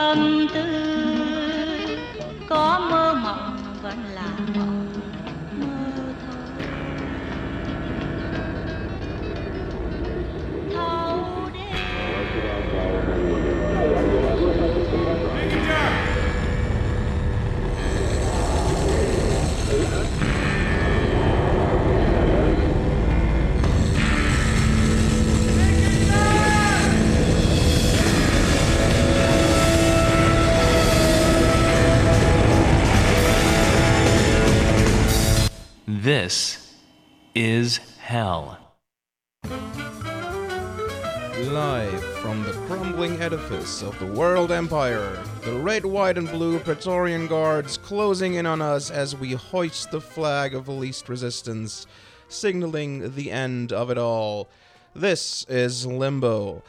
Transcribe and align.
tâm 0.00 0.46
tư 0.54 0.64
có 2.48 2.78
mơ 2.90 2.99
is 37.34 37.78
hell. 37.98 38.58
Live 41.48 42.04
from 42.18 42.42
the 42.42 42.52
crumbling 42.66 43.20
edifice 43.20 43.82
of 43.82 43.98
the 43.98 44.06
World 44.06 44.50
Empire, 44.52 45.16
the 45.44 45.54
red, 45.54 45.84
white, 45.84 46.18
and 46.18 46.28
blue 46.28 46.58
Praetorian 46.58 47.26
Guards 47.28 47.78
closing 47.78 48.34
in 48.34 48.46
on 48.46 48.60
us 48.60 48.90
as 48.90 49.16
we 49.16 49.32
hoist 49.32 49.90
the 49.90 50.00
flag 50.00 50.54
of 50.54 50.66
the 50.66 50.72
least 50.72 51.08
resistance, 51.08 51.86
signaling 52.28 53.14
the 53.14 53.30
end 53.30 53.72
of 53.72 53.90
it 53.90 53.98
all. 53.98 54.48
This 54.94 55.46
is 55.48 55.86
Limbo. 55.86 56.62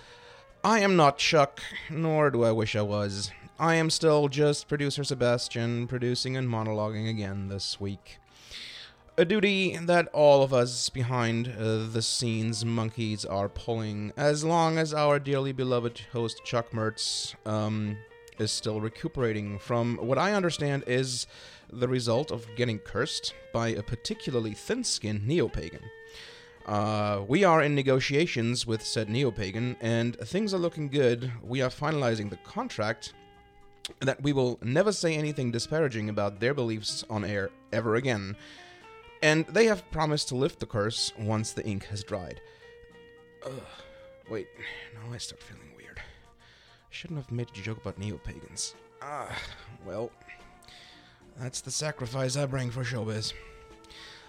I 0.64 0.80
am 0.80 0.96
not 0.96 1.18
Chuck, 1.18 1.60
nor 1.90 2.30
do 2.30 2.44
I 2.44 2.52
wish 2.52 2.76
I 2.76 2.82
was. 2.84 3.32
I 3.60 3.76
am 3.76 3.90
still 3.90 4.28
just 4.28 4.68
producer 4.68 5.04
Sebastian, 5.04 5.88
producing 5.88 6.38
and 6.38 6.48
monologuing 6.48 7.10
again 7.10 7.48
this 7.50 7.80
week. 7.80 8.20
A 9.22 9.26
duty 9.26 9.78
that 9.78 10.08
all 10.14 10.42
of 10.42 10.52
us 10.52 10.90
behind 10.90 11.50
uh, 11.50 11.86
the 11.86 12.02
scenes 12.02 12.66
monkeys 12.66 13.24
are 13.24 13.50
pulling, 13.50 14.12
as 14.18 14.44
long 14.44 14.80
as 14.80 14.96
our 14.96 15.20
dearly 15.20 15.52
beloved 15.52 16.02
host 16.12 16.44
Chuck 16.44 16.72
Mertz 16.72 17.36
um, 17.46 18.00
is 18.40 18.52
still 18.52 18.82
recuperating 18.82 19.60
from 19.60 19.98
what 19.98 20.18
I 20.18 20.34
understand 20.34 20.86
is 20.88 21.28
the 21.72 21.88
result 21.88 22.32
of 22.32 22.48
getting 22.56 22.80
cursed 22.80 23.36
by 23.54 23.68
a 23.68 23.84
particularly 23.84 24.56
thin 24.56 24.84
skinned 24.84 25.28
neo 25.28 25.48
pagan. 25.48 25.84
Uh, 26.66 27.22
we 27.28 27.44
are 27.44 27.62
in 27.62 27.76
negotiations 27.76 28.66
with 28.66 28.84
said 28.84 29.08
neo 29.08 29.30
pagan, 29.30 29.78
and 29.82 30.18
things 30.22 30.52
are 30.52 30.58
looking 30.58 30.88
good. 30.88 31.32
We 31.44 31.62
are 31.62 31.70
finalizing 31.70 32.32
the 32.32 32.38
contract 32.38 33.14
that 34.00 34.24
we 34.24 34.34
will 34.34 34.58
never 34.64 34.92
say 34.92 35.14
anything 35.14 35.52
disparaging 35.52 36.10
about 36.10 36.40
their 36.40 36.56
beliefs 36.56 37.06
on 37.08 37.24
air 37.24 37.52
ever 37.72 37.94
again 37.94 38.36
and 39.22 39.46
they 39.48 39.66
have 39.66 39.90
promised 39.92 40.28
to 40.30 40.36
lift 40.36 40.60
the 40.60 40.66
curse 40.66 41.14
once 41.18 41.52
the 41.52 41.66
ink 41.66 41.86
has 41.86 42.04
dried. 42.04 42.42
Ugh. 43.46 43.52
Wait, 44.30 44.48
now 44.94 45.14
I 45.14 45.18
start 45.18 45.44
feeling 45.44 45.74
weird. 45.76 46.02
Shouldn't 46.90 47.20
have 47.20 47.32
made 47.32 47.50
a 47.50 47.62
joke 47.62 47.82
about 47.82 47.98
neo 47.98 48.18
pagans. 48.18 48.76
Ah, 49.02 49.36
well, 49.86 50.12
that's 51.38 51.62
the 51.62 51.72
sacrifice 51.72 52.38
I 52.38 52.46
bring 52.46 52.72
for 52.72 52.84
showbiz. 52.84 53.34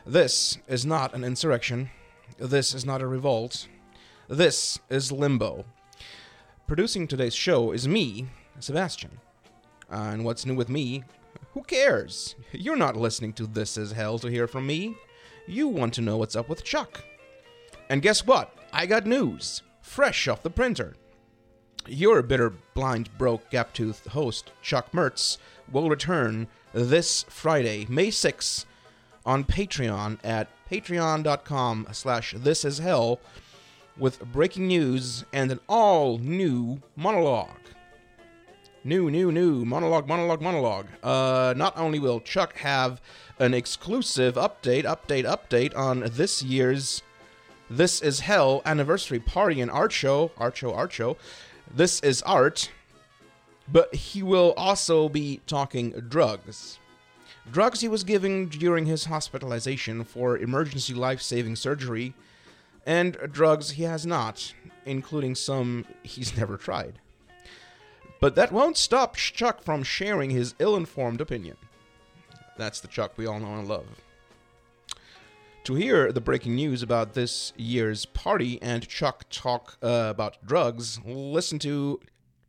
This 0.04 0.58
is 0.66 0.84
not 0.84 1.14
an 1.14 1.22
insurrection. 1.22 1.90
This 2.38 2.74
is 2.74 2.84
not 2.84 3.02
a 3.02 3.06
revolt. 3.06 3.68
This 4.28 4.78
is 4.90 5.12
limbo. 5.12 5.64
Producing 6.66 7.06
today's 7.06 7.34
show 7.34 7.70
is 7.70 7.86
me, 7.86 8.26
Sebastian. 8.58 9.20
Uh, 9.90 10.10
and 10.12 10.24
what's 10.24 10.46
new 10.46 10.54
with 10.54 10.68
me 10.68 11.04
who 11.54 11.62
cares? 11.62 12.34
You're 12.52 12.76
not 12.76 12.96
listening 12.96 13.34
to 13.34 13.46
This 13.46 13.76
Is 13.76 13.92
Hell 13.92 14.18
to 14.20 14.28
hear 14.28 14.46
from 14.46 14.66
me. 14.66 14.96
You 15.46 15.68
want 15.68 15.94
to 15.94 16.00
know 16.00 16.16
what's 16.16 16.36
up 16.36 16.48
with 16.48 16.64
Chuck. 16.64 17.04
And 17.90 18.00
guess 18.00 18.26
what? 18.26 18.56
I 18.72 18.86
got 18.86 19.06
news. 19.06 19.62
Fresh 19.82 20.28
off 20.28 20.42
the 20.42 20.50
printer. 20.50 20.94
Your 21.86 22.22
bitter, 22.22 22.50
blind, 22.74 23.10
broke, 23.18 23.50
gap-toothed 23.50 24.06
host, 24.08 24.52
Chuck 24.62 24.92
Mertz, 24.92 25.38
will 25.70 25.90
return 25.90 26.46
this 26.72 27.24
Friday, 27.28 27.86
May 27.88 28.08
6th, 28.08 28.64
on 29.26 29.44
Patreon 29.44 30.18
at 30.24 30.48
patreon.com 30.70 31.88
slash 31.92 32.34
thisishell 32.34 33.18
with 33.98 34.24
breaking 34.32 34.68
news 34.68 35.24
and 35.32 35.52
an 35.52 35.60
all-new 35.68 36.80
monologue 36.96 37.50
new, 38.84 39.10
new, 39.10 39.30
new 39.30 39.64
monologue, 39.64 40.08
monologue, 40.08 40.40
monologue. 40.40 40.86
Uh, 41.02 41.54
not 41.56 41.76
only 41.78 41.98
will 41.98 42.20
Chuck 42.20 42.56
have 42.58 43.00
an 43.38 43.54
exclusive 43.54 44.34
update, 44.34 44.84
update, 44.84 45.24
update 45.24 45.76
on 45.76 46.00
this 46.12 46.42
year's 46.42 47.02
This 47.70 48.02
Is 48.02 48.20
Hell 48.20 48.62
anniversary 48.64 49.20
party 49.20 49.60
and 49.60 49.70
art 49.70 49.92
show, 49.92 50.32
art 50.36 50.56
show, 50.56 50.74
art 50.74 50.92
show. 50.92 51.16
This 51.72 52.00
is 52.00 52.22
art, 52.22 52.70
but 53.70 53.94
he 53.94 54.22
will 54.22 54.52
also 54.56 55.08
be 55.08 55.40
talking 55.46 55.90
drugs. 56.08 56.78
Drugs 57.50 57.80
he 57.80 57.88
was 57.88 58.04
given 58.04 58.48
during 58.48 58.86
his 58.86 59.06
hospitalization 59.06 60.04
for 60.04 60.36
emergency 60.36 60.94
life 60.94 61.20
saving 61.20 61.56
surgery, 61.56 62.14
and 62.86 63.16
drugs 63.30 63.70
he 63.70 63.84
has 63.84 64.04
not, 64.04 64.54
including 64.84 65.34
some 65.34 65.84
he's 66.02 66.36
never 66.38 66.56
tried. 66.56 66.98
But 68.22 68.36
that 68.36 68.52
won't 68.52 68.76
stop 68.76 69.16
Chuck 69.16 69.64
from 69.64 69.82
sharing 69.82 70.30
his 70.30 70.54
ill 70.60 70.76
informed 70.76 71.20
opinion. 71.20 71.56
That's 72.56 72.78
the 72.78 72.86
Chuck 72.86 73.14
we 73.16 73.26
all 73.26 73.40
know 73.40 73.56
and 73.56 73.66
love. 73.66 74.00
To 75.64 75.74
hear 75.74 76.12
the 76.12 76.20
breaking 76.20 76.54
news 76.54 76.84
about 76.84 77.14
this 77.14 77.52
year's 77.56 78.04
party 78.04 78.62
and 78.62 78.86
Chuck 78.86 79.24
talk 79.28 79.76
uh, 79.82 80.06
about 80.08 80.36
drugs, 80.46 81.00
listen 81.04 81.58
to 81.60 81.98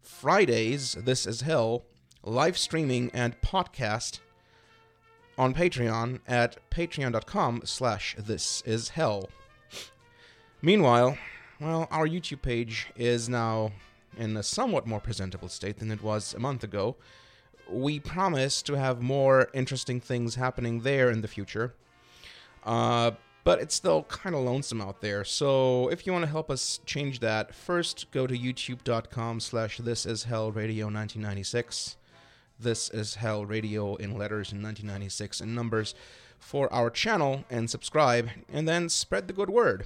Friday's 0.03 0.93
This 0.93 1.25
Is 1.25 1.41
Hell 1.41 1.85
live 2.21 2.55
streaming 2.55 3.09
and 3.11 3.41
podcast 3.41 4.19
on 5.39 5.55
Patreon 5.55 6.19
at 6.27 6.57
patreon.com 6.69 7.63
slash 7.65 8.15
this 8.19 8.61
is 8.67 8.89
hell. 8.89 9.27
Meanwhile, 10.61 11.17
well, 11.59 11.87
our 11.89 12.07
YouTube 12.07 12.43
page 12.43 12.91
is 12.95 13.27
now 13.27 13.71
in 14.17 14.37
a 14.37 14.43
somewhat 14.43 14.85
more 14.85 14.99
presentable 14.99 15.49
state 15.49 15.77
than 15.77 15.91
it 15.91 16.01
was 16.01 16.33
a 16.33 16.39
month 16.39 16.63
ago. 16.63 16.95
We 17.69 17.99
promise 17.99 18.61
to 18.63 18.73
have 18.73 19.01
more 19.01 19.49
interesting 19.53 19.99
things 19.99 20.35
happening 20.35 20.81
there 20.81 21.09
in 21.09 21.21
the 21.21 21.27
future. 21.27 21.73
Uh, 22.65 23.11
but 23.43 23.59
it's 23.59 23.75
still 23.75 24.03
kind 24.03 24.35
of 24.35 24.41
lonesome 24.41 24.81
out 24.81 25.01
there. 25.01 25.23
So 25.23 25.89
if 25.89 26.05
you 26.05 26.13
want 26.13 26.23
to 26.23 26.31
help 26.31 26.49
us 26.49 26.79
change 26.85 27.19
that, 27.19 27.53
first 27.53 28.09
go 28.11 28.25
to 28.25 28.37
youtube.com 28.37 29.39
slash 29.39 29.77
this 29.79 30.05
is 30.05 30.23
hell 30.25 30.51
radio 30.51 30.85
1996. 30.85 31.97
This 32.59 32.89
is 32.89 33.15
hell 33.15 33.45
radio 33.45 33.95
in 33.95 34.17
letters 34.17 34.51
in 34.51 34.61
1996 34.61 35.41
in 35.41 35.53
numbers 35.53 35.93
for 36.39 36.71
our 36.73 36.89
channel 36.89 37.43
and 37.49 37.69
subscribe 37.69 38.29
and 38.51 38.67
then 38.67 38.87
spread 38.89 39.27
the 39.27 39.33
good 39.33 39.49
word. 39.49 39.85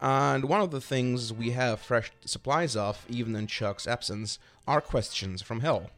And 0.00 0.44
one 0.44 0.60
of 0.60 0.70
the 0.70 0.80
things 0.80 1.32
we 1.32 1.50
have 1.50 1.80
fresh 1.80 2.12
supplies 2.24 2.76
of, 2.76 3.04
even 3.08 3.34
in 3.34 3.46
Chuck's 3.46 3.86
absence, 3.86 4.38
are 4.66 4.80
questions 4.80 5.42
from 5.42 5.60
hell. 5.60 5.90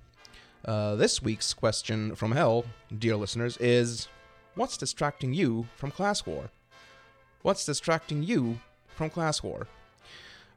Uh, 0.64 0.94
this 0.94 1.22
week's 1.22 1.52
question 1.54 2.14
from 2.14 2.32
hell, 2.32 2.64
dear 2.96 3.16
listeners, 3.16 3.56
is 3.58 4.08
What's 4.54 4.76
distracting 4.76 5.32
you 5.32 5.68
from 5.76 5.90
class 5.90 6.26
war? 6.26 6.50
What's 7.42 7.64
distracting 7.64 8.22
you 8.22 8.60
from 8.88 9.10
class 9.10 9.42
war? 9.42 9.66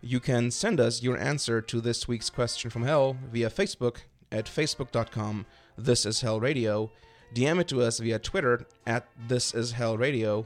You 0.02 0.20
can 0.20 0.52
send 0.52 0.80
us 0.80 1.02
your 1.02 1.18
answer 1.18 1.62
to 1.62 1.80
this 1.80 2.08
week's 2.08 2.30
question 2.30 2.70
from 2.70 2.84
hell 2.84 3.18
via 3.32 3.50
Facebook 3.50 3.98
at 4.32 4.46
facebook.com 4.46 5.46
this 5.78 6.06
is 6.06 6.22
hell 6.22 6.40
radio, 6.40 6.92
DM 7.34 7.60
it 7.62 7.68
to 7.70 7.82
us 7.82 8.00
via 8.00 8.20
Twitter 8.20 8.66
at 8.86 9.08
this 9.28 9.54
is 9.54 9.72
hell 9.72 9.98
radio, 9.98 10.46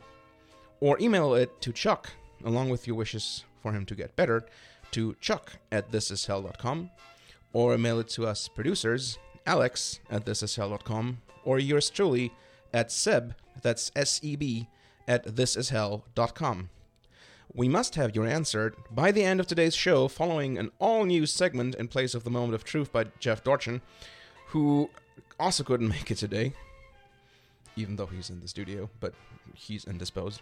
or 0.79 0.99
email 0.99 1.33
it 1.33 1.59
to 1.61 1.73
Chuck 1.73 2.11
along 2.47 2.69
with 2.69 2.87
your 2.87 2.95
wishes 2.95 3.43
for 3.61 3.73
him 3.73 3.85
to 3.85 3.93
get 3.93 4.15
better, 4.15 4.45
to 4.91 5.15
chuck 5.19 5.53
at 5.71 5.91
thisishell.com, 5.91 6.89
or 7.51 7.77
mail 7.77 7.99
it 7.99 8.07
to 8.09 8.25
us 8.25 8.47
producers, 8.47 9.19
alex 9.45 9.99
at 10.09 10.25
thisishell.com, 10.25 11.17
or 11.43 11.59
yours 11.59 11.89
truly 11.89 12.31
at 12.73 12.91
seb, 12.91 13.35
that's 13.61 13.91
S-E-B, 13.95 14.67
at 15.07 15.25
thisishell.com. 15.25 16.69
We 17.53 17.67
must 17.67 17.95
have 17.95 18.15
your 18.15 18.27
answer 18.27 18.73
by 18.91 19.11
the 19.11 19.23
end 19.23 19.39
of 19.39 19.47
today's 19.47 19.75
show, 19.75 20.07
following 20.07 20.57
an 20.57 20.71
all-new 20.79 21.25
segment 21.25 21.75
in 21.75 21.87
place 21.87 22.13
of 22.13 22.23
the 22.23 22.29
Moment 22.29 22.55
of 22.55 22.63
Truth 22.63 22.93
by 22.93 23.05
Jeff 23.19 23.43
Dorchin, 23.43 23.81
who 24.47 24.89
also 25.39 25.63
couldn't 25.63 25.87
make 25.97 26.11
it 26.11 26.17
today, 26.17 26.53
even 27.75 27.97
though 27.97 28.05
he's 28.05 28.29
in 28.29 28.39
the 28.39 28.47
studio, 28.47 28.89
but 28.99 29.13
he's 29.53 29.85
indisposed. 29.85 30.41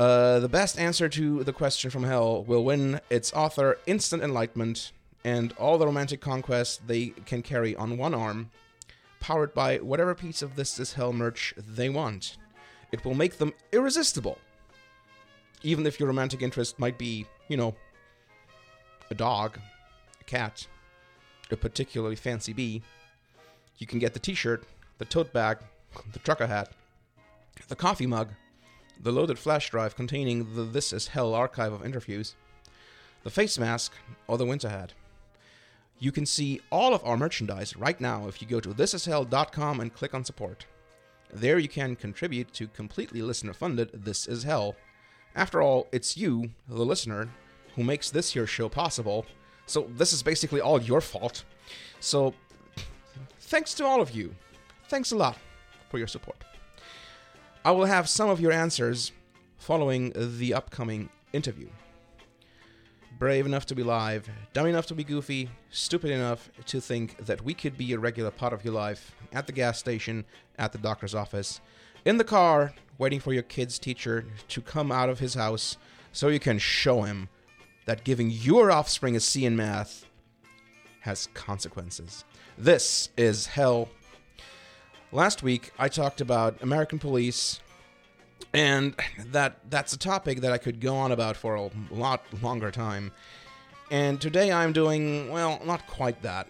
Uh, 0.00 0.40
the 0.40 0.48
best 0.48 0.78
answer 0.78 1.10
to 1.10 1.44
the 1.44 1.52
question 1.52 1.90
from 1.90 2.04
hell 2.04 2.42
will 2.44 2.64
win 2.64 2.98
its 3.10 3.34
author 3.34 3.76
instant 3.86 4.22
enlightenment 4.22 4.92
and 5.26 5.52
all 5.58 5.76
the 5.76 5.84
romantic 5.84 6.22
conquests 6.22 6.80
they 6.86 7.08
can 7.26 7.42
carry 7.42 7.76
on 7.76 7.98
one 7.98 8.14
arm, 8.14 8.50
powered 9.20 9.52
by 9.52 9.76
whatever 9.76 10.14
piece 10.14 10.40
of 10.40 10.56
This 10.56 10.80
Is 10.80 10.94
Hell 10.94 11.12
merch 11.12 11.52
they 11.58 11.90
want. 11.90 12.38
It 12.90 13.04
will 13.04 13.12
make 13.12 13.36
them 13.36 13.52
irresistible. 13.72 14.38
Even 15.62 15.84
if 15.84 16.00
your 16.00 16.06
romantic 16.06 16.40
interest 16.40 16.78
might 16.78 16.96
be, 16.96 17.26
you 17.48 17.58
know, 17.58 17.74
a 19.10 19.14
dog, 19.14 19.58
a 20.18 20.24
cat, 20.24 20.66
a 21.50 21.56
particularly 21.56 22.16
fancy 22.16 22.54
bee, 22.54 22.80
you 23.76 23.86
can 23.86 23.98
get 23.98 24.14
the 24.14 24.18
t 24.18 24.32
shirt, 24.32 24.64
the 24.96 25.04
tote 25.04 25.34
bag, 25.34 25.58
the 26.14 26.20
trucker 26.20 26.46
hat, 26.46 26.72
the 27.68 27.76
coffee 27.76 28.06
mug, 28.06 28.30
the 29.02 29.12
loaded 29.12 29.38
flash 29.38 29.70
drive 29.70 29.96
containing 29.96 30.54
the 30.54 30.62
This 30.62 30.92
Is 30.92 31.08
Hell 31.08 31.34
archive 31.34 31.72
of 31.72 31.84
interviews, 31.84 32.34
the 33.22 33.30
face 33.30 33.58
mask, 33.58 33.92
or 34.26 34.36
the 34.36 34.46
winter 34.46 34.68
hat. 34.68 34.92
You 35.98 36.12
can 36.12 36.26
see 36.26 36.60
all 36.70 36.94
of 36.94 37.04
our 37.04 37.16
merchandise 37.16 37.76
right 37.76 38.00
now 38.00 38.28
if 38.28 38.40
you 38.40 38.48
go 38.48 38.60
to 38.60 38.70
thisishell.com 38.70 39.80
and 39.80 39.94
click 39.94 40.14
on 40.14 40.24
support. 40.24 40.66
There 41.32 41.58
you 41.58 41.68
can 41.68 41.96
contribute 41.96 42.52
to 42.54 42.68
completely 42.68 43.22
listener 43.22 43.52
funded 43.52 43.90
This 43.92 44.26
Is 44.26 44.42
Hell. 44.42 44.76
After 45.34 45.62
all, 45.62 45.88
it's 45.92 46.16
you, 46.16 46.50
the 46.68 46.84
listener, 46.84 47.28
who 47.76 47.84
makes 47.84 48.10
this 48.10 48.32
here 48.32 48.46
show 48.46 48.68
possible, 48.68 49.26
so 49.66 49.88
this 49.96 50.12
is 50.12 50.22
basically 50.22 50.60
all 50.60 50.80
your 50.82 51.00
fault. 51.00 51.44
So, 52.00 52.34
thanks 53.38 53.74
to 53.74 53.84
all 53.86 54.00
of 54.00 54.10
you. 54.10 54.34
Thanks 54.88 55.12
a 55.12 55.16
lot 55.16 55.38
for 55.88 55.98
your 55.98 56.08
support. 56.08 56.44
I 57.62 57.72
will 57.72 57.84
have 57.84 58.08
some 58.08 58.30
of 58.30 58.40
your 58.40 58.52
answers 58.52 59.12
following 59.58 60.12
the 60.16 60.54
upcoming 60.54 61.10
interview. 61.34 61.68
Brave 63.18 63.44
enough 63.44 63.66
to 63.66 63.74
be 63.74 63.82
live, 63.82 64.30
dumb 64.54 64.66
enough 64.66 64.86
to 64.86 64.94
be 64.94 65.04
goofy, 65.04 65.50
stupid 65.68 66.10
enough 66.10 66.50
to 66.64 66.80
think 66.80 67.18
that 67.26 67.44
we 67.44 67.52
could 67.52 67.76
be 67.76 67.92
a 67.92 67.98
regular 67.98 68.30
part 68.30 68.54
of 68.54 68.64
your 68.64 68.72
life 68.72 69.14
at 69.34 69.46
the 69.46 69.52
gas 69.52 69.78
station, 69.78 70.24
at 70.58 70.72
the 70.72 70.78
doctor's 70.78 71.14
office, 71.14 71.60
in 72.06 72.16
the 72.16 72.24
car, 72.24 72.72
waiting 72.96 73.20
for 73.20 73.34
your 73.34 73.42
kid's 73.42 73.78
teacher 73.78 74.24
to 74.48 74.62
come 74.62 74.90
out 74.90 75.10
of 75.10 75.18
his 75.18 75.34
house 75.34 75.76
so 76.12 76.28
you 76.28 76.40
can 76.40 76.58
show 76.58 77.02
him 77.02 77.28
that 77.84 78.04
giving 78.04 78.30
your 78.30 78.70
offspring 78.70 79.16
a 79.16 79.20
C 79.20 79.44
in 79.44 79.54
math 79.54 80.06
has 81.00 81.28
consequences. 81.34 82.24
This 82.56 83.10
is 83.18 83.48
hell. 83.48 83.90
Last 85.12 85.42
week 85.42 85.72
I 85.76 85.88
talked 85.88 86.20
about 86.20 86.62
American 86.62 87.00
police 87.00 87.58
and 88.54 88.94
that 89.32 89.58
that's 89.68 89.92
a 89.92 89.98
topic 89.98 90.40
that 90.42 90.52
I 90.52 90.58
could 90.58 90.80
go 90.80 90.94
on 90.94 91.10
about 91.10 91.36
for 91.36 91.56
a 91.56 91.70
lot 91.90 92.22
longer 92.40 92.70
time. 92.70 93.10
And 93.90 94.20
today 94.20 94.52
I'm 94.52 94.72
doing 94.72 95.28
well, 95.30 95.60
not 95.64 95.84
quite 95.88 96.22
that. 96.22 96.46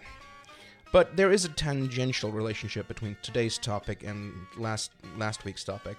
But 0.91 1.17
there 1.17 1.31
is 1.31 1.43
a 1.43 1.49
tangential 1.49 2.31
relationship 2.31 2.87
between 2.87 3.17
today's 3.23 3.57
topic 3.57 4.03
and 4.03 4.33
last 4.55 4.91
last 5.17 5.43
week's 5.43 5.63
topic. 5.63 5.97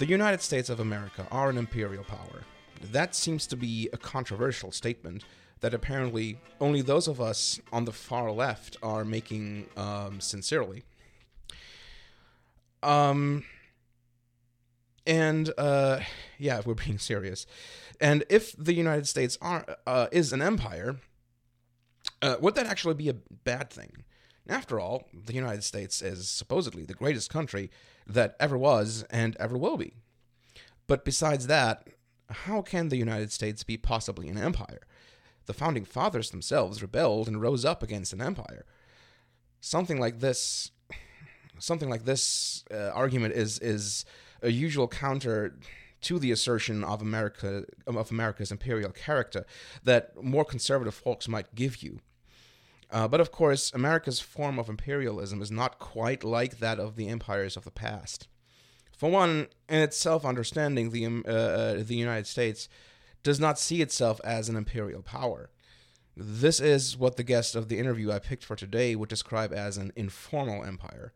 The 0.00 0.06
United 0.06 0.40
States 0.40 0.68
of 0.68 0.80
America 0.80 1.28
are 1.30 1.48
an 1.48 1.58
imperial 1.58 2.02
power. 2.04 2.42
That 2.90 3.14
seems 3.14 3.46
to 3.48 3.56
be 3.56 3.88
a 3.92 3.98
controversial 3.98 4.72
statement 4.72 5.24
that 5.60 5.74
apparently 5.74 6.40
only 6.60 6.82
those 6.82 7.06
of 7.06 7.20
us 7.20 7.60
on 7.72 7.84
the 7.84 7.92
far 7.92 8.32
left 8.32 8.76
are 8.82 9.04
making 9.04 9.66
um, 9.76 10.20
sincerely. 10.20 10.82
Um, 12.84 13.44
and 15.06 15.52
uh, 15.58 16.00
yeah, 16.38 16.58
if 16.58 16.66
we're 16.66 16.74
being 16.74 16.98
serious, 16.98 17.46
and 18.00 18.24
if 18.28 18.54
the 18.56 18.74
United 18.74 19.08
States 19.08 19.38
are 19.40 19.64
uh, 19.86 20.06
is 20.12 20.32
an 20.32 20.42
empire, 20.42 20.96
uh, 22.22 22.36
would 22.40 22.54
that 22.54 22.66
actually 22.66 22.94
be 22.94 23.08
a 23.08 23.14
bad 23.14 23.70
thing? 23.70 24.04
After 24.48 24.78
all, 24.78 25.08
the 25.12 25.32
United 25.32 25.64
States 25.64 26.02
is 26.02 26.28
supposedly 26.28 26.84
the 26.84 26.94
greatest 26.94 27.30
country 27.30 27.70
that 28.06 28.36
ever 28.38 28.58
was 28.58 29.04
and 29.08 29.36
ever 29.38 29.56
will 29.56 29.78
be. 29.78 29.94
But 30.86 31.04
besides 31.04 31.46
that, 31.46 31.88
how 32.28 32.60
can 32.60 32.90
the 32.90 32.98
United 32.98 33.32
States 33.32 33.64
be 33.64 33.78
possibly 33.78 34.28
an 34.28 34.36
empire? 34.36 34.82
The 35.46 35.54
founding 35.54 35.86
fathers 35.86 36.30
themselves 36.30 36.82
rebelled 36.82 37.26
and 37.26 37.40
rose 37.40 37.64
up 37.64 37.82
against 37.82 38.12
an 38.12 38.20
empire. 38.20 38.66
Something 39.60 39.98
like 39.98 40.20
this, 40.20 40.70
something 41.58 41.88
like 41.88 42.04
this 42.04 42.64
uh, 42.70 42.90
argument 42.94 43.34
is 43.34 43.58
is 43.58 44.04
a 44.42 44.50
usual 44.50 44.88
counter 44.88 45.56
to 46.02 46.18
the 46.18 46.30
assertion 46.30 46.84
of 46.84 47.00
America 47.00 47.64
of 47.86 48.10
America's 48.10 48.52
imperial 48.52 48.90
character 48.90 49.46
that 49.82 50.22
more 50.22 50.44
conservative 50.44 50.94
folks 50.94 51.28
might 51.28 51.54
give 51.54 51.82
you. 51.82 52.00
Uh, 52.90 53.08
but 53.08 53.20
of 53.20 53.32
course, 53.32 53.72
America's 53.72 54.20
form 54.20 54.58
of 54.58 54.68
imperialism 54.68 55.42
is 55.42 55.50
not 55.50 55.78
quite 55.78 56.22
like 56.22 56.58
that 56.58 56.78
of 56.78 56.96
the 56.96 57.08
empires 57.08 57.56
of 57.56 57.64
the 57.64 57.70
past. 57.70 58.28
For 58.96 59.10
one, 59.10 59.48
in 59.68 59.80
its 59.80 59.96
self-understanding, 59.96 60.90
the 60.90 61.06
um, 61.06 61.24
uh, 61.26 61.30
uh, 61.30 61.82
the 61.82 61.96
United 61.96 62.26
States 62.26 62.68
does 63.22 63.40
not 63.40 63.58
see 63.58 63.82
itself 63.82 64.20
as 64.22 64.48
an 64.48 64.56
imperial 64.56 65.02
power. 65.02 65.50
This 66.16 66.60
is 66.60 66.96
what 66.96 67.16
the 67.16 67.24
guest 67.24 67.56
of 67.56 67.68
the 67.68 67.78
interview 67.78 68.12
I 68.12 68.20
picked 68.20 68.44
for 68.44 68.54
today 68.54 68.94
would 68.94 69.08
describe 69.08 69.52
as 69.52 69.76
an 69.76 69.92
informal 69.96 70.62
empire. 70.64 71.12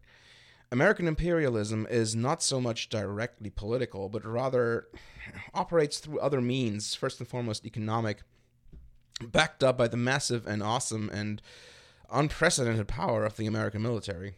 American 0.70 1.08
imperialism 1.08 1.86
is 1.88 2.14
not 2.14 2.42
so 2.42 2.60
much 2.60 2.88
directly 2.88 3.48
political, 3.48 4.08
but 4.08 4.24
rather 4.24 4.88
operates 5.54 5.98
through 5.98 6.20
other 6.20 6.40
means, 6.40 6.94
first 6.94 7.18
and 7.20 7.28
foremost 7.28 7.64
economic, 7.64 8.22
backed 9.22 9.64
up 9.64 9.78
by 9.78 9.88
the 9.88 9.96
massive 9.96 10.46
and 10.46 10.62
awesome 10.62 11.08
and 11.12 11.40
unprecedented 12.10 12.86
power 12.86 13.24
of 13.24 13.36
the 13.36 13.46
American 13.46 13.82
military. 13.82 14.34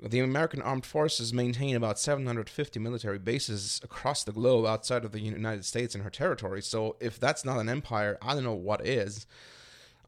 The 0.00 0.18
American 0.18 0.62
armed 0.62 0.84
forces 0.84 1.32
maintain 1.32 1.76
about 1.76 1.98
750 1.98 2.80
military 2.80 3.18
bases 3.18 3.80
across 3.84 4.24
the 4.24 4.32
globe 4.32 4.66
outside 4.66 5.04
of 5.04 5.12
the 5.12 5.20
United 5.20 5.64
States 5.64 5.94
and 5.94 6.02
her 6.02 6.10
territory. 6.10 6.60
So, 6.60 6.96
if 7.00 7.20
that's 7.20 7.44
not 7.44 7.58
an 7.58 7.68
empire, 7.68 8.18
I 8.20 8.34
don't 8.34 8.42
know 8.42 8.52
what 8.52 8.84
is. 8.84 9.26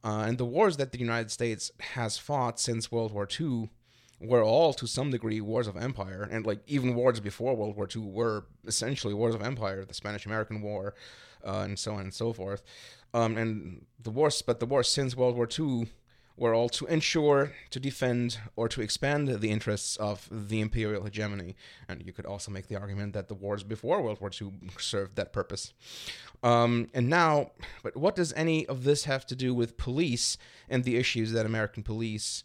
Uh, 0.03 0.25
and 0.27 0.37
the 0.37 0.45
wars 0.45 0.79
that 0.79 0.91
the 0.91 0.99
United 0.99 1.31
States 1.31 1.71
has 1.79 2.19
fought 2.19 2.59
since 2.59 2.91
World 2.91 3.13
War 3.13 3.29
II 3.41 3.71
were 4.27 4.43
all 4.43 4.73
to 4.75 4.87
some 4.87 5.11
degree 5.11 5.41
wars 5.41 5.67
of 5.67 5.77
empire, 5.77 6.29
and 6.31 6.47
like 6.47 6.61
even 6.67 6.95
wars 6.95 7.21
before 7.21 7.55
World 7.55 7.77
War 7.77 7.89
II 7.95 8.03
were 8.03 8.47
essentially 8.67 9.15
wars 9.15 9.35
of 9.35 9.43
empire, 9.43 9.85
the 9.85 9.95
Spanish 9.95 10.27
American 10.27 10.63
War, 10.63 10.95
uh, 11.47 11.63
and 11.65 11.79
so 11.79 11.95
on 11.95 12.01
and 12.01 12.15
so 12.15 12.33
forth. 12.33 12.63
Um, 13.13 13.37
and 13.37 13.87
the 14.03 14.11
wars, 14.11 14.43
but 14.43 14.61
the 14.61 14.67
wars 14.67 14.89
since 14.89 15.17
World 15.17 15.37
War 15.37 15.49
II 15.49 15.89
were 16.37 16.53
all 16.53 16.69
to 16.69 16.87
ensure, 16.87 17.53
to 17.71 17.79
defend, 17.79 18.39
or 18.57 18.69
to 18.69 18.83
expand 18.83 19.29
the 19.29 19.51
interests 19.51 19.97
of 19.97 20.29
the 20.31 20.61
imperial 20.61 21.05
hegemony. 21.05 21.55
And 21.89 22.05
you 22.05 22.13
could 22.13 22.27
also 22.27 22.51
make 22.51 22.67
the 22.67 22.77
argument 22.77 23.13
that 23.13 23.29
the 23.29 23.35
wars 23.35 23.63
before 23.63 24.03
World 24.03 24.21
War 24.21 24.31
II 24.41 24.53
served 24.79 25.15
that 25.15 25.33
purpose. 25.33 25.73
Um, 26.43 26.89
and 26.93 27.09
now, 27.09 27.53
but 27.83 27.97
what 27.97 28.17
does 28.17 28.33
any 28.33 28.67
of 28.67 28.83
this 28.83 29.05
have 29.05 29.25
to 29.27 29.37
do 29.37 29.55
with 29.55 29.77
police 29.77 30.37
and 30.69 30.83
the 30.83 30.97
issues 30.97 31.33
that 31.33 31.47
American 31.47 31.85
police 31.85 32.43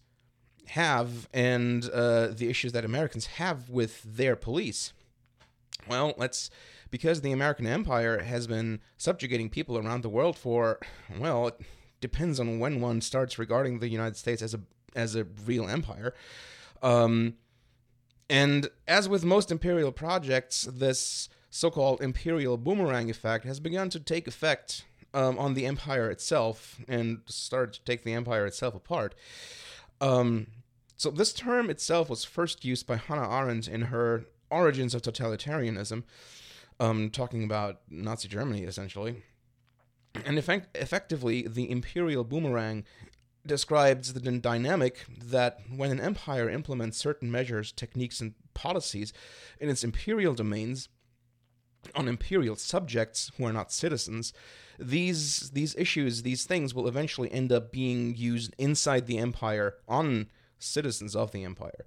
have 0.70 1.28
and 1.34 1.90
uh, 1.90 2.28
the 2.28 2.50
issues 2.50 2.72
that 2.74 2.86
Americans 2.86 3.26
have 3.26 3.70
with 3.70 4.04
their 4.04 4.36
police? 4.36 4.94
Well, 5.88 6.14
let's 6.18 6.50
because 6.92 7.22
the 7.22 7.32
American 7.32 7.68
Empire 7.68 8.20
has 8.20 8.48
been 8.48 8.80
subjugating 8.98 9.50
people 9.50 9.78
around 9.78 10.04
the 10.04 10.10
world 10.10 10.38
for 10.38 10.80
well, 11.20 11.48
it 11.48 11.62
depends 12.02 12.40
on 12.40 12.60
when 12.60 12.82
one 12.82 13.02
starts 13.02 13.40
regarding 13.40 13.80
the 13.80 13.90
United 13.90 14.18
States 14.18 14.42
as 14.42 14.54
a 14.54 14.62
as 14.96 15.16
a 15.16 15.26
real 15.46 15.68
empire. 15.68 16.14
Um, 16.82 17.36
and 18.30 18.70
as 18.88 19.10
with 19.10 19.26
most 19.26 19.52
imperial 19.52 19.92
projects, 19.92 20.68
this 20.72 21.30
so-called 21.50 22.02
imperial 22.02 22.58
boomerang 22.58 23.10
effect 23.10 23.44
has 23.46 23.60
begun 23.60 23.90
to 23.90 24.00
take 24.00 24.28
effect 24.28 24.86
um, 25.14 25.38
on 25.40 25.56
the 25.56 25.66
empire 25.66 26.12
itself 26.12 26.80
and 26.88 27.22
started 27.26 27.74
to 27.74 27.82
take 27.84 28.04
the 28.04 28.14
empire 28.14 28.46
itself 28.46 28.76
apart. 28.76 29.16
Um, 30.00 30.48
so 31.00 31.10
this 31.10 31.32
term 31.32 31.70
itself 31.70 32.10
was 32.10 32.26
first 32.26 32.66
used 32.66 32.86
by 32.86 32.98
Hannah 32.98 33.30
Arendt 33.30 33.70
in 33.70 33.84
her 33.84 34.26
Origins 34.52 34.94
of 34.94 35.02
Totalitarianism, 35.02 36.04
um, 36.78 37.10
talking 37.10 37.46
about 37.46 37.80
Nazi 37.90 38.28
Germany 38.28 38.64
essentially. 38.64 39.24
And 40.26 40.38
effect- 40.38 40.76
effectively, 40.76 41.48
the 41.48 41.72
imperial 41.72 42.26
boomerang 42.26 42.84
describes 43.48 44.12
the 44.12 44.20
dynamic 44.20 45.06
that 45.24 45.60
when 45.74 45.90
an 45.90 46.02
empire 46.02 46.50
implements 46.50 46.98
certain 46.98 47.32
measures, 47.32 47.72
techniques, 47.72 48.20
and 48.20 48.34
policies 48.54 49.14
in 49.58 49.70
its 49.70 49.86
imperial 49.86 50.34
domains 50.34 50.90
on 51.96 52.10
imperial 52.10 52.58
subjects 52.58 53.32
who 53.38 53.46
are 53.46 53.54
not 53.54 53.72
citizens, 53.72 54.34
these 54.78 55.52
these 55.52 55.76
issues, 55.76 56.24
these 56.24 56.44
things 56.44 56.74
will 56.74 56.90
eventually 56.90 57.32
end 57.32 57.54
up 57.54 57.72
being 57.72 58.18
used 58.18 58.54
inside 58.58 59.08
the 59.08 59.18
empire 59.18 59.76
on 59.88 60.28
citizens 60.60 61.16
of 61.16 61.32
the 61.32 61.44
empire. 61.44 61.86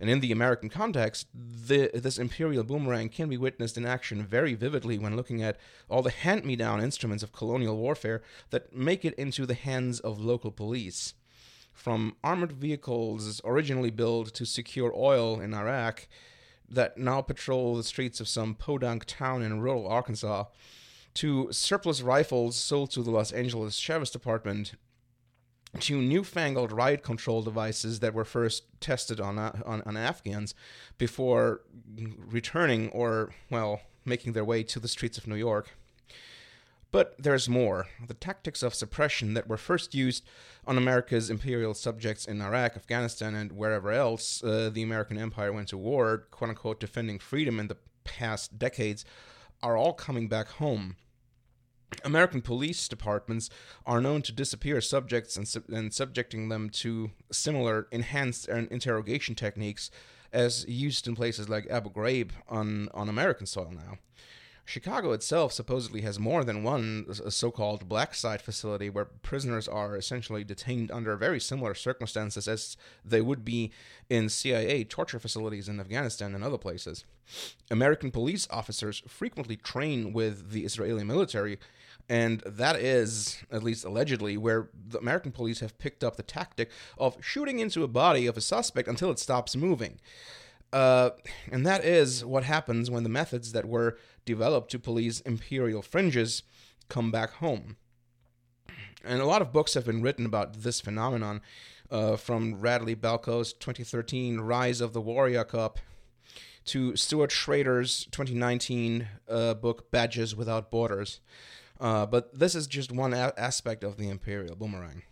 And 0.00 0.10
in 0.10 0.20
the 0.20 0.32
American 0.32 0.68
context, 0.68 1.28
the, 1.32 1.90
this 1.94 2.18
imperial 2.18 2.64
boomerang 2.64 3.08
can 3.08 3.28
be 3.28 3.36
witnessed 3.36 3.76
in 3.76 3.86
action 3.86 4.24
very 4.24 4.54
vividly 4.54 4.98
when 4.98 5.14
looking 5.14 5.42
at 5.42 5.58
all 5.88 6.02
the 6.02 6.10
hand 6.10 6.44
me 6.44 6.56
down 6.56 6.82
instruments 6.82 7.22
of 7.22 7.32
colonial 7.32 7.76
warfare 7.76 8.22
that 8.50 8.74
make 8.74 9.04
it 9.04 9.14
into 9.14 9.46
the 9.46 9.54
hands 9.54 10.00
of 10.00 10.18
local 10.18 10.50
police. 10.50 11.14
From 11.72 12.16
armored 12.24 12.52
vehicles 12.52 13.40
originally 13.44 13.90
built 13.90 14.34
to 14.34 14.44
secure 14.44 14.92
oil 14.94 15.40
in 15.40 15.54
Iraq 15.54 16.08
that 16.68 16.98
now 16.98 17.20
patrol 17.20 17.76
the 17.76 17.84
streets 17.84 18.20
of 18.20 18.28
some 18.28 18.54
podunk 18.54 19.04
town 19.04 19.42
in 19.42 19.60
rural 19.60 19.86
Arkansas, 19.86 20.44
to 21.14 21.48
surplus 21.52 22.00
rifles 22.00 22.56
sold 22.56 22.90
to 22.90 23.02
the 23.02 23.10
Los 23.10 23.32
Angeles 23.32 23.76
Sheriff's 23.76 24.10
Department 24.10 24.72
to 25.80 26.00
newfangled 26.00 26.70
riot 26.70 27.02
control 27.02 27.42
devices 27.42 28.00
that 28.00 28.14
were 28.14 28.24
first 28.24 28.64
tested 28.80 29.20
on, 29.20 29.38
on, 29.38 29.82
on 29.86 29.96
Afghans 29.96 30.54
before 30.98 31.62
returning 32.18 32.90
or, 32.90 33.30
well, 33.50 33.80
making 34.04 34.32
their 34.32 34.44
way 34.44 34.62
to 34.64 34.78
the 34.78 34.88
streets 34.88 35.16
of 35.16 35.26
New 35.26 35.36
York. 35.36 35.70
But 36.90 37.14
there's 37.18 37.48
more. 37.48 37.86
The 38.06 38.12
tactics 38.12 38.62
of 38.62 38.74
suppression 38.74 39.32
that 39.32 39.48
were 39.48 39.56
first 39.56 39.94
used 39.94 40.24
on 40.66 40.76
America's 40.76 41.30
imperial 41.30 41.72
subjects 41.72 42.26
in 42.26 42.42
Iraq, 42.42 42.76
Afghanistan, 42.76 43.34
and 43.34 43.52
wherever 43.52 43.90
else 43.90 44.44
uh, 44.44 44.68
the 44.70 44.82
American 44.82 45.16
empire 45.16 45.54
went 45.54 45.68
to 45.68 45.78
war, 45.78 46.26
quote 46.30 46.50
unquote, 46.50 46.80
defending 46.80 47.18
freedom 47.18 47.58
in 47.58 47.68
the 47.68 47.78
past 48.04 48.58
decades, 48.58 49.06
are 49.62 49.74
all 49.76 49.94
coming 49.94 50.28
back 50.28 50.48
home. 50.48 50.96
American 52.04 52.42
police 52.42 52.88
departments 52.88 53.50
are 53.86 54.00
known 54.00 54.22
to 54.22 54.32
disappear 54.32 54.80
subjects 54.80 55.36
and, 55.36 55.48
and 55.68 55.92
subjecting 55.92 56.48
them 56.48 56.70
to 56.70 57.10
similar 57.30 57.86
enhanced 57.90 58.48
interrogation 58.48 59.34
techniques 59.34 59.90
as 60.32 60.66
used 60.66 61.06
in 61.06 61.14
places 61.14 61.48
like 61.48 61.66
Abu 61.70 61.90
Ghraib 61.90 62.30
on, 62.48 62.88
on 62.94 63.08
American 63.08 63.46
soil 63.46 63.70
now. 63.70 63.98
Chicago 64.64 65.12
itself 65.12 65.52
supposedly 65.52 66.02
has 66.02 66.20
more 66.20 66.44
than 66.44 66.62
one 66.62 67.12
so 67.12 67.50
called 67.50 67.88
black 67.88 68.14
site 68.14 68.40
facility 68.40 68.88
where 68.88 69.04
prisoners 69.04 69.66
are 69.66 69.96
essentially 69.96 70.44
detained 70.44 70.90
under 70.90 71.16
very 71.16 71.40
similar 71.40 71.74
circumstances 71.74 72.46
as 72.46 72.76
they 73.04 73.20
would 73.20 73.44
be 73.44 73.72
in 74.08 74.28
CIA 74.28 74.84
torture 74.84 75.18
facilities 75.18 75.68
in 75.68 75.80
Afghanistan 75.80 76.34
and 76.34 76.44
other 76.44 76.58
places. 76.58 77.04
American 77.70 78.12
police 78.12 78.46
officers 78.50 79.02
frequently 79.08 79.56
train 79.56 80.12
with 80.12 80.52
the 80.52 80.64
Israeli 80.64 81.02
military 81.02 81.58
and 82.12 82.40
that 82.44 82.76
is, 82.76 83.38
at 83.50 83.62
least 83.62 83.86
allegedly, 83.86 84.36
where 84.36 84.68
the 84.86 84.98
American 84.98 85.32
police 85.32 85.60
have 85.60 85.78
picked 85.78 86.04
up 86.04 86.16
the 86.16 86.22
tactic 86.22 86.70
of 86.98 87.16
shooting 87.22 87.58
into 87.58 87.84
a 87.84 87.88
body 87.88 88.26
of 88.26 88.36
a 88.36 88.42
suspect 88.42 88.86
until 88.86 89.10
it 89.10 89.18
stops 89.18 89.56
moving. 89.56 89.98
Uh, 90.74 91.12
and 91.50 91.66
that 91.66 91.82
is 91.86 92.22
what 92.22 92.44
happens 92.44 92.90
when 92.90 93.02
the 93.02 93.08
methods 93.08 93.52
that 93.52 93.66
were 93.66 93.96
developed 94.26 94.70
to 94.72 94.78
police 94.78 95.20
imperial 95.20 95.80
fringes 95.80 96.42
come 96.90 97.10
back 97.10 97.30
home. 97.36 97.78
And 99.02 99.22
a 99.22 99.26
lot 99.26 99.40
of 99.40 99.50
books 99.50 99.72
have 99.72 99.86
been 99.86 100.02
written 100.02 100.26
about 100.26 100.60
this 100.60 100.82
phenomenon, 100.82 101.40
uh, 101.90 102.16
from 102.16 102.60
Radley 102.60 102.94
Balko's 102.94 103.54
2013 103.54 104.38
Rise 104.38 104.82
of 104.82 104.92
the 104.92 105.00
Warrior 105.00 105.44
Cop 105.44 105.78
to 106.66 106.94
Stuart 106.94 107.32
Schrader's 107.32 108.06
2019 108.10 109.08
uh, 109.30 109.54
book 109.54 109.90
Badges 109.90 110.36
Without 110.36 110.70
Borders. 110.70 111.20
Uh, 111.82 112.06
but 112.06 112.38
this 112.38 112.54
is 112.54 112.68
just 112.68 112.92
one 112.92 113.12
a- 113.12 113.34
aspect 113.36 113.82
of 113.82 113.96
the 113.96 114.08
imperial 114.08 114.54
boomerang. 114.54 115.02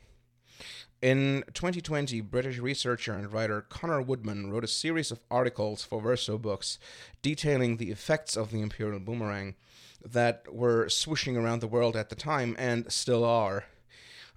In 1.02 1.42
2020, 1.52 2.20
British 2.20 2.58
researcher 2.58 3.12
and 3.12 3.32
writer 3.32 3.62
Connor 3.62 4.00
Woodman 4.00 4.52
wrote 4.52 4.62
a 4.62 4.68
series 4.68 5.10
of 5.10 5.18
articles 5.32 5.82
for 5.82 6.00
Verso 6.00 6.38
Books 6.38 6.78
detailing 7.22 7.78
the 7.78 7.90
effects 7.90 8.36
of 8.36 8.52
the 8.52 8.60
imperial 8.60 9.00
boomerang 9.00 9.56
that 10.06 10.44
were 10.52 10.88
swishing 10.88 11.36
around 11.36 11.60
the 11.60 11.66
world 11.66 11.96
at 11.96 12.08
the 12.08 12.14
time 12.14 12.54
and 12.56 12.92
still 12.92 13.24
are. 13.24 13.64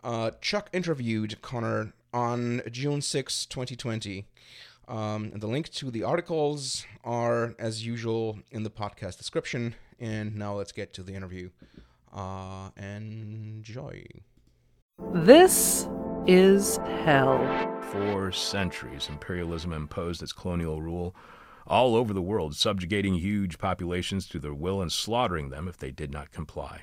Uh, 0.03 0.31
Chuck 0.41 0.69
interviewed 0.73 1.39
Connor 1.43 1.93
on 2.13 2.63
June 2.71 3.01
6, 3.01 3.45
2020. 3.45 4.25
Um, 4.87 5.31
the 5.35 5.47
link 5.47 5.69
to 5.69 5.91
the 5.91 6.03
articles 6.03 6.85
are, 7.03 7.53
as 7.59 7.85
usual, 7.85 8.39
in 8.51 8.63
the 8.63 8.71
podcast 8.71 9.17
description. 9.17 9.75
And 9.99 10.35
now 10.35 10.55
let's 10.55 10.71
get 10.71 10.93
to 10.93 11.03
the 11.03 11.13
interview. 11.13 11.51
Uh, 12.13 12.69
enjoy. 12.77 14.03
This 15.13 15.87
is 16.27 16.77
hell. 16.77 17.39
For 17.91 18.31
centuries, 18.31 19.09
imperialism 19.09 19.73
imposed 19.73 20.21
its 20.21 20.31
colonial 20.31 20.81
rule 20.81 21.15
all 21.65 21.95
over 21.95 22.13
the 22.13 22.21
world, 22.21 22.55
subjugating 22.55 23.15
huge 23.15 23.57
populations 23.57 24.27
to 24.27 24.39
their 24.39 24.53
will 24.53 24.81
and 24.81 24.91
slaughtering 24.91 25.49
them 25.49 25.67
if 25.67 25.77
they 25.77 25.91
did 25.91 26.11
not 26.11 26.31
comply. 26.31 26.81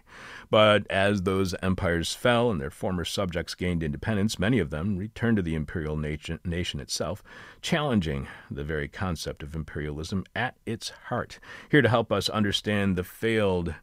But 0.51 0.87
as 0.91 1.23
those 1.23 1.55
empires 1.63 2.15
fell 2.15 2.51
and 2.51 2.61
their 2.61 2.71
former 2.71 3.05
subjects 3.05 3.55
gained 3.55 3.83
independence, 3.83 4.39
many 4.39 4.59
of 4.59 4.71
them 4.71 4.97
returned 4.97 5.37
to 5.37 5.43
the 5.43 5.55
imperial 5.55 5.97
nation, 5.97 6.41
nation 6.45 6.81
itself, 6.81 7.23
challenging 7.61 8.27
the 8.51 8.65
very 8.65 8.89
concept 8.89 9.43
of 9.43 9.55
imperialism 9.55 10.25
at 10.35 10.57
its 10.65 10.91
heart. 11.09 11.39
Here 11.71 11.83
to 11.83 11.89
help 11.89 12.11
us 12.11 12.29
understand 12.29 12.97
the 12.97 13.05
failed 13.05 13.75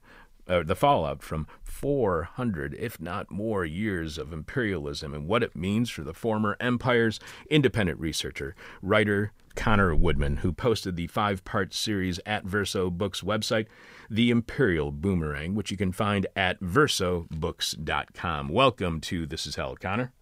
uh, 0.48 0.64
the 0.64 0.76
fallout 0.76 1.22
from 1.22 1.48
400, 1.64 2.76
if 2.80 3.00
not 3.00 3.30
more, 3.30 3.66
years 3.66 4.18
of 4.18 4.34
imperialism 4.34 5.14
and 5.14 5.28
what 5.28 5.44
it 5.44 5.56
means 5.56 5.90
for 5.90 6.04
the 6.04 6.14
former 6.14 6.58
empire's 6.60 7.20
independent 7.50 8.00
researcher, 8.00 8.56
writer 8.82 9.32
Connor 9.56 9.96
Woodman, 9.96 10.38
who 10.38 10.54
posted 10.54 10.96
the 10.96 11.08
five 11.08 11.44
part 11.44 11.74
series 11.74 12.20
at 12.26 12.46
Verso 12.46 12.90
Books 12.90 13.22
website, 13.22 13.66
The 14.10 14.30
Imperial 14.30 14.92
Boomerang, 14.92 15.56
which 15.56 15.72
you 15.72 15.78
can 15.78 15.92
find 15.92 16.28
at 16.36 16.60
versobooks.com. 16.62 18.50
Welcome 18.50 19.02
to 19.02 19.26
This 19.26 19.48
Is 19.48 19.56
Hell, 19.56 19.76
Connor. 19.76 20.14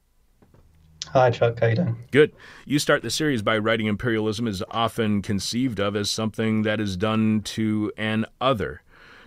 Hi, 1.10 1.30
Chuck. 1.30 1.60
How 1.60 1.68
you 1.68 1.76
doing? 1.76 1.98
Good. 2.12 2.34
You 2.66 2.80
start 2.80 3.04
the 3.04 3.12
series 3.12 3.42
by 3.42 3.58
writing 3.58 3.88
imperialism 3.88 4.48
is 4.48 4.64
often 4.72 5.22
conceived 5.22 5.80
of 5.80 5.96
as 5.96 6.10
something 6.10 6.64
that 6.64 6.80
is 6.80 6.98
done 6.98 7.42
to 7.42 7.92
an 7.98 8.26
other. 8.42 8.82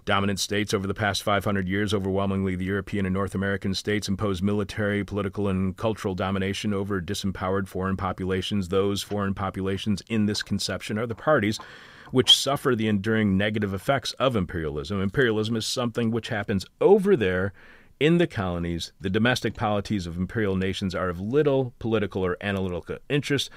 Dominant 0.09 0.41
states 0.41 0.73
over 0.73 0.87
the 0.87 0.95
past 0.95 1.23
500 1.23 1.69
years, 1.69 1.93
overwhelmingly 1.93 2.57
the 2.57 2.65
European 2.65 3.05
and 3.05 3.13
North 3.13 3.35
American 3.35 3.75
states, 3.75 4.09
imposed 4.09 4.43
military, 4.43 5.05
political, 5.05 5.49
and 5.49 5.77
cultural 5.77 6.15
domination 6.15 6.73
over 6.73 7.03
disempowered 7.03 7.69
foreign 7.69 7.95
populations. 7.95 8.69
Those 8.69 9.03
foreign 9.03 9.35
populations 9.35 10.03
in 10.09 10.25
this 10.25 10.43
conception 10.43 10.99
are 10.99 11.07
the 11.07 11.15
parties 11.15 11.59
which 12.11 12.35
suffer 12.35 12.75
the 12.75 12.89
enduring 12.89 13.37
negative 13.37 13.75
effects 13.75 14.15
of 14.15 14.35
imperialism. 14.35 15.03
Imperialism 15.03 15.57
is 15.57 15.67
something 15.67 16.11
which 16.11 16.29
happens 16.29 16.65
over 16.81 17.15
there 17.15 17.53
in 18.01 18.17
the 18.17 18.27
colonies. 18.27 18.93
The 18.99 19.11
domestic 19.11 19.57
polities 19.57 20.07
of 20.07 20.17
imperial 20.17 20.57
nations 20.57 20.95
are 20.95 21.11
of 21.11 21.21
little 21.21 21.75
political 21.79 22.25
or 22.25 22.39
analytical 22.41 22.97
interest 23.11 23.51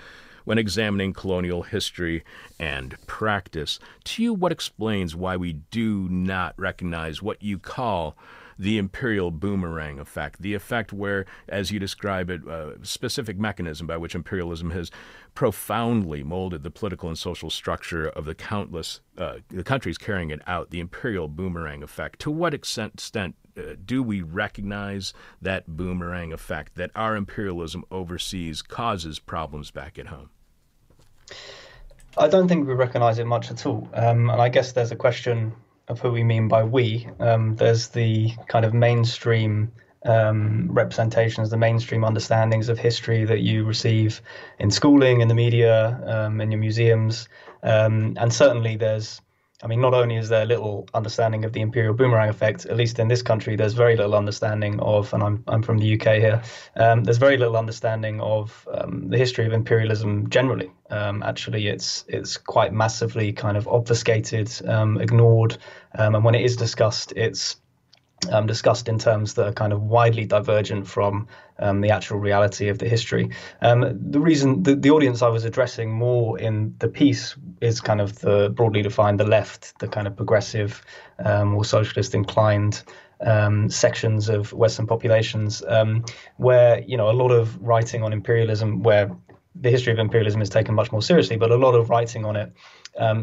when 0.45 0.57
examining 0.57 1.13
colonial 1.13 1.63
history 1.63 2.23
and 2.59 2.95
practice. 3.07 3.79
To 4.05 4.23
you, 4.23 4.33
what 4.33 4.51
explains 4.51 5.15
why 5.15 5.37
we 5.37 5.53
do 5.53 6.07
not 6.09 6.53
recognize 6.57 7.21
what 7.21 7.41
you 7.41 7.57
call 7.59 8.17
the 8.61 8.77
imperial 8.77 9.31
boomerang 9.31 9.97
effect, 9.97 10.39
the 10.39 10.53
effect 10.53 10.93
where, 10.93 11.25
as 11.49 11.71
you 11.71 11.79
describe 11.79 12.29
it, 12.29 12.45
a 12.45 12.77
specific 12.83 13.39
mechanism 13.39 13.87
by 13.87 13.97
which 13.97 14.13
imperialism 14.13 14.69
has 14.69 14.91
profoundly 15.33 16.21
molded 16.21 16.61
the 16.61 16.69
political 16.69 17.09
and 17.09 17.17
social 17.17 17.49
structure 17.49 18.07
of 18.09 18.25
the 18.25 18.35
countless 18.35 19.01
uh, 19.17 19.37
the 19.49 19.63
countries 19.63 19.97
carrying 19.97 20.29
it 20.29 20.41
out, 20.47 20.69
the 20.69 20.79
imperial 20.79 21.27
boomerang 21.27 21.81
effect. 21.81 22.19
To 22.19 22.31
what 22.31 22.53
extent, 22.53 22.93
extent 22.93 23.35
uh, 23.57 23.75
do 23.83 24.03
we 24.03 24.21
recognize 24.21 25.13
that 25.41 25.67
boomerang 25.67 26.33
effect 26.33 26.75
that 26.75 26.91
our 26.95 27.15
imperialism 27.15 27.83
overseas 27.91 28.61
causes 28.61 29.19
problems 29.19 29.71
back 29.71 29.97
at 29.99 30.07
home? 30.07 30.29
I 32.17 32.27
don't 32.27 32.47
think 32.47 32.67
we 32.67 32.73
recognize 32.73 33.19
it 33.19 33.25
much 33.25 33.51
at 33.51 33.65
all. 33.65 33.87
Um, 33.93 34.29
and 34.29 34.41
I 34.41 34.49
guess 34.49 34.73
there's 34.73 34.91
a 34.91 34.95
question 34.95 35.53
of 35.87 35.99
who 35.99 36.11
we 36.11 36.23
mean 36.23 36.47
by 36.47 36.63
we. 36.63 37.07
Um, 37.19 37.55
there's 37.55 37.89
the 37.89 38.31
kind 38.47 38.65
of 38.65 38.73
mainstream 38.73 39.71
um, 40.05 40.69
representations, 40.71 41.49
the 41.49 41.57
mainstream 41.57 42.03
understandings 42.03 42.69
of 42.69 42.79
history 42.79 43.25
that 43.25 43.39
you 43.39 43.63
receive 43.65 44.21
in 44.59 44.71
schooling, 44.71 45.21
in 45.21 45.27
the 45.27 45.35
media, 45.35 46.01
um, 46.05 46.41
in 46.41 46.51
your 46.51 46.59
museums. 46.59 47.29
Um, 47.63 48.15
and 48.19 48.33
certainly 48.33 48.77
there's 48.77 49.21
I 49.63 49.67
mean, 49.67 49.79
not 49.79 49.93
only 49.93 50.15
is 50.15 50.29
there 50.29 50.45
little 50.45 50.87
understanding 50.93 51.45
of 51.45 51.53
the 51.53 51.61
imperial 51.61 51.93
boomerang 51.93 52.29
effect, 52.29 52.65
at 52.65 52.75
least 52.75 52.97
in 52.97 53.07
this 53.07 53.21
country, 53.21 53.55
there's 53.55 53.73
very 53.73 53.95
little 53.95 54.15
understanding 54.15 54.79
of, 54.79 55.13
and 55.13 55.21
I'm, 55.21 55.43
I'm 55.47 55.61
from 55.61 55.77
the 55.77 55.93
UK 55.93 56.15
here, 56.15 56.41
um, 56.75 57.03
there's 57.03 57.17
very 57.17 57.37
little 57.37 57.57
understanding 57.57 58.19
of 58.21 58.67
um, 58.73 59.09
the 59.09 59.17
history 59.17 59.45
of 59.45 59.53
imperialism 59.53 60.29
generally. 60.29 60.71
Um, 60.89 61.23
actually, 61.23 61.67
it's 61.67 62.03
it's 62.07 62.37
quite 62.37 62.73
massively 62.73 63.31
kind 63.31 63.55
of 63.55 63.67
obfuscated, 63.67 64.51
um, 64.67 64.99
ignored, 64.99 65.57
um, 65.97 66.15
and 66.15 66.25
when 66.25 66.35
it 66.35 66.43
is 66.43 66.57
discussed, 66.57 67.13
it's 67.15 67.57
um, 68.29 68.45
discussed 68.45 68.87
in 68.87 68.99
terms 68.99 69.33
that 69.35 69.47
are 69.47 69.53
kind 69.53 69.73
of 69.73 69.81
widely 69.81 70.25
divergent 70.25 70.87
from 70.87 71.27
um, 71.59 71.81
the 71.81 71.89
actual 71.89 72.19
reality 72.19 72.69
of 72.69 72.77
the 72.77 72.87
history. 72.87 73.29
Um, 73.61 73.97
the 74.11 74.19
reason 74.19 74.63
the, 74.63 74.75
the 74.75 74.91
audience 74.91 75.21
I 75.21 75.29
was 75.29 75.45
addressing 75.45 75.91
more 75.91 76.39
in 76.39 76.75
the 76.79 76.87
piece 76.87 77.35
is 77.61 77.79
kind 77.79 78.01
of 78.01 78.19
the 78.19 78.49
broadly 78.49 78.81
defined 78.81 79.19
the 79.19 79.25
left, 79.25 79.77
the 79.79 79.87
kind 79.87 80.07
of 80.07 80.15
progressive 80.15 80.83
um, 81.23 81.55
or 81.55 81.63
socialist 81.63 82.13
inclined 82.15 82.83
um, 83.21 83.69
sections 83.69 84.29
of 84.29 84.51
Western 84.51 84.87
populations, 84.87 85.63
um, 85.67 86.03
where 86.37 86.79
you 86.81 86.97
know 86.97 87.09
a 87.09 87.13
lot 87.13 87.31
of 87.31 87.61
writing 87.61 88.03
on 88.03 88.11
imperialism, 88.13 88.83
where 88.83 89.11
the 89.55 89.69
history 89.69 89.93
of 89.93 89.99
imperialism 89.99 90.41
is 90.41 90.49
taken 90.49 90.73
much 90.73 90.91
more 90.91 91.01
seriously, 91.01 91.37
but 91.37 91.51
a 91.51 91.57
lot 91.57 91.75
of 91.75 91.89
writing 91.89 92.25
on 92.25 92.35
it 92.35 92.51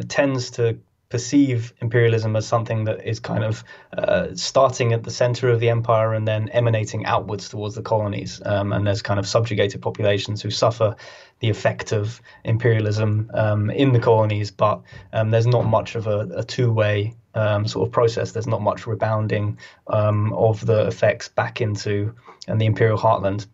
tends 0.09 0.51
to 0.51 0.79
perceive 1.09 1.73
imperialism 1.81 2.37
as 2.37 2.47
something 2.47 2.85
that 2.85 3.07
is 3.07 3.19
kind 3.19 3.43
of 3.43 3.65
uh, 3.97 4.29
starting 4.35 4.93
at 4.93 5.05
the 5.05 5.11
center 5.11 5.49
of 5.49 5.59
the 5.59 5.71
empire 5.71 6.13
and 6.13 6.29
then 6.29 6.49
emanating 6.51 7.07
outwards 7.07 7.49
towards 7.49 7.75
the 7.75 7.83
colonies. 7.83 8.43
Um, 8.45 8.73
and 8.73 8.87
there's 8.87 9.01
kind 9.01 9.19
of 9.19 9.27
subjugated 9.27 9.81
populations 9.81 10.43
who 10.43 10.51
suffer 10.51 10.97
the 11.41 11.49
effect 11.49 11.93
of 11.93 12.21
imperialism 12.45 13.31
um, 13.33 13.71
in 13.71 13.93
the 13.93 14.01
colonies, 14.01 14.51
but 14.51 14.83
um, 15.13 15.31
there's 15.31 15.47
not 15.47 15.65
much 15.65 15.95
of 15.95 16.07
a, 16.07 16.21
a 16.37 16.45
two 16.45 16.71
way 16.71 17.15
um, 17.35 17.67
sort 17.67 17.89
of 17.89 17.93
process. 17.93 18.33
There's 18.33 18.47
not 18.47 18.61
much 18.61 18.87
rebounding 18.87 19.59
um, 19.87 20.33
of 20.35 20.67
the 20.67 20.87
effects 20.87 21.29
back 21.29 21.61
into 21.61 22.15
and 22.47 22.61
the 22.61 22.67
imperial 22.67 22.99
heartland. 22.99 23.47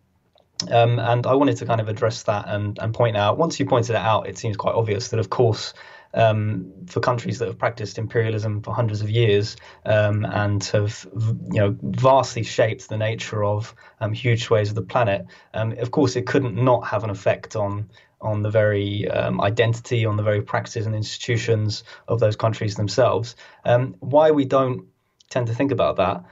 Um, 0.71 0.99
and 0.99 1.27
I 1.27 1.35
wanted 1.35 1.57
to 1.57 1.65
kind 1.65 1.81
of 1.81 1.89
address 1.89 2.23
that 2.23 2.45
and, 2.47 2.79
and 2.79 2.93
point 2.93 3.17
out, 3.17 3.37
once 3.37 3.59
you 3.59 3.65
pointed 3.65 3.91
it 3.91 4.01
out, 4.01 4.27
it 4.27 4.37
seems 4.37 4.55
quite 4.55 4.73
obvious 4.73 5.09
that, 5.09 5.19
of 5.19 5.29
course, 5.29 5.73
um, 6.15 6.71
for 6.87 6.99
countries 6.99 7.39
that 7.39 7.47
have 7.47 7.57
practiced 7.59 7.97
imperialism 7.97 8.61
for 8.61 8.73
hundreds 8.73 9.01
of 9.01 9.09
years 9.09 9.57
um, 9.85 10.25
and 10.25 10.63
have, 10.65 11.07
you 11.51 11.59
know, 11.59 11.77
vastly 11.81 12.43
shaped 12.43 12.89
the 12.89 12.97
nature 12.97 13.43
of 13.43 13.75
um, 13.99 14.13
huge 14.13 14.43
swathes 14.45 14.69
of 14.69 14.75
the 14.75 14.81
planet. 14.81 15.25
Um, 15.53 15.73
of 15.73 15.91
course, 15.91 16.15
it 16.15 16.25
couldn't 16.25 16.55
not 16.55 16.87
have 16.87 17.03
an 17.03 17.09
effect 17.09 17.55
on 17.55 17.89
on 18.21 18.41
the 18.41 18.49
very 18.49 19.07
um, 19.09 19.39
identity, 19.41 20.05
on 20.05 20.15
the 20.15 20.23
very 20.23 20.41
practices 20.41 20.87
and 20.87 20.95
institutions 20.95 21.83
of 22.07 22.19
those 22.19 22.35
countries 22.35 22.75
themselves. 22.75 23.35
Um, 23.65 23.95
why 23.99 24.31
we 24.31 24.45
don't 24.45 24.87
tend 25.29 25.47
to 25.47 25.53
think 25.53 25.71
about 25.71 25.97
that? 25.97 26.23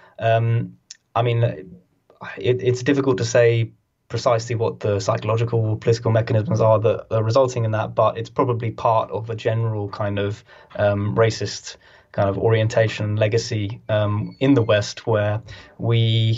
I 1.15 1.21
mean, 1.21 1.43
it, 1.43 2.63
it's 2.63 2.83
difficult 2.83 3.17
to 3.17 3.25
say 3.25 3.71
precisely 4.09 4.55
what 4.55 4.79
the 4.79 4.99
psychological 4.99 5.75
political 5.77 6.11
mechanisms 6.11 6.61
are 6.61 6.79
that 6.79 7.07
are 7.11 7.23
resulting 7.23 7.65
in 7.65 7.71
that, 7.71 7.95
but 7.95 8.17
it's 8.17 8.29
probably 8.29 8.71
part 8.71 9.09
of 9.11 9.29
a 9.29 9.35
general 9.35 9.89
kind 9.89 10.19
of 10.19 10.43
um, 10.75 11.15
racist 11.15 11.77
kind 12.11 12.29
of 12.29 12.37
orientation 12.37 13.15
legacy 13.15 13.81
um, 13.89 14.35
in 14.39 14.53
the 14.53 14.61
West, 14.61 15.07
where 15.07 15.41
we 15.77 16.37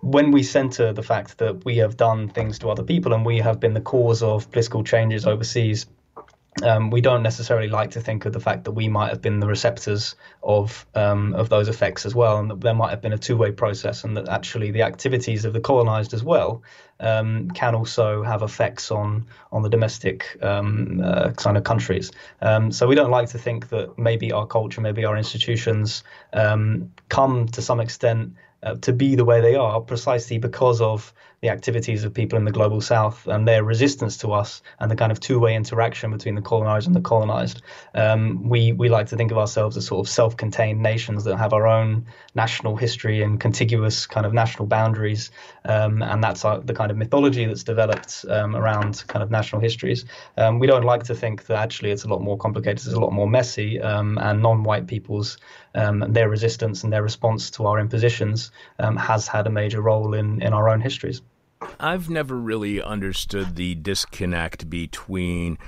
when 0.00 0.30
we 0.30 0.42
center 0.42 0.92
the 0.92 1.02
fact 1.02 1.38
that 1.38 1.64
we 1.64 1.76
have 1.78 1.96
done 1.96 2.28
things 2.28 2.58
to 2.60 2.70
other 2.70 2.84
people 2.84 3.12
and 3.12 3.26
we 3.26 3.38
have 3.38 3.58
been 3.58 3.74
the 3.74 3.80
cause 3.80 4.22
of 4.22 4.50
political 4.50 4.84
changes 4.84 5.26
overseas, 5.26 5.86
um, 6.62 6.90
we 6.90 7.00
don't 7.00 7.22
necessarily 7.22 7.68
like 7.68 7.90
to 7.92 8.00
think 8.00 8.26
of 8.26 8.32
the 8.32 8.40
fact 8.40 8.64
that 8.64 8.72
we 8.72 8.88
might 8.88 9.08
have 9.08 9.20
been 9.20 9.40
the 9.40 9.46
receptors 9.46 10.16
of 10.42 10.86
um, 10.94 11.34
of 11.34 11.48
those 11.48 11.68
effects 11.68 12.06
as 12.06 12.14
well, 12.14 12.38
and 12.38 12.50
that 12.50 12.60
there 12.60 12.74
might 12.74 12.90
have 12.90 13.00
been 13.00 13.12
a 13.12 13.18
two-way 13.18 13.52
process, 13.52 14.04
and 14.04 14.16
that 14.16 14.28
actually 14.28 14.70
the 14.70 14.82
activities 14.82 15.44
of 15.44 15.52
the 15.52 15.60
colonized 15.60 16.14
as 16.14 16.22
well 16.22 16.62
um, 17.00 17.50
can 17.50 17.74
also 17.74 18.22
have 18.22 18.42
effects 18.42 18.90
on 18.90 19.26
on 19.52 19.62
the 19.62 19.68
domestic 19.68 20.36
um, 20.42 21.00
uh, 21.04 21.30
kind 21.32 21.56
of 21.56 21.64
countries. 21.64 22.10
Um, 22.42 22.72
so 22.72 22.86
we 22.86 22.94
don't 22.94 23.10
like 23.10 23.28
to 23.30 23.38
think 23.38 23.68
that 23.68 23.98
maybe 23.98 24.32
our 24.32 24.46
culture, 24.46 24.80
maybe 24.80 25.04
our 25.04 25.16
institutions 25.16 26.04
um, 26.32 26.92
come 27.08 27.46
to 27.48 27.62
some 27.62 27.80
extent 27.80 28.34
uh, 28.62 28.74
to 28.76 28.92
be 28.92 29.14
the 29.14 29.24
way 29.24 29.40
they 29.40 29.54
are 29.54 29.80
precisely 29.80 30.38
because 30.38 30.80
of 30.80 31.12
the 31.40 31.50
activities 31.50 32.02
of 32.04 32.12
people 32.12 32.36
in 32.36 32.44
the 32.44 32.50
global 32.50 32.80
south 32.80 33.26
and 33.28 33.46
their 33.46 33.62
resistance 33.62 34.16
to 34.16 34.32
us 34.32 34.60
and 34.80 34.90
the 34.90 34.96
kind 34.96 35.12
of 35.12 35.20
two-way 35.20 35.54
interaction 35.54 36.10
between 36.10 36.34
the 36.34 36.42
colonized 36.42 36.86
and 36.88 36.96
the 36.96 37.00
colonized. 37.00 37.62
Um, 37.94 38.48
we 38.48 38.72
we 38.72 38.88
like 38.88 39.06
to 39.08 39.16
think 39.16 39.30
of 39.30 39.38
ourselves 39.38 39.76
as 39.76 39.86
sort 39.86 40.04
of 40.04 40.10
self-contained 40.10 40.82
nations 40.82 41.24
that 41.24 41.36
have 41.36 41.52
our 41.52 41.66
own 41.66 42.06
national 42.34 42.76
history 42.76 43.22
and 43.22 43.38
contiguous 43.38 44.06
kind 44.06 44.26
of 44.26 44.32
national 44.32 44.66
boundaries, 44.66 45.30
um, 45.64 46.02
and 46.02 46.22
that's 46.22 46.44
our, 46.44 46.60
the 46.60 46.74
kind 46.74 46.90
of 46.90 46.96
mythology 46.96 47.44
that's 47.44 47.62
developed 47.62 48.24
um, 48.28 48.56
around 48.56 49.04
kind 49.06 49.22
of 49.22 49.30
national 49.30 49.60
histories. 49.60 50.04
Um, 50.36 50.58
we 50.58 50.66
don't 50.66 50.84
like 50.84 51.04
to 51.04 51.14
think 51.14 51.46
that 51.46 51.56
actually 51.56 51.92
it's 51.92 52.04
a 52.04 52.08
lot 52.08 52.20
more 52.20 52.36
complicated, 52.36 52.78
it's 52.78 52.94
a 52.94 53.00
lot 53.00 53.12
more 53.12 53.28
messy, 53.28 53.80
um, 53.80 54.18
and 54.18 54.42
non-white 54.42 54.88
people's 54.88 55.38
um, 55.74 56.04
their 56.12 56.28
resistance 56.28 56.82
and 56.82 56.92
their 56.92 57.02
response 57.02 57.50
to 57.50 57.66
our 57.66 57.78
impositions 57.78 58.50
has 58.98 59.28
had 59.28 59.46
a 59.46 59.50
major 59.50 59.80
role 59.80 60.14
in 60.14 60.42
in 60.42 60.52
our 60.52 60.68
own 60.68 60.80
histories. 60.80 61.22
I've 61.80 62.08
never 62.08 62.36
really 62.36 62.82
understood 62.82 63.56
the 63.56 63.74
disconnect 63.74 64.68
between 64.70 65.58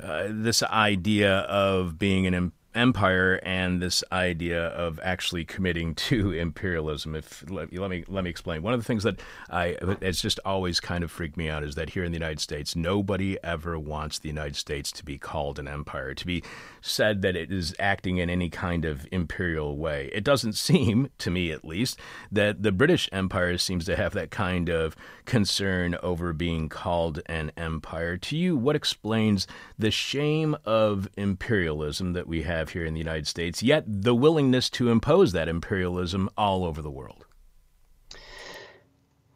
uh, 0.00 0.28
this 0.28 0.62
idea 0.62 1.40
of 1.40 1.98
being 1.98 2.26
an 2.26 2.52
empire 2.74 3.40
and 3.42 3.80
this 3.80 4.02
idea 4.12 4.66
of 4.68 4.98
actually 5.02 5.44
committing 5.44 5.94
to 6.12 6.32
imperialism. 6.32 7.14
If 7.14 7.48
let, 7.50 7.72
let, 7.72 7.90
me 7.90 8.04
let 8.08 8.24
me 8.24 8.30
explain. 8.30 8.62
One 8.62 8.74
of 8.74 8.80
the 8.80 8.84
things 8.84 9.02
that 9.04 9.20
I 9.50 9.76
it's 10.00 10.20
just 10.20 10.40
always 10.44 10.80
kind 10.80 11.04
of 11.04 11.10
freaked 11.10 11.36
me 11.36 11.48
out 11.48 11.62
is 11.62 11.74
that 11.74 11.90
here 11.90 12.04
in 12.04 12.12
the 12.12 12.18
United 12.18 12.40
States, 12.40 12.74
nobody 12.76 13.36
ever 13.42 13.78
wants 13.78 14.18
the 14.18 14.28
United 14.28 14.56
States 14.56 14.92
to 14.92 15.04
be 15.04 15.18
called 15.18 15.58
an 15.58 15.68
empire, 15.68 16.14
to 16.14 16.26
be 16.26 16.42
said 16.80 17.22
that 17.22 17.36
it 17.36 17.52
is 17.52 17.74
acting 17.78 18.18
in 18.18 18.28
any 18.28 18.48
kind 18.48 18.84
of 18.84 19.06
imperial 19.12 19.76
way. 19.76 20.10
It 20.12 20.24
doesn't 20.24 20.52
seem, 20.62 21.10
to 21.18 21.30
me 21.30 21.50
at 21.52 21.64
least, 21.64 21.98
that 22.30 22.62
the 22.62 22.72
British 22.72 23.08
Empire 23.12 23.58
seems 23.58 23.84
to 23.86 23.96
have 23.96 24.12
that 24.14 24.30
kind 24.30 24.68
of 24.68 24.96
concern 25.24 25.96
over 26.02 26.32
being 26.32 26.68
called 26.68 27.20
an 27.26 27.52
empire. 27.56 28.16
To 28.16 28.36
you, 28.36 28.56
what 28.56 28.76
explains 28.76 29.46
the 29.78 29.90
shame 29.90 30.56
of 30.64 31.08
imperialism 31.16 32.12
that 32.14 32.26
we 32.26 32.42
have? 32.42 32.61
Have 32.62 32.70
here 32.70 32.84
in 32.84 32.94
the 32.94 33.00
United 33.00 33.26
States, 33.26 33.62
yet 33.62 33.84
the 33.86 34.14
willingness 34.14 34.70
to 34.70 34.88
impose 34.88 35.32
that 35.32 35.48
imperialism 35.48 36.30
all 36.36 36.64
over 36.64 36.80
the 36.80 36.90
world? 36.90 37.26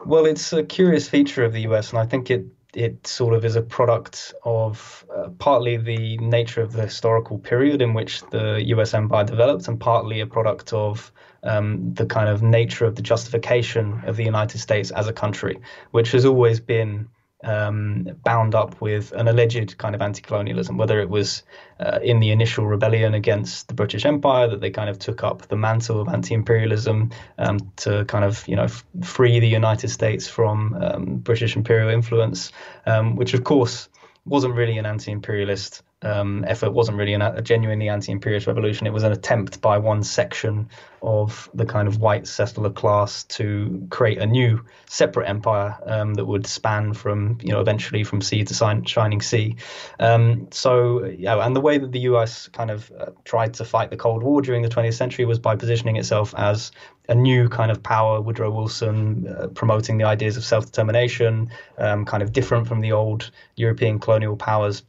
Well, 0.04 0.26
it's 0.26 0.52
a 0.52 0.62
curious 0.62 1.08
feature 1.08 1.44
of 1.44 1.52
the 1.52 1.62
US, 1.62 1.90
and 1.90 1.98
I 1.98 2.06
think 2.06 2.30
it 2.30 2.46
it 2.74 3.06
sort 3.06 3.32
of 3.32 3.42
is 3.44 3.56
a 3.56 3.62
product 3.62 4.34
of 4.44 5.04
uh, 5.16 5.30
partly 5.38 5.78
the 5.78 6.18
nature 6.18 6.60
of 6.60 6.72
the 6.72 6.82
historical 6.82 7.38
period 7.38 7.80
in 7.80 7.94
which 7.94 8.22
the 8.30 8.62
US 8.74 8.92
empire 8.94 9.24
developed, 9.24 9.66
and 9.66 9.80
partly 9.80 10.20
a 10.20 10.26
product 10.26 10.72
of 10.72 11.10
um, 11.42 11.94
the 11.94 12.06
kind 12.06 12.28
of 12.28 12.42
nature 12.42 12.84
of 12.84 12.94
the 12.94 13.02
justification 13.02 14.02
of 14.06 14.16
the 14.16 14.24
United 14.24 14.58
States 14.58 14.90
as 14.90 15.08
a 15.08 15.12
country, 15.12 15.58
which 15.92 16.12
has 16.12 16.24
always 16.24 16.60
been 16.60 17.08
um, 17.44 18.08
bound 18.24 18.54
up 18.54 18.80
with 18.80 19.12
an 19.12 19.28
alleged 19.28 19.76
kind 19.78 19.94
of 19.94 20.02
anti-colonialism, 20.02 20.76
whether 20.76 21.00
it 21.00 21.08
was 21.08 21.42
uh, 21.80 21.98
in 22.02 22.20
the 22.20 22.30
initial 22.30 22.66
rebellion 22.66 23.14
against 23.14 23.68
the 23.68 23.74
British 23.74 24.04
Empire 24.04 24.48
that 24.48 24.60
they 24.60 24.70
kind 24.70 24.88
of 24.88 24.98
took 24.98 25.22
up 25.22 25.42
the 25.42 25.56
mantle 25.56 26.00
of 26.00 26.08
anti-imperialism 26.08 27.10
um, 27.38 27.58
to 27.76 28.04
kind 28.06 28.24
of 28.24 28.46
you 28.48 28.56
know 28.56 28.64
f- 28.64 28.84
free 29.02 29.38
the 29.38 29.48
United 29.48 29.88
States 29.88 30.26
from 30.28 30.74
um, 30.80 31.16
British 31.16 31.56
imperial 31.56 31.90
influence, 31.90 32.52
um, 32.86 33.16
which 33.16 33.34
of 33.34 33.44
course 33.44 33.88
wasn't 34.24 34.54
really 34.54 34.78
an 34.78 34.86
anti-imperialist 34.86 35.82
um, 36.02 36.44
effort 36.46 36.72
wasn't 36.72 36.98
really 36.98 37.14
an, 37.14 37.22
a 37.22 37.40
genuinely 37.40 37.88
anti-imperialist 37.88 38.46
revolution. 38.46 38.86
It 38.86 38.92
was 38.92 39.02
an 39.02 39.12
attempt 39.12 39.60
by 39.60 39.78
one 39.78 40.02
section 40.02 40.68
of 41.02 41.48
the 41.54 41.64
kind 41.64 41.88
of 41.88 42.00
white 42.00 42.26
settler 42.26 42.70
class 42.70 43.24
to 43.24 43.86
create 43.90 44.18
a 44.18 44.26
new 44.26 44.62
separate 44.86 45.28
empire 45.28 45.76
um, 45.86 46.14
that 46.14 46.24
would 46.26 46.46
span 46.46 46.92
from, 46.92 47.38
you 47.42 47.52
know, 47.52 47.60
eventually 47.60 48.04
from 48.04 48.20
sea 48.20 48.44
to 48.44 48.82
shining 48.86 49.22
sea. 49.22 49.56
Um, 49.98 50.48
so, 50.50 51.04
yeah, 51.04 51.44
and 51.44 51.56
the 51.56 51.60
way 51.60 51.78
that 51.78 51.92
the 51.92 52.00
U.S. 52.00 52.48
kind 52.48 52.70
of 52.70 52.92
uh, 52.98 53.06
tried 53.24 53.54
to 53.54 53.64
fight 53.64 53.90
the 53.90 53.96
Cold 53.96 54.22
War 54.22 54.42
during 54.42 54.62
the 54.62 54.68
20th 54.68 54.94
century 54.94 55.24
was 55.24 55.38
by 55.38 55.56
positioning 55.56 55.96
itself 55.96 56.34
as 56.36 56.72
a 57.08 57.14
new 57.14 57.48
kind 57.48 57.70
of 57.70 57.82
power, 57.82 58.20
Woodrow 58.20 58.50
Wilson 58.50 59.28
uh, 59.28 59.46
promoting 59.48 59.96
the 59.96 60.04
ideas 60.04 60.36
of 60.36 60.44
self-determination, 60.44 61.50
um, 61.78 62.04
kind 62.04 62.22
of 62.22 62.32
different 62.32 62.66
from 62.66 62.80
the 62.80 62.92
old 62.92 63.30
European 63.54 63.98
colonial 63.98 64.36
powers. 64.36 64.82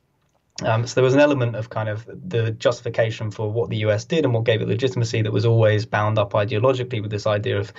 Um, 0.64 0.88
so 0.88 0.96
there 0.96 1.04
was 1.04 1.14
an 1.14 1.20
element 1.20 1.56
of 1.56 1.70
kind 1.70 1.88
of 1.88 2.08
the 2.08 2.52
justification 2.52 3.30
for 3.30 3.52
what 3.52 3.70
the 3.70 3.78
US 3.78 4.06
did 4.06 4.26
and 4.26 4.34
what 4.34 4.44
gave 4.44 4.62
it 4.62 4.68
legitimacy 4.68 5.22
that 5.22 5.32
was 5.32 5.46
always 5.46 5.86
bound 5.86 6.18
up 6.18 6.34
ideologically 6.34 7.02
with 7.02 7.12
this 7.12 7.28
idea 7.28 7.60
of 7.60 7.72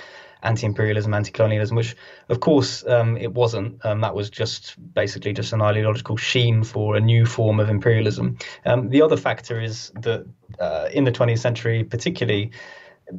anti-imperialism, 0.43 1.13
anti-colonialism, 1.13 1.75
which 1.75 1.95
of 2.29 2.39
course 2.39 2.85
um, 2.87 3.17
it 3.17 3.33
wasn't. 3.33 3.83
Um, 3.85 3.99
that 4.01 4.15
was 4.15 4.29
just 4.29 4.75
basically 4.93 5.33
just 5.33 5.51
an 5.51 5.61
ideological 5.61 6.15
sheen 6.15 6.63
for 6.63 6.95
a 6.95 7.01
new 7.01 7.25
form 7.25 7.59
of 7.59 7.69
imperialism. 7.69 8.37
Um, 8.65 8.89
the 8.89 9.01
other 9.01 9.17
factor 9.17 9.59
is 9.59 9.91
that 9.95 10.25
uh, 10.59 10.87
in 10.93 11.03
the 11.03 11.11
20th 11.11 11.39
century, 11.39 11.83
particularly, 11.83 12.51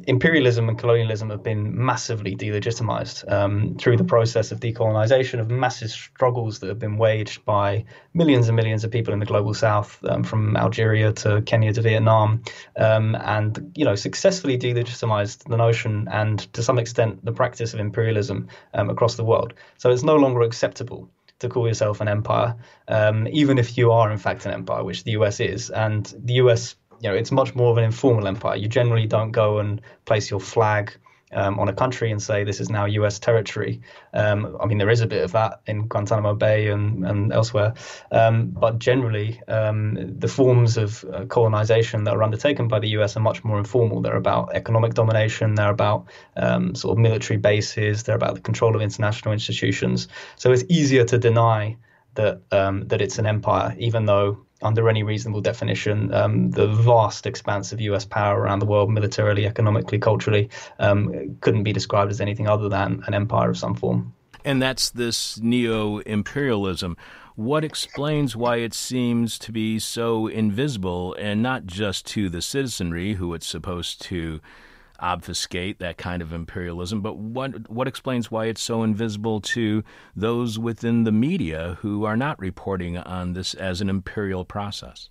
imperialism 0.07 0.69
and 0.69 0.77
colonialism 0.77 1.29
have 1.29 1.43
been 1.43 1.83
massively 1.83 2.35
delegitimized 2.35 3.29
um, 3.31 3.75
through 3.77 3.97
the 3.97 4.03
process 4.03 4.51
of 4.51 4.59
decolonization, 4.59 5.39
of 5.39 5.49
massive 5.49 5.89
struggles 5.89 6.59
that 6.59 6.67
have 6.67 6.79
been 6.79 6.97
waged 6.97 7.43
by 7.45 7.83
millions 8.13 8.47
and 8.47 8.55
millions 8.55 8.83
of 8.83 8.91
people 8.91 9.13
in 9.13 9.19
the 9.19 9.25
global 9.25 9.53
south, 9.53 10.03
um, 10.05 10.23
from 10.23 10.55
Algeria 10.55 11.11
to 11.13 11.41
Kenya 11.41 11.73
to 11.73 11.81
Vietnam, 11.81 12.43
um, 12.77 13.15
and 13.15 13.71
you 13.75 13.85
know 13.85 13.95
successfully 13.95 14.57
delegitimized 14.57 15.49
the 15.49 15.57
notion 15.57 16.07
and 16.11 16.39
to 16.53 16.63
some 16.63 16.77
extent 16.77 17.23
the 17.25 17.33
practice 17.33 17.73
of 17.73 17.79
imperialism 17.79 18.47
um, 18.73 18.89
across 18.89 19.15
the 19.15 19.23
world. 19.23 19.53
So 19.77 19.89
it's 19.91 20.03
no 20.03 20.15
longer 20.15 20.41
acceptable 20.41 21.09
to 21.39 21.49
call 21.49 21.67
yourself 21.67 22.01
an 22.01 22.07
empire, 22.07 22.55
um, 22.87 23.27
even 23.27 23.57
if 23.57 23.77
you 23.77 23.91
are 23.91 24.11
in 24.11 24.17
fact 24.17 24.45
an 24.45 24.53
empire, 24.53 24.83
which 24.83 25.03
the 25.03 25.11
US 25.11 25.39
is, 25.39 25.69
and 25.69 26.13
the 26.23 26.33
US 26.33 26.75
you 27.01 27.09
know, 27.09 27.15
it's 27.15 27.31
much 27.31 27.55
more 27.55 27.71
of 27.71 27.77
an 27.77 27.83
informal 27.83 28.27
empire. 28.27 28.55
You 28.55 28.67
generally 28.67 29.07
don't 29.07 29.31
go 29.31 29.59
and 29.59 29.81
place 30.05 30.29
your 30.29 30.39
flag 30.39 30.93
um, 31.33 31.59
on 31.59 31.67
a 31.67 31.73
country 31.73 32.11
and 32.11 32.21
say 32.21 32.43
this 32.43 32.59
is 32.59 32.69
now 32.69 32.85
U.S. 32.85 33.17
territory. 33.19 33.81
Um, 34.13 34.57
I 34.59 34.65
mean, 34.65 34.77
there 34.77 34.89
is 34.89 35.01
a 35.01 35.07
bit 35.07 35.23
of 35.23 35.31
that 35.31 35.61
in 35.65 35.87
Guantanamo 35.87 36.35
Bay 36.35 36.67
and, 36.67 37.05
and 37.05 37.33
elsewhere, 37.33 37.73
um, 38.11 38.47
but 38.47 38.79
generally, 38.79 39.41
um, 39.47 40.19
the 40.19 40.27
forms 40.27 40.77
of 40.77 41.03
uh, 41.05 41.25
colonization 41.25 42.03
that 42.03 42.13
are 42.13 42.23
undertaken 42.23 42.67
by 42.67 42.79
the 42.79 42.89
U.S. 42.89 43.15
are 43.15 43.21
much 43.21 43.43
more 43.43 43.57
informal. 43.57 44.01
They're 44.01 44.17
about 44.17 44.53
economic 44.53 44.93
domination. 44.93 45.55
They're 45.55 45.69
about 45.69 46.07
um, 46.35 46.75
sort 46.75 46.97
of 46.97 47.01
military 47.01 47.37
bases. 47.37 48.03
They're 48.03 48.15
about 48.15 48.35
the 48.35 48.41
control 48.41 48.75
of 48.75 48.81
international 48.81 49.33
institutions. 49.33 50.07
So 50.35 50.51
it's 50.51 50.63
easier 50.69 51.05
to 51.05 51.17
deny 51.17 51.77
that 52.15 52.41
um, 52.51 52.87
that 52.89 53.01
it's 53.01 53.19
an 53.19 53.25
empire, 53.25 53.73
even 53.79 54.05
though 54.05 54.45
under 54.61 54.89
any 54.89 55.03
reasonable 55.03 55.41
definition, 55.41 56.13
um, 56.13 56.51
the 56.51 56.67
vast 56.67 57.25
expanse 57.25 57.71
of 57.71 57.81
US 57.81 58.05
power 58.05 58.39
around 58.39 58.59
the 58.59 58.65
world, 58.65 58.89
militarily, 58.91 59.45
economically, 59.45 59.99
culturally, 59.99 60.49
um, 60.79 61.37
couldn't 61.41 61.63
be 61.63 61.73
described 61.73 62.11
as 62.11 62.21
anything 62.21 62.47
other 62.47 62.69
than 62.69 63.03
an 63.07 63.13
empire 63.13 63.49
of 63.49 63.57
some 63.57 63.75
form. 63.75 64.13
And 64.43 64.61
that's 64.61 64.89
this 64.89 65.39
neo 65.39 65.99
imperialism. 65.99 66.97
What 67.35 67.63
explains 67.63 68.35
why 68.35 68.57
it 68.57 68.73
seems 68.73 69.39
to 69.39 69.51
be 69.51 69.79
so 69.79 70.27
invisible 70.27 71.13
and 71.15 71.41
not 71.41 71.65
just 71.65 72.05
to 72.07 72.29
the 72.29 72.41
citizenry 72.41 73.13
who 73.13 73.33
it's 73.33 73.47
supposed 73.47 74.01
to 74.03 74.41
obfuscate 75.01 75.79
that 75.79 75.97
kind 75.97 76.21
of 76.21 76.31
imperialism, 76.31 77.01
but 77.01 77.17
what 77.17 77.69
what 77.69 77.87
explains 77.87 78.29
why 78.29 78.45
it's 78.45 78.61
so 78.61 78.83
invisible 78.83 79.41
to 79.41 79.83
those 80.15 80.59
within 80.59 81.03
the 81.03 81.11
media 81.11 81.77
who 81.81 82.05
are 82.05 82.17
not 82.17 82.39
reporting 82.39 82.97
on 82.97 83.33
this 83.33 83.53
as 83.53 83.81
an 83.81 83.89
imperial 83.89 84.45
process? 84.45 85.09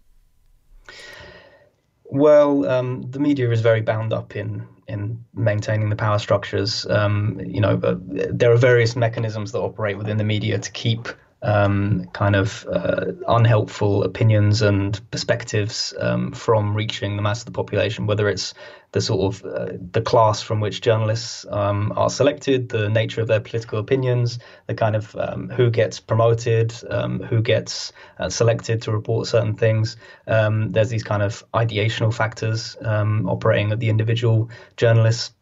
Well, 2.05 2.69
um, 2.69 3.03
the 3.03 3.21
media 3.21 3.51
is 3.51 3.61
very 3.61 3.81
bound 3.81 4.13
up 4.13 4.35
in 4.35 4.67
in 4.89 5.25
maintaining 5.35 5.91
the 5.91 5.97
power 5.97 6.19
structures. 6.19 6.85
Um, 6.87 7.41
you 7.45 7.61
know, 7.61 7.77
there 7.77 8.53
are 8.53 8.57
various 8.57 8.97
mechanisms 8.97 9.53
that 9.53 9.61
operate 9.61 9.97
within 9.97 10.17
the 10.17 10.25
media 10.25 10.59
to 10.59 10.71
keep 10.73 11.09
um, 11.43 12.07
kind 12.13 12.37
of 12.37 12.67
uh, 12.71 13.07
unhelpful 13.27 14.05
opinions 14.05 14.61
and 14.61 15.01
perspectives 15.11 15.95
um, 15.99 16.33
from 16.33 16.75
reaching 16.75 17.17
the 17.17 17.23
mass 17.23 17.41
of 17.41 17.47
the 17.47 17.53
population, 17.53 18.07
whether 18.07 18.29
it's 18.29 18.53
the 18.93 19.01
sort 19.01 19.35
of 19.35 19.45
uh, 19.45 19.73
the 19.93 20.03
class 20.03 20.43
from 20.43 20.61
which 20.61 20.81
journalists 20.81 21.47
um, 21.49 21.93
are 21.97 22.11
selected, 22.11 22.69
the 22.69 22.89
nature 22.89 23.21
of 23.23 23.29
their 23.29 23.41
political 23.41 23.79
opinions, 23.79 24.39
the 24.67 24.75
kind 24.75 24.97
of 24.97 25.15
um, 25.17 25.49
who 25.49 25.71
gets 25.71 25.99
promoted, 26.01 26.75
um, 26.91 27.21
who 27.21 27.41
gets 27.41 27.93
uh, 28.19 28.29
selected 28.29 28.83
to 28.83 28.93
report 28.93 29.27
certain 29.27 29.55
things. 29.55 29.97
Um, 30.27 30.71
there's 30.71 30.91
these 30.91 31.05
kind 31.05 31.23
of 31.23 31.45
ideational 31.55 32.13
factors 32.13 32.77
operating 32.83 33.73
at 33.73 33.79
the 33.79 33.89
individual 33.89 34.51
journalists. 34.77 35.33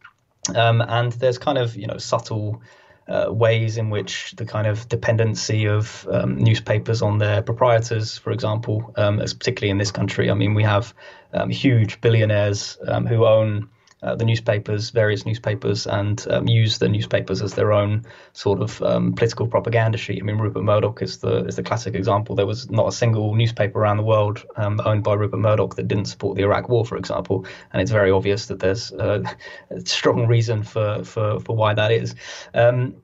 and 0.55 1.11
there's 1.13 1.37
kind 1.37 1.57
of 1.57 1.75
you 1.75 1.87
know 1.87 1.97
subtle 1.97 2.61
uh, 3.09 3.31
ways 3.31 3.77
in 3.77 3.89
which 3.89 4.33
the 4.37 4.45
kind 4.45 4.67
of 4.67 4.87
dependency 4.87 5.65
of 5.65 6.07
um, 6.11 6.37
newspapers 6.37 7.01
on 7.01 7.17
their 7.17 7.41
proprietors, 7.41 8.17
for 8.17 8.31
example, 8.31 8.93
um, 8.97 9.17
particularly 9.17 9.71
in 9.71 9.77
this 9.77 9.91
country. 9.91 10.29
I 10.29 10.35
mean, 10.35 10.53
we 10.53 10.63
have 10.63 10.93
um, 11.33 11.49
huge 11.49 11.99
billionaires 12.01 12.77
um, 12.87 13.05
who 13.05 13.25
own 13.25 13.69
uh, 14.01 14.15
the 14.15 14.25
newspapers, 14.25 14.91
various 14.91 15.25
newspapers, 15.25 15.85
and 15.85 16.25
um, 16.29 16.47
use 16.47 16.77
the 16.77 16.87
newspapers 16.87 17.41
as 17.41 17.53
their 17.53 17.73
own 17.73 18.05
sort 18.33 18.61
of 18.61 18.81
um, 18.81 19.13
political 19.13 19.47
propaganda 19.47 19.97
sheet. 19.97 20.21
I 20.21 20.25
mean, 20.25 20.37
Rupert 20.37 20.63
Murdoch 20.63 21.01
is 21.01 21.17
the 21.17 21.45
is 21.45 21.55
the 21.55 21.63
classic 21.63 21.95
example. 21.95 22.35
There 22.35 22.45
was 22.45 22.69
not 22.69 22.87
a 22.87 22.91
single 22.91 23.35
newspaper 23.35 23.79
around 23.79 23.97
the 23.97 24.03
world 24.03 24.43
um, 24.55 24.79
owned 24.85 25.03
by 25.03 25.13
Rupert 25.13 25.39
Murdoch 25.39 25.75
that 25.75 25.87
didn't 25.87 26.05
support 26.05 26.37
the 26.37 26.43
Iraq 26.43 26.69
War, 26.69 26.85
for 26.85 26.97
example. 26.97 27.45
And 27.73 27.81
it's 27.81 27.91
very 27.91 28.11
obvious 28.11 28.45
that 28.47 28.59
there's 28.59 28.91
a 28.93 29.23
strong 29.85 30.27
reason 30.27 30.63
for 30.63 31.03
for 31.03 31.39
for 31.39 31.55
why 31.55 31.73
that 31.73 31.91
is. 31.91 32.15
Um, 32.53 32.95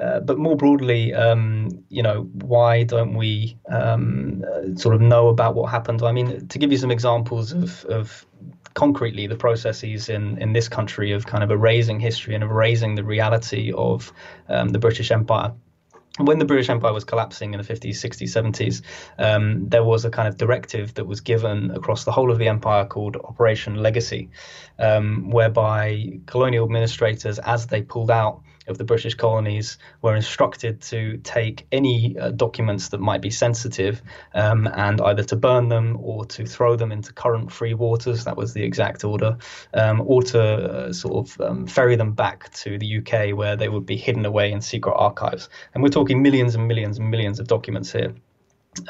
uh, 0.00 0.20
but 0.20 0.38
more 0.38 0.56
broadly, 0.56 1.12
um, 1.12 1.68
you 1.88 2.02
know, 2.02 2.22
why 2.32 2.84
don't 2.84 3.14
we 3.14 3.58
um, 3.68 4.44
sort 4.76 4.94
of 4.94 5.00
know 5.00 5.28
about 5.28 5.56
what 5.56 5.70
happened? 5.70 6.02
I 6.02 6.12
mean, 6.12 6.46
to 6.46 6.58
give 6.58 6.70
you 6.70 6.78
some 6.78 6.92
examples 6.92 7.52
of, 7.52 7.84
of 7.86 8.24
concretely 8.74 9.26
the 9.26 9.36
processes 9.36 10.08
in, 10.08 10.38
in 10.38 10.52
this 10.52 10.68
country 10.68 11.12
of 11.12 11.26
kind 11.26 11.42
of 11.42 11.50
erasing 11.50 12.00
history 12.00 12.34
and 12.34 12.44
erasing 12.44 12.94
the 12.94 13.04
reality 13.04 13.72
of 13.72 14.12
um, 14.48 14.68
the 14.68 14.78
British 14.78 15.10
Empire. 15.10 15.52
When 16.18 16.40
the 16.40 16.44
British 16.44 16.68
Empire 16.68 16.92
was 16.92 17.04
collapsing 17.04 17.54
in 17.54 17.62
the 17.62 17.66
50s, 17.66 17.90
60s, 17.90 18.28
70s, 18.28 18.82
um, 19.18 19.68
there 19.68 19.84
was 19.84 20.04
a 20.04 20.10
kind 20.10 20.26
of 20.26 20.36
directive 20.36 20.94
that 20.94 21.06
was 21.06 21.20
given 21.20 21.70
across 21.70 22.04
the 22.04 22.10
whole 22.10 22.32
of 22.32 22.38
the 22.38 22.48
empire 22.48 22.84
called 22.84 23.16
Operation 23.16 23.76
Legacy, 23.76 24.28
um, 24.80 25.30
whereby 25.30 26.18
colonial 26.26 26.64
administrators, 26.64 27.38
as 27.38 27.68
they 27.68 27.82
pulled 27.82 28.10
out 28.10 28.42
of 28.68 28.78
the 28.78 28.84
British 28.84 29.14
colonies 29.14 29.78
were 30.02 30.14
instructed 30.14 30.80
to 30.82 31.18
take 31.18 31.66
any 31.72 32.16
uh, 32.18 32.30
documents 32.30 32.88
that 32.90 33.00
might 33.00 33.20
be 33.20 33.30
sensitive 33.30 34.02
um, 34.34 34.68
and 34.74 35.00
either 35.00 35.22
to 35.24 35.36
burn 35.36 35.68
them 35.68 35.98
or 36.00 36.24
to 36.26 36.46
throw 36.46 36.76
them 36.76 36.92
into 36.92 37.12
current 37.12 37.50
free 37.50 37.74
waters. 37.74 38.24
That 38.24 38.36
was 38.36 38.54
the 38.54 38.62
exact 38.62 39.04
order, 39.04 39.36
um, 39.74 40.02
or 40.06 40.22
to 40.24 40.42
uh, 40.42 40.92
sort 40.92 41.28
of 41.28 41.40
um, 41.40 41.66
ferry 41.66 41.96
them 41.96 42.12
back 42.12 42.52
to 42.54 42.78
the 42.78 42.98
UK 42.98 43.36
where 43.36 43.56
they 43.56 43.68
would 43.68 43.86
be 43.86 43.96
hidden 43.96 44.24
away 44.24 44.52
in 44.52 44.60
secret 44.60 44.94
archives. 44.94 45.48
And 45.74 45.82
we're 45.82 45.88
talking 45.88 46.22
millions 46.22 46.54
and 46.54 46.68
millions 46.68 46.98
and 46.98 47.10
millions 47.10 47.40
of 47.40 47.46
documents 47.46 47.92
here. 47.92 48.14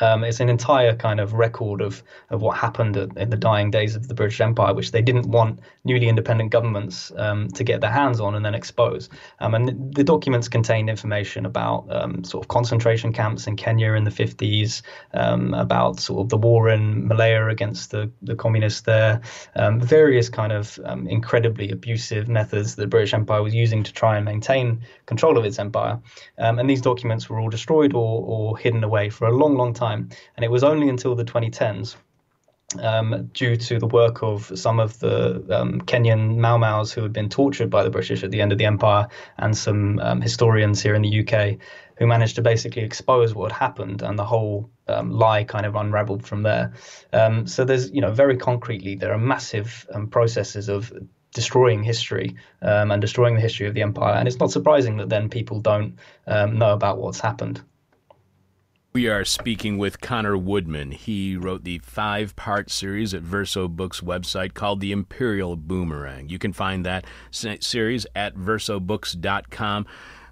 Um, 0.00 0.24
it's 0.24 0.40
an 0.40 0.48
entire 0.48 0.94
kind 0.94 1.20
of 1.20 1.32
record 1.34 1.80
of, 1.80 2.02
of 2.30 2.42
what 2.42 2.56
happened 2.56 2.96
in 2.96 3.30
the 3.30 3.36
dying 3.36 3.70
days 3.70 3.96
of 3.96 4.08
the 4.08 4.14
British 4.14 4.40
Empire, 4.40 4.74
which 4.74 4.92
they 4.92 5.02
didn't 5.02 5.28
want 5.28 5.60
newly 5.84 6.08
independent 6.08 6.50
governments 6.50 7.10
um, 7.16 7.48
to 7.48 7.64
get 7.64 7.80
their 7.80 7.90
hands 7.90 8.20
on 8.20 8.34
and 8.34 8.44
then 8.44 8.54
expose. 8.54 9.08
Um, 9.40 9.54
and 9.54 9.94
the 9.94 10.04
documents 10.04 10.48
contain 10.48 10.88
information 10.88 11.46
about 11.46 11.86
um, 11.90 12.22
sort 12.24 12.44
of 12.44 12.48
concentration 12.48 13.12
camps 13.12 13.46
in 13.46 13.56
Kenya 13.56 13.92
in 13.94 14.04
the 14.04 14.10
50s, 14.10 14.82
um, 15.14 15.54
about 15.54 16.00
sort 16.00 16.20
of 16.20 16.28
the 16.28 16.36
war 16.36 16.68
in 16.68 17.06
Malaya 17.08 17.48
against 17.48 17.90
the, 17.90 18.10
the 18.22 18.34
communists 18.34 18.82
there, 18.82 19.20
um, 19.56 19.80
various 19.80 20.28
kind 20.28 20.52
of 20.52 20.78
incredibly 21.06 21.70
abusive 21.70 22.28
methods 22.28 22.74
that 22.74 22.82
the 22.82 22.88
British 22.88 23.14
Empire 23.14 23.42
was 23.42 23.54
using 23.54 23.82
to 23.82 23.92
try 23.92 24.16
and 24.16 24.24
maintain 24.24 24.80
control 25.06 25.38
of 25.38 25.44
its 25.44 25.58
empire. 25.58 25.98
and 26.36 26.68
these 26.68 26.82
documents 26.82 27.28
were 27.28 27.40
all 27.40 27.48
destroyed 27.48 27.94
or, 27.94 28.22
or 28.24 28.58
hidden 28.58 28.84
away 28.84 29.08
for 29.08 29.26
a 29.26 29.32
long, 29.32 29.56
long 29.56 29.72
time. 29.78 30.10
And 30.36 30.44
it 30.44 30.50
was 30.50 30.64
only 30.64 30.88
until 30.88 31.14
the 31.14 31.24
2010s 31.24 31.96
um, 32.78 33.30
due 33.32 33.56
to 33.56 33.78
the 33.78 33.86
work 33.86 34.22
of 34.22 34.52
some 34.58 34.78
of 34.78 34.98
the 34.98 35.44
um, 35.50 35.80
Kenyan 35.82 36.36
Mau 36.36 36.58
Mau's 36.58 36.92
who 36.92 37.02
had 37.02 37.12
been 37.12 37.28
tortured 37.28 37.70
by 37.70 37.82
the 37.82 37.90
British 37.90 38.22
at 38.22 38.30
the 38.30 38.40
end 38.40 38.52
of 38.52 38.58
the 38.58 38.66
empire, 38.66 39.08
and 39.38 39.56
some 39.56 39.98
um, 40.00 40.20
historians 40.20 40.82
here 40.82 40.94
in 40.94 41.02
the 41.02 41.20
UK 41.20 41.58
who 41.96 42.06
managed 42.06 42.36
to 42.36 42.42
basically 42.42 42.82
expose 42.82 43.34
what 43.34 43.50
had 43.52 43.58
happened, 43.58 44.02
and 44.02 44.18
the 44.18 44.24
whole 44.24 44.70
um, 44.86 45.10
lie 45.10 45.44
kind 45.44 45.66
of 45.66 45.74
unraveled 45.76 46.26
from 46.26 46.42
there. 46.42 46.72
Um, 47.12 47.46
so 47.46 47.64
there's, 47.64 47.90
you 47.90 48.00
know, 48.00 48.12
very 48.12 48.36
concretely, 48.36 48.94
there 48.94 49.12
are 49.12 49.18
massive 49.18 49.86
um, 49.92 50.08
processes 50.08 50.68
of 50.68 50.92
destroying 51.34 51.82
history 51.82 52.36
and 52.60 53.00
destroying 53.00 53.34
the 53.34 53.40
history 53.40 53.66
of 53.66 53.74
the 53.74 53.82
empire, 53.82 54.14
and 54.14 54.26
it's 54.28 54.38
not 54.38 54.50
surprising 54.50 54.96
that 54.96 55.08
then 55.08 55.28
people 55.28 55.60
don't 55.60 55.98
know 56.26 56.72
about 56.72 56.98
what's 56.98 57.20
happened. 57.20 57.60
We 58.98 59.06
are 59.06 59.24
speaking 59.24 59.78
with 59.78 60.00
Connor 60.00 60.36
Woodman. 60.36 60.90
He 60.90 61.36
wrote 61.36 61.62
the 61.62 61.78
five 61.78 62.34
part 62.34 62.68
series 62.68 63.14
at 63.14 63.22
Verso 63.22 63.68
Books 63.68 64.00
website 64.00 64.54
called 64.54 64.80
The 64.80 64.90
Imperial 64.90 65.54
Boomerang. 65.54 66.28
You 66.28 66.40
can 66.40 66.52
find 66.52 66.84
that 66.84 67.06
series 67.30 68.08
at 68.16 68.34
versobooks.com. 68.34 69.86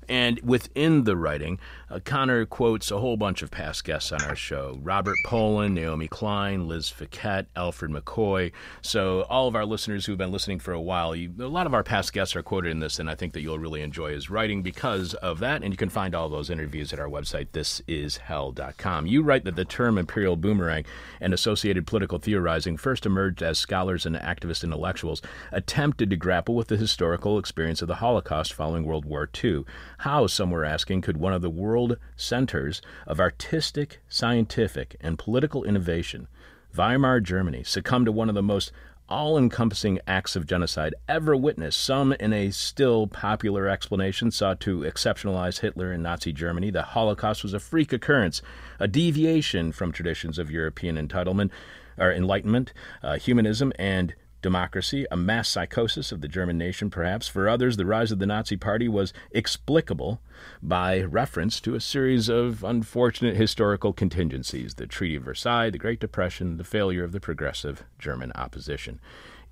And 0.09 0.41
within 0.41 1.05
the 1.05 1.17
writing, 1.17 1.61
uh, 1.89 2.01
Connor 2.05 2.47
quotes 2.47 2.91
a 2.91 2.99
whole 2.99 3.17
bunch 3.17 3.43
of 3.43 3.51
past 3.51 3.85
guests 3.85 4.11
on 4.11 4.21
our 4.23 4.35
show 4.35 4.79
Robert 4.83 5.17
Poland, 5.25 5.75
Naomi 5.75 6.09
Klein, 6.09 6.67
Liz 6.67 6.91
Fekete, 6.91 7.47
Alfred 7.55 7.93
McCoy. 7.93 8.51
So, 8.83 9.23
all 9.23 9.47
of 9.47 9.55
our 9.55 9.65
listeners 9.65 10.05
who've 10.05 10.19
been 10.19 10.33
listening 10.33 10.59
for 10.59 10.73
a 10.73 10.81
while, 10.81 11.15
you, 11.15 11.33
a 11.39 11.47
lot 11.47 11.67
of 11.67 11.75
our 11.75 11.85
past 11.85 12.13
guests 12.13 12.35
are 12.35 12.43
quoted 12.43 12.71
in 12.71 12.81
this, 12.81 12.99
and 12.99 13.09
I 13.09 13.15
think 13.15 13.35
that 13.35 13.41
you'll 13.41 13.61
really 13.61 13.83
enjoy 13.83 14.13
his 14.13 14.29
writing 14.29 14.63
because 14.63 15.15
of 15.15 15.39
that. 15.41 15.63
And 15.63 15.73
you 15.73 15.77
can 15.77 15.89
find 15.89 16.15
all 16.15 16.29
those 16.29 16.51
interviews 16.51 16.93
at 16.93 16.99
our 16.99 17.09
website, 17.09 17.49
thisishell.com. 17.53 19.07
You 19.07 19.23
write 19.23 19.45
that 19.45 19.55
the 19.55 19.65
term 19.65 19.97
imperial 19.97 20.37
boomerang 20.37 20.85
and 21.21 21.33
associated 21.33 21.87
political 21.87 22.19
theorizing 22.19 22.77
first 22.77 23.07
emerged 23.07 23.43
as 23.43 23.59
scholars 23.59 24.05
and 24.05 24.17
activist 24.17 24.65
intellectuals 24.65 25.23
attempted 25.53 26.11
to 26.11 26.17
grapple 26.17 26.57
with 26.57 26.67
the 26.67 26.77
historical 26.77 27.39
experience 27.39 27.81
of 27.81 27.89
the 27.89 27.97
Holocaust 27.97 28.53
following 28.53 28.85
World 28.85 29.05
War 29.05 29.29
II. 29.43 29.65
How, 29.99 30.27
some 30.27 30.51
were 30.51 30.65
asking, 30.65 31.03
could 31.03 31.19
one 31.19 31.33
of 31.33 31.43
the 31.43 31.51
world 31.51 31.76
centers 32.17 32.81
of 33.07 33.21
artistic, 33.21 34.01
scientific, 34.09 34.97
and 35.01 35.19
political 35.19 35.65
innovation, 35.65 36.29
Weimar 36.75 37.21
Germany, 37.21 37.63
succumbed 37.65 38.07
to 38.07 38.13
one 38.13 38.29
of 38.29 38.35
the 38.35 38.43
most 38.43 38.73
all 39.09 39.39
encompassing 39.39 40.01
acts 40.07 40.35
of 40.35 40.47
genocide 40.47 40.95
ever 41.09 41.37
witnessed. 41.37 41.81
Some, 41.81 42.13
in 42.15 42.33
a 42.33 42.51
still 42.51 43.07
popular 43.07 43.69
explanation, 43.69 44.31
sought 44.31 44.61
to 44.61 44.81
exceptionalize 44.81 45.61
Hitler 45.61 45.93
and 45.93 46.03
Nazi 46.03 46.33
Germany. 46.33 46.71
The 46.71 46.83
Holocaust 46.83 47.43
was 47.43 47.55
a 47.55 47.61
freak 47.61 47.93
occurrence, 47.93 48.43
a 48.81 48.89
deviation 48.89 49.73
from 49.73 49.93
traditions 49.93 50.39
of 50.39 50.51
European 50.51 50.97
entitlement 50.97 51.51
or 51.99 52.13
enlightenment, 52.13 52.73
uh, 53.03 53.17
humanism, 53.17 53.73
and 53.79 54.15
democracy, 54.43 55.07
a 55.11 55.17
mass 55.17 55.49
psychosis 55.49 56.13
of 56.13 56.21
the 56.21 56.29
German 56.29 56.59
nation, 56.59 56.91
perhaps. 56.91 57.29
For 57.29 57.49
others, 57.49 57.77
the 57.77 57.87
rise 57.87 58.13
of 58.13 58.19
the 58.19 58.27
Nazi 58.27 58.57
Party 58.57 58.89
was 58.89 59.13
explicable 59.31 60.21
by 60.63 61.03
reference 61.03 61.61
to 61.63 61.75
a 61.75 61.81
series 61.81 62.29
of 62.29 62.63
unfortunate 62.63 63.37
historical 63.37 63.93
contingencies 63.93 64.75
the 64.75 64.87
Treaty 64.87 65.17
of 65.17 65.25
Versailles, 65.25 65.71
the 65.71 65.79
Great 65.79 66.01
Depression, 66.01 66.57
the 66.57 66.65
failure 66.65 67.05
of 67.05 67.13
the 67.13 67.21
progressive 67.21 67.85
German 67.99 68.33
opposition. 68.35 69.01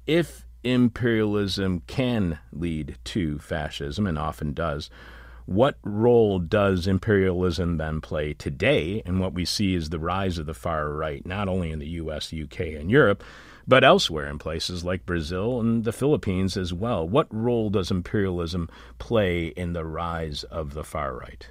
If 0.06 0.46
imperialism 0.62 1.82
can 1.86 2.38
lead 2.52 2.96
to 3.04 3.38
fascism, 3.38 4.06
and 4.06 4.18
often 4.18 4.52
does, 4.52 4.90
what 5.46 5.76
role 5.82 6.38
does 6.38 6.86
imperialism 6.86 7.76
then 7.76 8.00
play 8.00 8.32
today 8.32 9.02
in 9.04 9.18
what 9.18 9.34
we 9.34 9.44
see 9.44 9.74
is 9.74 9.90
the 9.90 9.98
rise 9.98 10.38
of 10.38 10.46
the 10.46 10.54
far 10.54 10.88
right, 10.90 11.24
not 11.26 11.48
only 11.48 11.70
in 11.70 11.78
the 11.78 11.88
US, 11.88 12.32
UK, 12.32 12.60
and 12.60 12.90
Europe, 12.90 13.22
but 13.66 13.84
elsewhere 13.84 14.26
in 14.26 14.38
places 14.38 14.84
like 14.84 15.06
Brazil 15.06 15.60
and 15.60 15.84
the 15.84 15.92
Philippines 15.92 16.56
as 16.56 16.72
well. 16.72 17.08
What 17.08 17.26
role 17.30 17.70
does 17.70 17.90
imperialism 17.90 18.68
play 18.98 19.46
in 19.48 19.72
the 19.72 19.84
rise 19.84 20.44
of 20.44 20.74
the 20.74 20.84
far 20.84 21.16
right? 21.16 21.48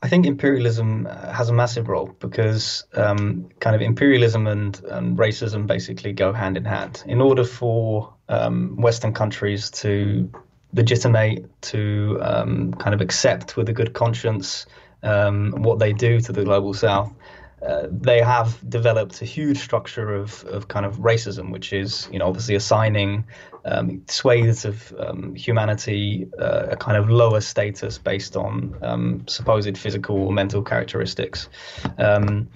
I 0.00 0.08
think 0.08 0.26
imperialism 0.26 1.06
has 1.06 1.48
a 1.48 1.52
massive 1.52 1.88
role 1.88 2.14
because 2.20 2.84
um, 2.94 3.48
kind 3.58 3.74
of 3.74 3.82
imperialism 3.82 4.46
and, 4.46 4.80
and, 4.84 5.18
racism 5.18 5.66
basically 5.66 6.12
go 6.12 6.32
hand 6.32 6.56
in 6.56 6.64
hand. 6.64 7.02
In 7.06 7.20
order 7.20 7.42
for 7.42 8.14
um, 8.28 8.76
Western 8.76 9.12
countries 9.12 9.70
to 9.72 10.30
legitimate, 10.72 11.50
to 11.62 12.18
um, 12.22 12.74
kind 12.74 12.94
of 12.94 13.00
accept 13.00 13.56
with 13.56 13.68
a 13.68 13.72
good 13.72 13.92
conscience 13.92 14.66
um, 15.02 15.50
what 15.62 15.80
they 15.80 15.92
do 15.92 16.20
to 16.20 16.32
the 16.32 16.44
global 16.44 16.74
South, 16.74 17.12
uh, 17.66 17.86
they 17.90 18.20
have 18.20 18.58
developed 18.68 19.20
a 19.22 19.24
huge 19.24 19.58
structure 19.58 20.14
of, 20.14 20.44
of 20.44 20.68
kind 20.68 20.86
of 20.86 20.98
racism, 20.98 21.50
which 21.50 21.72
is, 21.72 22.08
you 22.12 22.18
know, 22.18 22.26
obviously 22.26 22.54
assigning 22.54 23.24
um, 23.64 24.02
swathes 24.06 24.64
of 24.64 24.94
um, 24.98 25.34
humanity 25.34 26.28
uh, 26.38 26.68
a 26.70 26.76
kind 26.76 26.96
of 26.96 27.10
lower 27.10 27.40
status 27.40 27.98
based 27.98 28.36
on 28.36 28.76
um, 28.82 29.24
supposed 29.26 29.76
physical 29.76 30.16
or 30.16 30.32
mental 30.32 30.62
characteristics. 30.62 31.48
Um, 31.98 32.48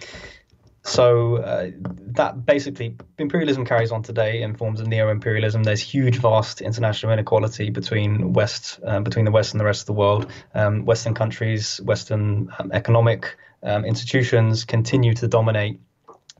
so 0.84 1.36
uh, 1.36 1.70
that 2.14 2.44
basically 2.44 2.96
imperialism 3.18 3.64
carries 3.64 3.92
on 3.92 4.02
today 4.02 4.42
in 4.42 4.56
forms 4.56 4.80
of 4.80 4.88
neo-imperialism. 4.88 5.62
There's 5.62 5.80
huge, 5.80 6.16
vast 6.16 6.60
international 6.60 7.12
inequality 7.12 7.70
between 7.70 8.32
West, 8.32 8.80
uh, 8.84 9.00
between 9.00 9.24
the 9.24 9.30
West 9.30 9.52
and 9.52 9.60
the 9.60 9.64
rest 9.64 9.82
of 9.82 9.86
the 9.86 9.92
world. 9.92 10.30
Um, 10.54 10.84
Western 10.84 11.14
countries, 11.14 11.80
Western 11.84 12.48
um, 12.58 12.72
economic 12.72 13.36
um, 13.62 13.84
institutions 13.84 14.64
continue 14.64 15.14
to 15.14 15.28
dominate 15.28 15.80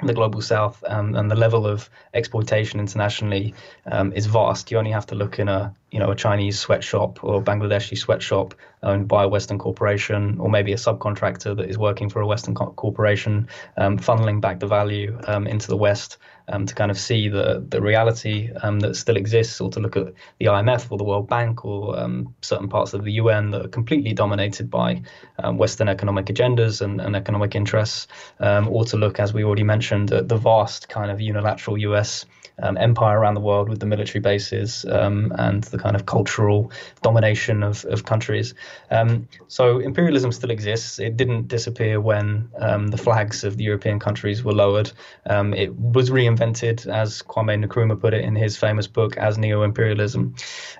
the 0.03 0.13
global 0.13 0.41
south 0.41 0.83
um, 0.87 1.15
and 1.15 1.31
the 1.31 1.37
level 1.37 1.67
of 1.67 1.89
exploitation 2.15 2.81
internationally 2.81 3.55
um, 3.87 4.13
is 4.13 4.27
vast. 4.27 4.71
You 4.71 4.79
only 4.79 4.91
have 4.91 5.07
to 5.07 5.15
look 5.15 5.39
in 5.39 5.49
a 5.49 5.75
you 5.91 5.99
know 5.99 6.11
a 6.11 6.17
Chinese 6.17 6.59
sweatshop 6.59 7.23
or 7.23 7.43
Bangladeshi 7.43 7.97
sweatshop 7.97 8.55
owned 8.83 9.07
by 9.07 9.25
a 9.25 9.29
Western 9.29 9.59
corporation, 9.59 10.39
or 10.41 10.51
maybe 10.51 10.73
a 10.73 10.77
subcontractor 10.77 11.57
that 11.57 11.69
is 11.69 11.79
working 11.79 12.09
for 12.09 12.21
a 12.21 12.27
Western 12.27 12.55
co- 12.55 12.73
corporation, 12.73 13.49
um, 13.77 13.99
funneling 13.99 14.41
back 14.41 14.59
the 14.59 14.67
value 14.67 15.19
um, 15.27 15.47
into 15.47 15.69
the 15.69 15.77
West 15.77 16.19
um, 16.49 16.67
to 16.67 16.75
kind 16.75 16.91
of 16.91 16.99
see 16.99 17.29
the 17.29 17.65
the 17.69 17.81
reality 17.81 18.51
um, 18.63 18.81
that 18.81 18.97
still 18.97 19.17
exists, 19.17 19.61
or 19.61 19.71
to 19.71 19.81
look 19.81 19.97
at 19.97 20.13
the 20.39 20.47
IMF 20.47 20.91
or 20.91 20.99
the 20.99 21.05
World 21.05 21.29
Bank 21.29 21.65
or 21.65 21.99
um, 21.99 22.35
certain 22.43 22.69
parts 22.69 22.95
of 22.95 23.05
the 23.05 23.13
UN 23.13 23.51
that 23.51 23.65
are 23.65 23.69
completely 23.69 24.13
dominated 24.13 24.71
by 24.71 25.03
um, 25.39 25.59
Western 25.59 25.89
economic 25.89 26.27
agendas 26.27 26.81
and, 26.81 27.01
and 27.01 27.17
economic 27.17 27.55
interests, 27.55 28.07
or 28.41 28.85
to 28.85 28.97
look, 28.97 29.21
as 29.21 29.33
we 29.33 29.45
already 29.45 29.65
mentioned, 29.65 30.13
at 30.13 30.29
the 30.29 30.37
vast 30.37 30.89
kind 30.89 31.11
of 31.11 31.21
unilateral 31.21 31.79
US 31.79 32.27
um, 32.63 32.77
empire 32.77 33.19
around 33.19 33.35
the 33.35 33.41
world 33.41 33.69
with 33.69 33.81
the 33.81 33.87
military 33.87 34.21
bases 34.21 34.85
um, 34.89 35.33
and 35.39 35.65
the 35.65 35.79
kind 35.79 35.97
of 35.97 36.07
cultural 36.07 36.71
domination 37.03 37.63
of, 37.63 37.85
of 37.87 38.05
countries. 38.05 38.55
Um, 38.91 39.29
so 39.49 39.79
imperialism 39.79 40.33
still 40.33 40.51
exists. 40.51 40.99
It 40.99 41.17
didn't 41.17 41.49
disappear 41.49 42.01
when 42.01 42.49
um, 42.59 42.89
the 42.89 42.99
flags 42.99 43.45
of 43.45 43.57
the 43.57 43.65
European 43.65 43.99
countries 43.99 44.45
were 44.45 44.53
lowered. 44.53 44.93
Um, 45.27 45.55
it 45.55 45.75
was 45.75 46.11
reinvented, 46.11 46.87
as 46.87 47.23
Kwame 47.23 47.65
Nkrumah 47.65 48.01
put 48.01 48.15
it 48.15 48.25
in 48.25 48.37
his 48.37 48.57
famous 48.57 48.87
book, 48.87 49.17
as 49.17 49.39
neo-imperialism. 49.39 50.35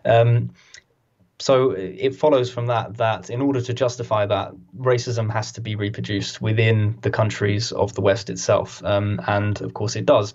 Um, 0.05 0.51
so 1.39 1.73
it 1.73 2.15
follows 2.15 2.53
from 2.53 2.67
that 2.67 2.99
that 2.99 3.29
in 3.29 3.43
order 3.43 3.61
to 3.61 3.75
justify 3.75 4.27
that, 4.27 4.53
racism 4.79 5.29
has 5.33 5.51
to 5.53 5.61
be 5.61 5.75
reproduced 5.75 6.41
within 6.41 6.99
the 7.03 7.11
countries 7.11 7.73
of 7.73 7.95
the 7.95 8.01
West 8.01 8.31
itself, 8.31 8.81
um, 8.85 9.21
and 9.27 9.61
of 9.61 9.75
course 9.75 9.97
it 9.97 10.07
does 10.07 10.35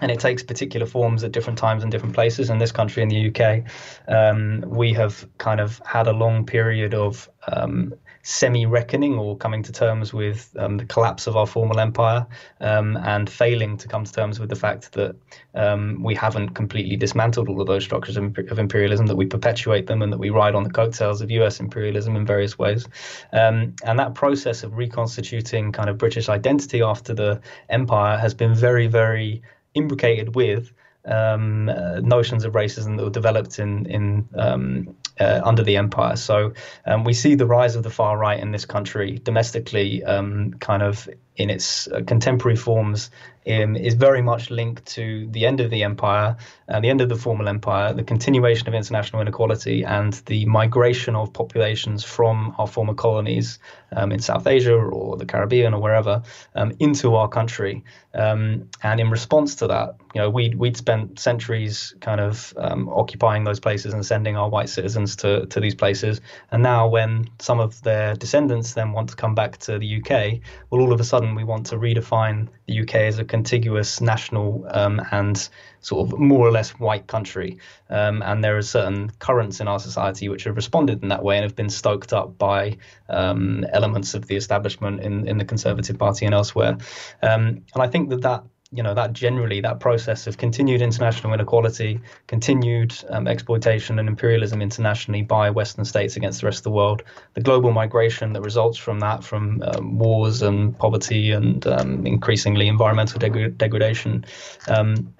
and 0.00 0.10
it 0.10 0.18
takes 0.18 0.42
particular 0.42 0.86
forms 0.86 1.22
at 1.22 1.32
different 1.32 1.58
times 1.58 1.82
and 1.82 1.92
different 1.92 2.14
places. 2.14 2.48
In 2.50 2.58
this 2.58 2.72
country, 2.72 3.02
in 3.02 3.08
the 3.08 3.28
UK, 3.28 3.64
um, 4.08 4.64
we 4.66 4.92
have 4.94 5.26
kind 5.38 5.60
of 5.60 5.80
had 5.84 6.06
a 6.06 6.12
long 6.12 6.46
period 6.46 6.94
of 6.94 7.28
um, 7.46 7.94
semi 8.22 8.64
reckoning 8.64 9.18
or 9.18 9.36
coming 9.36 9.62
to 9.64 9.72
terms 9.72 10.14
with 10.14 10.54
um, 10.58 10.78
the 10.78 10.84
collapse 10.86 11.26
of 11.26 11.36
our 11.36 11.46
formal 11.46 11.78
empire 11.78 12.26
um, 12.60 12.96
and 12.98 13.28
failing 13.28 13.76
to 13.76 13.88
come 13.88 14.04
to 14.04 14.12
terms 14.12 14.40
with 14.40 14.48
the 14.48 14.56
fact 14.56 14.92
that 14.92 15.14
um, 15.54 16.02
we 16.02 16.14
haven't 16.14 16.50
completely 16.50 16.96
dismantled 16.96 17.48
all 17.48 17.60
of 17.60 17.66
those 17.66 17.84
structures 17.84 18.16
of, 18.16 18.36
of, 18.50 18.58
imperialism, 18.58 19.06
that 19.06 19.16
we 19.16 19.26
perpetuate 19.26 19.86
them 19.86 20.02
and 20.02 20.12
that 20.12 20.18
we 20.18 20.30
ride 20.30 20.54
on 20.54 20.62
the 20.62 20.70
coattails 20.70 21.20
of 21.20 21.30
US 21.30 21.60
imperialism 21.60 22.16
in 22.16 22.24
various 22.24 22.58
ways. 22.58 22.86
Um, 23.32 23.74
and 23.84 23.98
that 23.98 24.14
process 24.14 24.62
of 24.62 24.76
reconstituting 24.76 25.72
kind 25.72 25.90
of 25.90 25.98
British 25.98 26.28
identity 26.28 26.80
after 26.80 27.12
the 27.12 27.40
empire 27.68 28.16
has 28.16 28.34
been 28.34 28.54
very, 28.54 28.86
very 28.86 29.42
imbricated 29.74 30.34
with 30.34 30.72
um, 31.04 31.68
uh, 31.68 32.00
notions 32.00 32.44
of 32.44 32.52
racism 32.52 32.96
that 32.96 33.04
were 33.04 33.10
developed 33.10 33.58
in 33.58 33.86
in 33.86 34.28
um, 34.36 34.96
uh, 35.20 35.40
under 35.44 35.62
the 35.62 35.76
empire. 35.76 36.16
So 36.16 36.54
um, 36.86 37.04
we 37.04 37.12
see 37.12 37.34
the 37.34 37.46
rise 37.46 37.76
of 37.76 37.82
the 37.82 37.90
far 37.90 38.16
right 38.16 38.38
in 38.38 38.52
this 38.52 38.64
country 38.64 39.18
domestically, 39.18 40.02
um, 40.04 40.54
kind 40.54 40.82
of 40.82 41.08
in 41.36 41.50
its 41.50 41.88
uh, 41.88 42.00
contemporary 42.06 42.56
forms 42.56 43.10
um, 43.46 43.74
is 43.74 43.94
very 43.94 44.22
much 44.22 44.50
linked 44.50 44.86
to 44.86 45.26
the 45.30 45.46
end 45.46 45.60
of 45.60 45.70
the 45.70 45.82
empire, 45.82 46.36
uh, 46.68 46.80
the 46.80 46.88
end 46.88 47.00
of 47.00 47.08
the 47.08 47.16
formal 47.16 47.48
empire, 47.48 47.92
the 47.92 48.04
continuation 48.04 48.68
of 48.68 48.74
international 48.74 49.20
inequality, 49.20 49.82
and 49.84 50.14
the 50.26 50.44
migration 50.46 51.16
of 51.16 51.32
populations 51.32 52.04
from 52.04 52.54
our 52.58 52.66
former 52.66 52.94
colonies 52.94 53.58
um, 53.96 54.12
in 54.12 54.20
South 54.20 54.46
Asia 54.46 54.74
or 54.74 55.16
the 55.16 55.26
Caribbean 55.26 55.74
or 55.74 55.80
wherever 55.80 56.22
um, 56.54 56.72
into 56.78 57.14
our 57.14 57.28
country. 57.28 57.84
Um, 58.14 58.68
and 58.82 59.00
in 59.00 59.10
response 59.10 59.54
to 59.56 59.66
that, 59.68 59.96
you 60.14 60.20
know, 60.20 60.28
we'd, 60.28 60.54
we'd 60.54 60.76
spent 60.76 61.18
centuries 61.18 61.94
kind 62.00 62.20
of 62.20 62.52
um, 62.58 62.88
occupying 62.90 63.44
those 63.44 63.58
places 63.58 63.94
and 63.94 64.04
sending 64.04 64.36
our 64.36 64.48
white 64.48 64.68
citizens 64.68 65.16
to, 65.16 65.46
to 65.46 65.60
these 65.60 65.74
places. 65.74 66.20
And 66.50 66.62
now, 66.62 66.86
when 66.86 67.28
some 67.38 67.58
of 67.58 67.82
their 67.82 68.14
descendants 68.14 68.74
then 68.74 68.92
want 68.92 69.08
to 69.10 69.16
come 69.16 69.34
back 69.34 69.56
to 69.58 69.78
the 69.78 69.96
UK, 69.96 70.40
well, 70.70 70.82
all 70.82 70.92
of 70.92 71.00
a 71.00 71.04
sudden 71.04 71.21
we 71.34 71.44
want 71.44 71.66
to 71.66 71.76
redefine 71.76 72.48
the 72.66 72.80
UK 72.80 72.94
as 72.96 73.18
a 73.18 73.24
contiguous 73.24 74.00
national 74.00 74.66
um, 74.70 75.00
and 75.10 75.48
sort 75.80 76.06
of 76.06 76.18
more 76.18 76.46
or 76.46 76.50
less 76.50 76.70
white 76.72 77.06
country. 77.06 77.58
Um, 77.90 78.22
and 78.22 78.42
there 78.42 78.56
are 78.56 78.62
certain 78.62 79.10
currents 79.18 79.60
in 79.60 79.68
our 79.68 79.80
society 79.80 80.28
which 80.28 80.44
have 80.44 80.56
responded 80.56 81.02
in 81.02 81.08
that 81.08 81.22
way 81.22 81.36
and 81.36 81.44
have 81.44 81.56
been 81.56 81.70
stoked 81.70 82.12
up 82.12 82.38
by 82.38 82.76
um, 83.08 83.64
elements 83.72 84.14
of 84.14 84.26
the 84.26 84.36
establishment 84.36 85.00
in, 85.00 85.26
in 85.26 85.38
the 85.38 85.44
Conservative 85.44 85.98
Party 85.98 86.26
and 86.26 86.34
elsewhere. 86.34 86.76
Um, 87.22 87.64
and 87.74 87.82
I 87.82 87.88
think 87.88 88.10
that 88.10 88.22
that 88.22 88.44
you 88.72 88.82
know 88.82 88.94
that 88.94 89.12
generally 89.12 89.60
that 89.60 89.80
process 89.80 90.26
of 90.26 90.38
continued 90.38 90.80
international 90.80 91.32
inequality, 91.34 92.00
continued 92.26 92.94
um, 93.10 93.28
exploitation 93.28 93.98
and 93.98 94.08
imperialism 94.08 94.62
internationally 94.62 95.22
by 95.22 95.50
Western 95.50 95.84
states 95.84 96.16
against 96.16 96.40
the 96.40 96.46
rest 96.46 96.60
of 96.60 96.64
the 96.64 96.70
world, 96.70 97.02
the 97.34 97.40
global 97.40 97.72
migration 97.72 98.32
that 98.32 98.40
results 98.40 98.78
from 98.78 99.00
that, 99.00 99.22
from 99.22 99.62
um, 99.62 99.98
wars 99.98 100.42
and 100.42 100.76
poverty 100.78 101.32
and 101.32 101.66
um, 101.66 102.06
increasingly 102.06 102.66
environmental 102.68 103.18
deg- 103.18 103.58
degradation. 103.58 104.24
Um, 104.68 105.14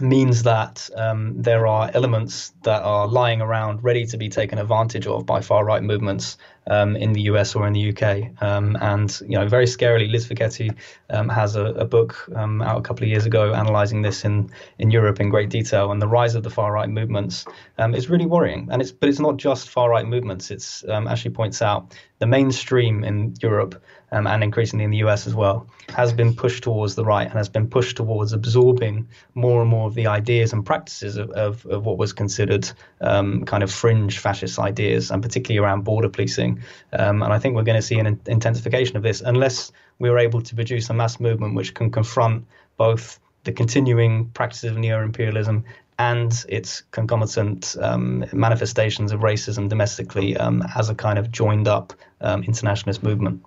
means 0.00 0.42
that 0.42 0.90
um, 0.96 1.40
there 1.40 1.68
are 1.68 1.90
elements 1.94 2.52
that 2.62 2.82
are 2.82 3.06
lying 3.06 3.40
around 3.40 3.84
ready 3.84 4.04
to 4.06 4.16
be 4.16 4.28
taken 4.28 4.58
advantage 4.58 5.06
of 5.06 5.24
by 5.24 5.40
far 5.40 5.64
right 5.64 5.84
movements 5.84 6.36
um, 6.68 6.96
in 6.96 7.12
the 7.12 7.22
US 7.22 7.54
or 7.54 7.66
in 7.66 7.72
the 7.72 7.90
UK. 7.90 8.42
Um, 8.42 8.76
and, 8.80 9.20
you 9.22 9.38
know, 9.38 9.46
very 9.46 9.66
scarily, 9.66 10.10
Liz 10.10 10.26
Fekete 10.26 10.74
um, 11.10 11.28
has 11.28 11.56
a, 11.56 11.66
a 11.66 11.84
book 11.84 12.28
um, 12.34 12.62
out 12.62 12.78
a 12.78 12.82
couple 12.82 13.04
of 13.04 13.08
years 13.08 13.26
ago 13.26 13.52
analyzing 13.52 14.02
this 14.02 14.24
in, 14.24 14.50
in 14.78 14.90
Europe 14.90 15.20
in 15.20 15.28
great 15.28 15.50
detail. 15.50 15.92
And 15.92 16.00
the 16.00 16.08
rise 16.08 16.34
of 16.34 16.42
the 16.42 16.50
far 16.50 16.72
right 16.72 16.88
movements 16.88 17.44
um, 17.78 17.94
is 17.94 18.08
really 18.08 18.26
worrying. 18.26 18.68
And 18.70 18.80
it's, 18.80 18.92
but 18.92 19.08
it's 19.08 19.20
not 19.20 19.36
just 19.36 19.68
far 19.68 19.90
right 19.90 20.06
movements. 20.06 20.50
It's 20.50 20.84
actually 20.88 21.32
points 21.32 21.62
out 21.62 21.94
the 22.18 22.26
mainstream 22.26 23.04
in 23.04 23.34
Europe 23.42 23.82
um, 24.14 24.28
and 24.28 24.44
increasingly 24.44 24.84
in 24.84 24.92
the 24.92 24.98
US 24.98 25.26
as 25.26 25.34
well, 25.34 25.66
has 25.88 26.12
been 26.12 26.34
pushed 26.34 26.62
towards 26.62 26.94
the 26.94 27.04
right 27.04 27.26
and 27.26 27.36
has 27.36 27.48
been 27.48 27.68
pushed 27.68 27.96
towards 27.96 28.32
absorbing 28.32 29.08
more 29.34 29.60
and 29.60 29.68
more 29.68 29.88
of 29.88 29.94
the 29.94 30.06
ideas 30.06 30.52
and 30.52 30.64
practices 30.64 31.16
of, 31.16 31.30
of, 31.30 31.66
of 31.66 31.84
what 31.84 31.98
was 31.98 32.12
considered 32.12 32.70
um, 33.00 33.44
kind 33.44 33.64
of 33.64 33.72
fringe 33.72 34.20
fascist 34.20 34.58
ideas, 34.58 35.10
and 35.10 35.22
particularly 35.22 35.58
around 35.58 35.82
border 35.82 36.08
policing. 36.08 36.53
Um, 36.92 37.22
and 37.22 37.32
I 37.32 37.38
think 37.38 37.54
we're 37.54 37.62
going 37.62 37.80
to 37.80 37.86
see 37.86 37.98
an 37.98 38.20
intensification 38.26 38.96
of 38.96 39.02
this 39.02 39.20
unless 39.20 39.72
we're 39.98 40.18
able 40.18 40.40
to 40.42 40.54
produce 40.54 40.90
a 40.90 40.94
mass 40.94 41.20
movement 41.20 41.54
which 41.54 41.74
can 41.74 41.90
confront 41.90 42.46
both 42.76 43.20
the 43.44 43.52
continuing 43.52 44.26
practices 44.30 44.70
of 44.70 44.78
neo 44.78 45.02
imperialism 45.02 45.64
and 45.98 46.44
its 46.48 46.82
concomitant 46.90 47.76
um, 47.80 48.24
manifestations 48.32 49.12
of 49.12 49.20
racism 49.20 49.68
domestically 49.68 50.36
um, 50.36 50.64
as 50.74 50.88
a 50.88 50.94
kind 50.94 51.18
of 51.18 51.30
joined 51.30 51.68
up 51.68 51.92
um, 52.20 52.42
internationalist 52.42 53.02
movement. 53.02 53.42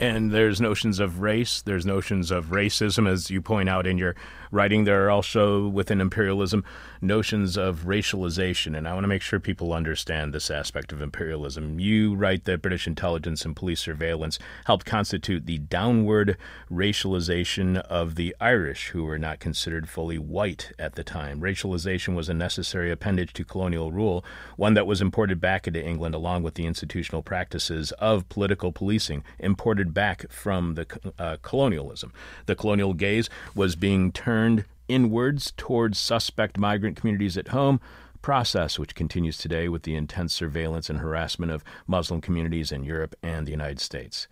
And 0.00 0.30
there's 0.30 0.62
notions 0.62 0.98
of 0.98 1.20
race, 1.20 1.60
there's 1.60 1.84
notions 1.84 2.30
of 2.30 2.46
racism, 2.46 3.06
as 3.06 3.30
you 3.30 3.42
point 3.42 3.68
out 3.68 3.86
in 3.86 3.98
your 3.98 4.16
writing. 4.50 4.84
There 4.84 5.04
are 5.04 5.10
also, 5.10 5.68
within 5.68 6.00
imperialism, 6.00 6.64
notions 7.02 7.58
of 7.58 7.80
racialization. 7.80 8.74
And 8.74 8.88
I 8.88 8.94
want 8.94 9.04
to 9.04 9.08
make 9.08 9.20
sure 9.20 9.38
people 9.38 9.74
understand 9.74 10.32
this 10.32 10.50
aspect 10.50 10.90
of 10.92 11.02
imperialism. 11.02 11.78
You 11.78 12.14
write 12.14 12.46
that 12.46 12.62
British 12.62 12.86
intelligence 12.86 13.44
and 13.44 13.54
police 13.54 13.80
surveillance 13.80 14.38
helped 14.64 14.86
constitute 14.86 15.44
the 15.44 15.58
downward 15.58 16.38
racialization 16.72 17.76
of 17.76 18.14
the 18.14 18.34
Irish, 18.40 18.88
who 18.88 19.04
were 19.04 19.18
not 19.18 19.38
considered 19.38 19.86
fully 19.86 20.16
white 20.16 20.72
at 20.78 20.94
the 20.94 21.04
time. 21.04 21.42
Racialization 21.42 22.14
was 22.16 22.30
a 22.30 22.34
necessary 22.34 22.90
appendage 22.90 23.34
to 23.34 23.44
colonial 23.44 23.92
rule, 23.92 24.24
one 24.56 24.72
that 24.72 24.86
was 24.86 25.02
imported 25.02 25.42
back 25.42 25.66
into 25.66 25.84
England 25.84 26.14
along 26.14 26.42
with 26.42 26.54
the 26.54 26.64
institutional 26.64 27.22
practices 27.22 27.92
of 27.92 28.26
political 28.30 28.72
policing 28.72 29.22
imported 29.38 29.89
back 29.90 30.30
from 30.30 30.74
the 30.74 30.86
uh, 31.18 31.36
colonialism. 31.42 32.12
The 32.46 32.56
colonial 32.56 32.94
gaze 32.94 33.28
was 33.54 33.76
being 33.76 34.12
turned 34.12 34.64
inwards 34.88 35.52
towards 35.56 35.98
suspect 35.98 36.58
migrant 36.58 36.96
communities 36.96 37.36
at 37.36 37.48
home, 37.48 37.80
process 38.22 38.78
which 38.78 38.94
continues 38.94 39.38
today 39.38 39.68
with 39.68 39.84
the 39.84 39.94
intense 39.94 40.34
surveillance 40.34 40.90
and 40.90 40.98
harassment 40.98 41.52
of 41.52 41.64
Muslim 41.86 42.20
communities 42.20 42.72
in 42.72 42.84
Europe 42.84 43.14
and 43.22 43.46
the 43.46 43.52
United 43.52 43.80
States. 43.80 44.28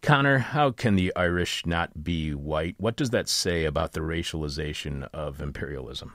Connor, 0.00 0.38
how 0.38 0.70
can 0.70 0.94
the 0.94 1.12
Irish 1.16 1.66
not 1.66 2.04
be 2.04 2.32
white? 2.32 2.76
What 2.78 2.96
does 2.96 3.10
that 3.10 3.28
say 3.28 3.64
about 3.64 3.92
the 3.92 4.00
racialization 4.00 5.08
of 5.12 5.40
imperialism? 5.40 6.14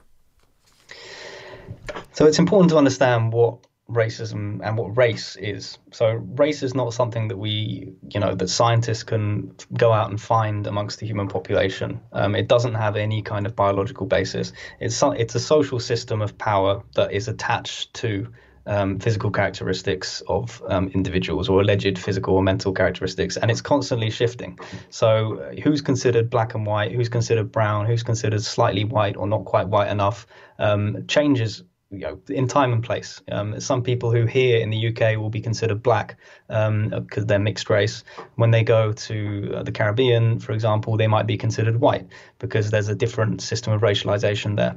So 2.13 2.25
it's 2.25 2.39
important 2.39 2.69
to 2.71 2.77
understand 2.77 3.33
what 3.33 3.59
racism 3.93 4.59
and 4.63 4.77
what 4.77 4.97
race 4.97 5.35
is. 5.35 5.77
So 5.91 6.07
race 6.11 6.63
is 6.63 6.73
not 6.75 6.93
something 6.93 7.27
that 7.29 7.37
we, 7.37 7.93
you 8.09 8.19
know, 8.19 8.35
that 8.35 8.47
scientists 8.49 9.03
can 9.03 9.55
go 9.77 9.91
out 9.91 10.09
and 10.09 10.21
find 10.21 10.67
amongst 10.67 10.99
the 10.99 11.05
human 11.05 11.27
population. 11.27 12.01
Um, 12.11 12.35
it 12.35 12.47
doesn't 12.47 12.75
have 12.75 12.95
any 12.95 13.21
kind 13.21 13.45
of 13.45 13.55
biological 13.55 14.05
basis. 14.05 14.53
It's 14.79 15.01
it's 15.03 15.35
a 15.35 15.39
social 15.39 15.79
system 15.79 16.21
of 16.21 16.37
power 16.37 16.83
that 16.95 17.11
is 17.11 17.27
attached 17.27 17.93
to 17.95 18.27
um, 18.65 18.99
physical 18.99 19.29
characteristics 19.29 20.21
of 20.27 20.61
um, 20.67 20.87
individuals 20.89 21.49
or 21.49 21.61
alleged 21.61 21.99
physical 21.99 22.35
or 22.35 22.43
mental 22.43 22.71
characteristics, 22.71 23.37
and 23.37 23.51
it's 23.51 23.61
constantly 23.61 24.09
shifting. 24.09 24.57
So, 24.89 25.39
uh, 25.39 25.61
who's 25.61 25.81
considered 25.81 26.29
black 26.29 26.55
and 26.55 26.65
white, 26.65 26.91
who's 26.91 27.09
considered 27.09 27.51
brown, 27.51 27.85
who's 27.85 28.03
considered 28.03 28.41
slightly 28.41 28.85
white 28.85 29.17
or 29.17 29.27
not 29.27 29.45
quite 29.45 29.67
white 29.67 29.89
enough, 29.89 30.25
um, 30.59 31.05
changes 31.07 31.63
you 31.93 31.99
know, 31.99 32.19
in 32.27 32.47
time 32.47 32.73
and 32.73 32.83
place. 32.83 33.21
Um, 33.31 33.59
some 33.59 33.83
people 33.83 34.11
who 34.11 34.25
here 34.25 34.59
in 34.59 34.71
the 34.71 34.87
UK 34.87 35.17
will 35.17 35.29
be 35.29 35.41
considered 35.41 35.83
black 35.83 36.17
because 36.47 36.67
um, 36.67 37.27
they're 37.27 37.39
mixed 37.39 37.69
race. 37.69 38.03
When 38.35 38.51
they 38.51 38.63
go 38.63 38.91
to 38.91 39.53
uh, 39.55 39.63
the 39.63 39.71
Caribbean, 39.71 40.39
for 40.39 40.53
example, 40.53 40.97
they 40.97 41.07
might 41.07 41.27
be 41.27 41.37
considered 41.37 41.79
white 41.79 42.07
because 42.39 42.71
there's 42.71 42.89
a 42.89 42.95
different 42.95 43.41
system 43.41 43.73
of 43.73 43.81
racialization 43.81 44.55
there. 44.57 44.75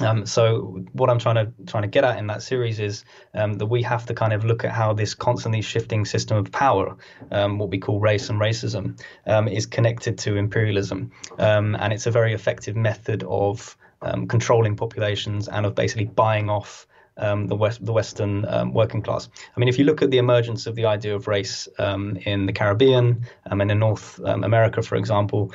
Um, 0.00 0.24
so 0.26 0.82
what 0.92 1.10
I'm 1.10 1.18
trying 1.18 1.34
to 1.34 1.52
trying 1.66 1.82
to 1.82 1.88
get 1.88 2.04
at 2.04 2.18
in 2.18 2.26
that 2.28 2.42
series 2.42 2.80
is 2.80 3.04
um, 3.34 3.54
that 3.54 3.66
we 3.66 3.82
have 3.82 4.06
to 4.06 4.14
kind 4.14 4.32
of 4.32 4.44
look 4.44 4.64
at 4.64 4.72
how 4.72 4.92
this 4.92 5.14
constantly 5.14 5.60
shifting 5.60 6.04
system 6.04 6.38
of 6.38 6.50
power, 6.50 6.96
um, 7.30 7.58
what 7.58 7.70
we 7.70 7.78
call 7.78 8.00
race 8.00 8.30
and 8.30 8.40
racism, 8.40 8.98
um, 9.26 9.46
is 9.46 9.66
connected 9.66 10.16
to 10.18 10.36
imperialism, 10.36 11.10
um, 11.38 11.76
and 11.76 11.92
it's 11.92 12.06
a 12.06 12.10
very 12.10 12.32
effective 12.32 12.76
method 12.76 13.24
of 13.24 13.76
um, 14.02 14.26
controlling 14.26 14.76
populations 14.76 15.48
and 15.48 15.66
of 15.66 15.74
basically 15.74 16.06
buying 16.06 16.48
off 16.48 16.86
um, 17.16 17.46
the 17.46 17.56
West, 17.56 17.84
the 17.84 17.92
Western 17.92 18.46
um, 18.46 18.72
working 18.72 19.02
class. 19.02 19.28
I 19.54 19.60
mean, 19.60 19.68
if 19.68 19.78
you 19.78 19.84
look 19.84 20.02
at 20.02 20.10
the 20.10 20.18
emergence 20.18 20.66
of 20.66 20.74
the 20.74 20.86
idea 20.86 21.14
of 21.14 21.28
race 21.28 21.68
um, 21.78 22.16
in 22.24 22.46
the 22.46 22.52
Caribbean 22.52 23.26
um, 23.50 23.60
and 23.60 23.70
in 23.70 23.78
North 23.78 24.20
um, 24.24 24.42
America, 24.44 24.82
for 24.82 24.96
example, 24.96 25.52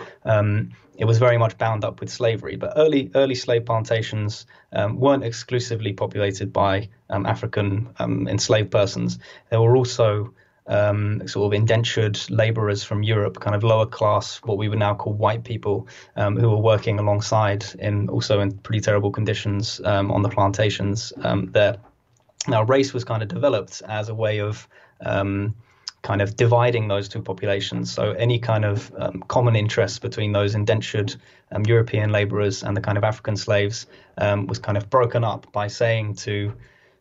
it 0.97 1.03
was 1.03 1.17
very 1.17 1.37
much 1.37 1.57
bound 1.57 1.83
up 1.83 1.99
with 1.99 2.09
slavery. 2.09 2.55
But 2.55 2.73
early 2.77 3.11
early 3.15 3.35
slave 3.35 3.65
plantations 3.65 4.45
weren't 4.71 5.25
exclusively 5.25 5.91
populated 5.91 6.53
by 6.53 6.87
African 7.09 7.89
enslaved 7.99 8.71
persons. 8.71 9.19
There 9.49 9.61
were 9.61 9.75
also 9.75 10.33
um, 10.67 11.27
sort 11.27 11.47
of 11.47 11.53
indentured 11.53 12.19
laborers 12.29 12.83
from 12.83 13.03
Europe, 13.03 13.39
kind 13.39 13.55
of 13.55 13.63
lower 13.63 13.85
class, 13.85 14.37
what 14.43 14.57
we 14.57 14.67
would 14.67 14.79
now 14.79 14.95
call 14.95 15.13
white 15.13 15.43
people, 15.43 15.87
um, 16.15 16.37
who 16.37 16.49
were 16.49 16.57
working 16.57 16.99
alongside 16.99 17.65
in 17.79 18.09
also 18.09 18.39
in 18.39 18.51
pretty 18.59 18.81
terrible 18.81 19.11
conditions 19.11 19.81
um, 19.85 20.11
on 20.11 20.21
the 20.21 20.29
plantations 20.29 21.13
um, 21.23 21.51
there. 21.51 21.77
Now, 22.47 22.63
race 22.63 22.93
was 22.93 23.03
kind 23.03 23.21
of 23.21 23.27
developed 23.27 23.81
as 23.87 24.09
a 24.09 24.15
way 24.15 24.39
of 24.39 24.67
um, 25.01 25.55
kind 26.05 26.21
of 26.21 26.35
dividing 26.35 26.87
those 26.87 27.09
two 27.09 27.21
populations. 27.21 27.91
So 27.91 28.11
any 28.11 28.37
kind 28.37 28.63
of 28.63 28.93
um, 28.97 29.23
common 29.27 29.55
interest 29.55 30.01
between 30.01 30.31
those 30.31 30.53
indentured 30.53 31.15
um, 31.51 31.65
European 31.65 32.11
laborers 32.11 32.63
and 32.63 32.77
the 32.77 32.81
kind 32.81 32.97
of 32.97 33.03
African 33.03 33.35
slaves 33.35 33.87
um, 34.19 34.45
was 34.45 34.59
kind 34.59 34.77
of 34.77 34.89
broken 34.89 35.23
up 35.23 35.51
by 35.51 35.67
saying 35.67 36.15
to 36.15 36.53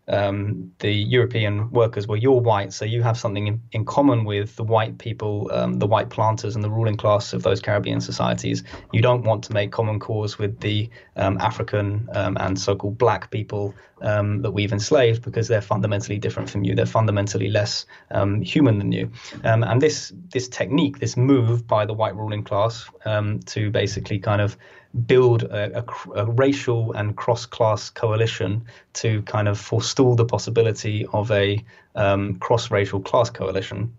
um, 0.09 0.73
the 0.81 0.93
European 0.93 1.71
workers 1.71 2.07
were 2.07 2.17
you're 2.17 2.41
white, 2.41 2.73
so 2.73 2.85
you 2.85 3.03
have 3.03 3.17
something 3.17 3.47
in, 3.47 3.63
in 3.73 3.85
common 3.85 4.25
with 4.25 4.57
the 4.57 4.65
white 4.65 4.99
people, 4.99 5.51
um, 5.53 5.79
the 5.79 5.87
white 5.87 6.11
planters, 6.11 6.55
and 6.55 6.63
the 6.63 6.71
ruling 6.71 6.97
class 6.97 7.33
of 7.33 7.43
those 7.43 7.61
Caribbean 7.61 8.01
societies. 8.01 8.63
You 8.93 9.01
don't 9.01 9.23
want 9.23 9.45
to 9.45 9.53
make 9.53 9.73
common 9.73 9.99
cause 9.99 10.39
with 10.39 10.61
the 10.61 10.91
um, 11.17 11.39
African 11.39 12.09
um, 12.13 12.37
and 12.39 12.59
so-called 12.59 12.99
black 12.99 13.31
people 13.31 13.75
um, 14.03 14.43
that 14.43 14.51
we've 14.51 14.73
enslaved 14.73 15.23
because 15.23 15.49
they're 15.49 15.63
fundamentally 15.63 16.19
different 16.19 16.51
from 16.51 16.65
you. 16.65 16.75
They're 16.75 16.85
fundamentally 16.85 17.49
less 17.49 17.87
um, 18.11 18.43
human 18.43 18.79
than 18.79 18.93
you. 18.93 19.11
and 19.43 19.81
this 19.81 20.13
this 20.33 20.49
technique, 20.49 20.99
this 20.99 21.17
move 21.17 21.67
by 21.67 21.87
the 21.87 21.95
white 21.95 22.15
ruling 22.15 22.45
class 22.45 22.91
to 23.05 23.71
basically 23.71 24.19
kind 24.19 24.43
of 24.43 24.59
build 25.07 25.43
a, 25.43 25.81
a, 25.81 25.85
a 26.15 26.25
racial 26.33 26.93
and 26.93 27.17
cross-class 27.17 27.91
coalition 27.91 28.65
to 28.93 29.23
kind 29.23 29.49
of 29.49 29.59
forestall 29.59 30.15
the 30.15 30.25
possibility 30.25 31.07
of 31.13 31.31
a 31.31 31.65
um, 31.95 32.37
cross-racial 32.37 33.01
class 33.01 33.31
coalition. 33.31 33.93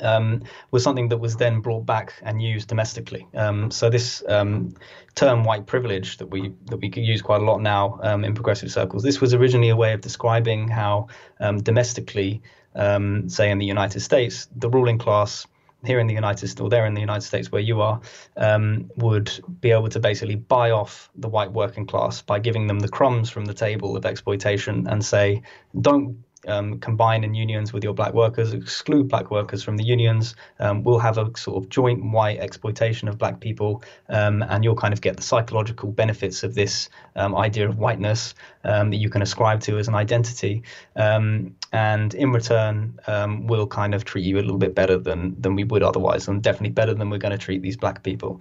Um, 0.00 0.42
was 0.72 0.82
something 0.82 1.10
that 1.10 1.18
was 1.18 1.36
then 1.36 1.60
brought 1.60 1.86
back 1.86 2.14
and 2.22 2.42
used 2.42 2.68
domestically. 2.68 3.28
Um, 3.34 3.70
so 3.70 3.90
this 3.90 4.24
um, 4.28 4.74
term 5.14 5.44
"white 5.44 5.66
privilege" 5.66 6.16
that 6.16 6.26
we 6.26 6.52
that 6.66 6.78
we 6.78 6.90
use 6.96 7.22
quite 7.22 7.40
a 7.40 7.44
lot 7.44 7.60
now 7.60 8.00
um, 8.02 8.24
in 8.24 8.34
progressive 8.34 8.72
circles. 8.72 9.04
This 9.04 9.20
was 9.20 9.34
originally 9.34 9.68
a 9.68 9.76
way 9.76 9.92
of 9.92 10.00
describing 10.00 10.66
how 10.66 11.08
um, 11.38 11.62
domestically, 11.62 12.42
um, 12.74 13.28
say 13.28 13.50
in 13.52 13.58
the 13.58 13.66
United 13.66 14.00
States, 14.00 14.48
the 14.56 14.68
ruling 14.68 14.98
class 14.98 15.46
here 15.84 15.98
in 15.98 16.06
the 16.06 16.14
United 16.14 16.48
States 16.48 16.60
or 16.60 16.68
there 16.68 16.86
in 16.86 16.94
the 16.94 17.00
United 17.00 17.22
States 17.22 17.52
where 17.52 17.60
you 17.60 17.80
are 17.80 18.00
um, 18.36 18.90
would 18.96 19.30
be 19.60 19.70
able 19.70 19.88
to 19.88 20.00
basically 20.00 20.36
buy 20.36 20.70
off 20.70 21.10
the 21.14 21.28
white 21.28 21.52
working 21.52 21.86
class 21.86 22.22
by 22.22 22.38
giving 22.38 22.66
them 22.66 22.80
the 22.80 22.88
crumbs 22.88 23.30
from 23.30 23.44
the 23.44 23.54
table 23.54 23.96
of 23.96 24.06
exploitation 24.06 24.86
and 24.86 25.04
say, 25.04 25.42
don't 25.80 26.23
um, 26.46 26.78
combine 26.80 27.24
in 27.24 27.34
unions 27.34 27.72
with 27.72 27.84
your 27.84 27.94
black 27.94 28.14
workers, 28.14 28.52
exclude 28.52 29.08
black 29.08 29.30
workers 29.30 29.62
from 29.62 29.76
the 29.76 29.84
unions. 29.84 30.34
Um, 30.58 30.82
we'll 30.82 30.98
have 30.98 31.18
a 31.18 31.30
sort 31.36 31.62
of 31.62 31.68
joint 31.70 32.04
white 32.04 32.38
exploitation 32.38 33.08
of 33.08 33.18
black 33.18 33.40
people, 33.40 33.82
um, 34.08 34.42
and 34.42 34.64
you'll 34.64 34.76
kind 34.76 34.92
of 34.92 35.00
get 35.00 35.16
the 35.16 35.22
psychological 35.22 35.90
benefits 35.90 36.42
of 36.42 36.54
this 36.54 36.88
um, 37.16 37.34
idea 37.34 37.68
of 37.68 37.78
whiteness 37.78 38.34
um, 38.64 38.90
that 38.90 38.96
you 38.96 39.10
can 39.10 39.22
ascribe 39.22 39.60
to 39.60 39.78
as 39.78 39.88
an 39.88 39.94
identity. 39.94 40.62
Um, 40.96 41.54
and 41.72 42.14
in 42.14 42.32
return, 42.32 42.98
we'll 43.46 43.66
kind 43.66 43.94
of 43.94 44.04
treat 44.04 44.24
you 44.24 44.36
a 44.36 44.42
little 44.42 44.58
bit 44.58 44.74
better 44.74 44.98
than 44.98 45.34
than 45.40 45.54
we 45.56 45.64
would 45.64 45.82
otherwise, 45.82 46.28
and 46.28 46.42
definitely 46.42 46.70
better 46.70 46.94
than 46.94 47.10
we're 47.10 47.18
going 47.18 47.32
to 47.32 47.38
treat 47.38 47.62
these 47.62 47.76
black 47.76 48.02
people 48.02 48.40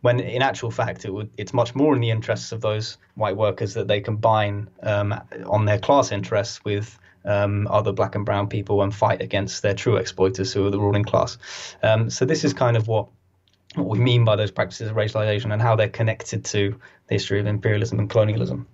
when 0.00 0.20
in 0.20 0.42
actual 0.42 0.70
fact 0.70 1.04
it 1.04 1.12
would, 1.12 1.30
it's 1.36 1.52
much 1.52 1.74
more 1.74 1.94
in 1.94 2.00
the 2.00 2.10
interests 2.10 2.52
of 2.52 2.60
those 2.60 2.98
white 3.14 3.36
workers 3.36 3.74
that 3.74 3.88
they 3.88 4.00
combine 4.00 4.68
um, 4.82 5.14
on 5.46 5.64
their 5.64 5.78
class 5.78 6.12
interests 6.12 6.64
with 6.64 6.98
um, 7.24 7.66
other 7.68 7.92
black 7.92 8.14
and 8.14 8.24
brown 8.24 8.48
people 8.48 8.82
and 8.82 8.94
fight 8.94 9.20
against 9.20 9.62
their 9.62 9.74
true 9.74 9.96
exploiters 9.96 10.52
who 10.52 10.66
are 10.66 10.70
the 10.70 10.80
ruling 10.80 11.04
class. 11.04 11.36
Um, 11.82 12.10
so 12.10 12.24
this 12.24 12.44
is 12.44 12.52
kind 12.52 12.76
of 12.76 12.88
what 12.88 13.08
what 13.74 13.88
we 13.88 13.98
mean 13.98 14.24
by 14.24 14.34
those 14.34 14.50
practices 14.50 14.88
of 14.88 14.96
racialization 14.96 15.52
and 15.52 15.60
how 15.60 15.76
they're 15.76 15.90
connected 15.90 16.44
to 16.46 16.74
the 17.06 17.14
history 17.14 17.38
of 17.38 17.46
imperialism 17.46 17.98
and 17.98 18.08
colonialism. 18.08 18.66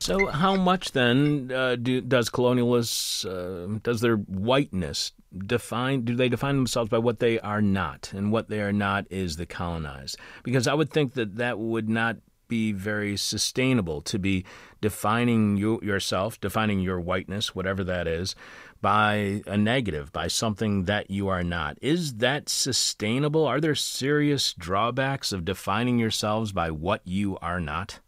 So, 0.00 0.28
how 0.28 0.56
much 0.56 0.92
then 0.92 1.52
uh, 1.54 1.76
do, 1.76 2.00
does 2.00 2.30
colonialists, 2.30 3.26
uh, 3.26 3.78
does 3.82 4.00
their 4.00 4.16
whiteness 4.16 5.12
define? 5.36 6.06
Do 6.06 6.16
they 6.16 6.30
define 6.30 6.56
themselves 6.56 6.88
by 6.88 6.96
what 6.96 7.18
they 7.18 7.38
are 7.38 7.60
not, 7.60 8.10
and 8.14 8.32
what 8.32 8.48
they 8.48 8.62
are 8.62 8.72
not 8.72 9.04
is 9.10 9.36
the 9.36 9.44
colonized? 9.44 10.16
Because 10.42 10.66
I 10.66 10.72
would 10.72 10.90
think 10.90 11.12
that 11.14 11.36
that 11.36 11.58
would 11.58 11.90
not 11.90 12.16
be 12.48 12.72
very 12.72 13.18
sustainable 13.18 14.00
to 14.02 14.18
be 14.18 14.46
defining 14.80 15.58
you, 15.58 15.78
yourself, 15.82 16.40
defining 16.40 16.80
your 16.80 16.98
whiteness, 16.98 17.54
whatever 17.54 17.84
that 17.84 18.08
is, 18.08 18.34
by 18.80 19.42
a 19.46 19.58
negative, 19.58 20.12
by 20.12 20.28
something 20.28 20.84
that 20.84 21.10
you 21.10 21.28
are 21.28 21.44
not. 21.44 21.76
Is 21.82 22.14
that 22.16 22.48
sustainable? 22.48 23.46
Are 23.46 23.60
there 23.60 23.74
serious 23.74 24.54
drawbacks 24.54 25.30
of 25.30 25.44
defining 25.44 25.98
yourselves 25.98 26.52
by 26.52 26.70
what 26.70 27.02
you 27.04 27.36
are 27.42 27.60
not? 27.60 28.00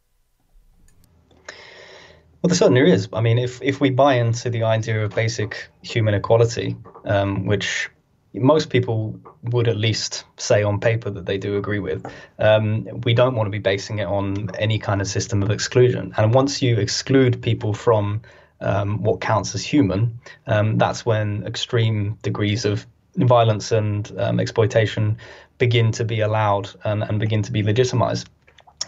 Well, 2.42 2.48
there 2.48 2.56
certainly 2.56 2.90
is. 2.90 3.08
I 3.12 3.20
mean, 3.20 3.38
if 3.38 3.62
if 3.62 3.80
we 3.80 3.90
buy 3.90 4.14
into 4.14 4.50
the 4.50 4.64
idea 4.64 5.04
of 5.04 5.14
basic 5.14 5.68
human 5.82 6.14
equality, 6.14 6.76
um, 7.04 7.46
which 7.46 7.88
most 8.34 8.68
people 8.70 9.20
would 9.44 9.68
at 9.68 9.76
least 9.76 10.24
say 10.38 10.64
on 10.64 10.80
paper 10.80 11.10
that 11.10 11.26
they 11.26 11.38
do 11.38 11.56
agree 11.56 11.78
with. 11.78 12.04
Um, 12.38 12.88
we 13.04 13.14
don't 13.14 13.36
want 13.36 13.46
to 13.46 13.50
be 13.50 13.58
basing 13.58 13.98
it 13.98 14.06
on 14.06 14.50
any 14.58 14.78
kind 14.78 15.00
of 15.00 15.06
system 15.06 15.42
of 15.42 15.50
exclusion. 15.50 16.14
And 16.16 16.34
once 16.34 16.62
you 16.62 16.78
exclude 16.78 17.42
people 17.42 17.74
from 17.74 18.22
um, 18.60 19.02
what 19.02 19.20
counts 19.20 19.54
as 19.54 19.62
human, 19.62 20.18
um, 20.46 20.78
that's 20.78 21.04
when 21.04 21.44
extreme 21.46 22.18
degrees 22.22 22.64
of 22.64 22.86
violence 23.16 23.70
and 23.70 24.10
um, 24.18 24.40
exploitation 24.40 25.18
begin 25.58 25.92
to 25.92 26.04
be 26.04 26.20
allowed 26.20 26.70
and, 26.84 27.02
and 27.02 27.20
begin 27.20 27.42
to 27.42 27.52
be 27.52 27.62
legitimized. 27.62 28.28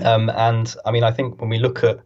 Um, 0.01 0.31
and 0.31 0.75
I 0.87 0.91
mean, 0.91 1.05
I 1.05 1.13
think 1.13 1.41
when 1.41 1.51
we 1.51 1.59
look 1.59 1.85
at 1.85 2.01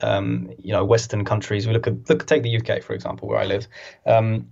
um, 0.00 0.50
you 0.58 0.72
know 0.72 0.84
Western 0.84 1.24
countries. 1.24 1.66
We 1.66 1.72
look 1.72 1.86
at 1.86 2.08
look 2.08 2.26
take 2.26 2.42
the 2.42 2.56
UK 2.56 2.82
for 2.82 2.94
example, 2.94 3.28
where 3.28 3.38
I 3.38 3.44
live. 3.44 3.66
Um, 4.06 4.50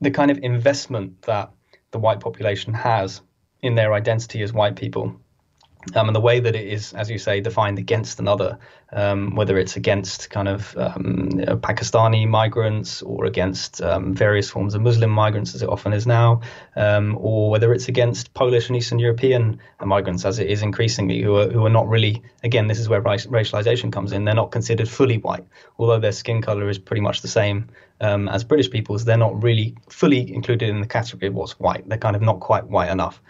the 0.00 0.10
kind 0.10 0.30
of 0.30 0.38
investment 0.38 1.22
that 1.22 1.50
the 1.92 1.98
white 1.98 2.20
population 2.20 2.74
has 2.74 3.20
in 3.62 3.74
their 3.74 3.94
identity 3.94 4.42
as 4.42 4.52
white 4.52 4.76
people 4.76 5.18
um, 5.94 6.08
and 6.08 6.16
the 6.16 6.20
way 6.20 6.40
that 6.40 6.54
it 6.54 6.66
is, 6.66 6.92
as 6.94 7.10
you 7.10 7.18
say, 7.18 7.40
defined 7.40 7.78
against 7.78 8.18
another, 8.18 8.58
um, 8.92 9.34
whether 9.34 9.58
it's 9.58 9.76
against 9.76 10.30
kind 10.30 10.48
of 10.48 10.76
um, 10.76 11.28
you 11.32 11.44
know, 11.44 11.56
Pakistani 11.56 12.26
migrants 12.28 13.02
or 13.02 13.24
against 13.24 13.82
um, 13.82 14.14
various 14.14 14.50
forms 14.50 14.74
of 14.74 14.82
Muslim 14.82 15.10
migrants, 15.10 15.54
as 15.54 15.62
it 15.62 15.68
often 15.68 15.92
is 15.92 16.06
now, 16.06 16.40
um, 16.76 17.16
or 17.20 17.50
whether 17.50 17.72
it's 17.72 17.88
against 17.88 18.34
Polish 18.34 18.68
and 18.68 18.76
Eastern 18.76 18.98
European 18.98 19.60
migrants, 19.84 20.24
as 20.24 20.38
it 20.38 20.48
is 20.48 20.62
increasingly, 20.62 21.20
who 21.20 21.36
are 21.36 21.50
who 21.50 21.64
are 21.66 21.70
not 21.70 21.88
really. 21.88 22.22
Again, 22.42 22.66
this 22.66 22.78
is 22.78 22.88
where 22.88 23.02
racialization 23.02 23.92
comes 23.92 24.12
in. 24.12 24.24
They're 24.24 24.34
not 24.34 24.50
considered 24.52 24.88
fully 24.88 25.18
white, 25.18 25.46
although 25.78 25.98
their 25.98 26.12
skin 26.12 26.42
color 26.42 26.68
is 26.68 26.78
pretty 26.78 27.00
much 27.00 27.22
the 27.22 27.28
same 27.28 27.68
um, 28.00 28.28
as 28.28 28.44
British 28.44 28.70
people's. 28.70 29.04
They're 29.04 29.16
not 29.16 29.42
really 29.42 29.76
fully 29.88 30.32
included 30.32 30.68
in 30.68 30.80
the 30.80 30.86
category 30.86 31.28
of 31.28 31.34
what's 31.34 31.58
white. 31.58 31.88
They're 31.88 31.98
kind 31.98 32.16
of 32.16 32.22
not 32.22 32.40
quite 32.40 32.66
white 32.66 32.90
enough. 32.90 33.20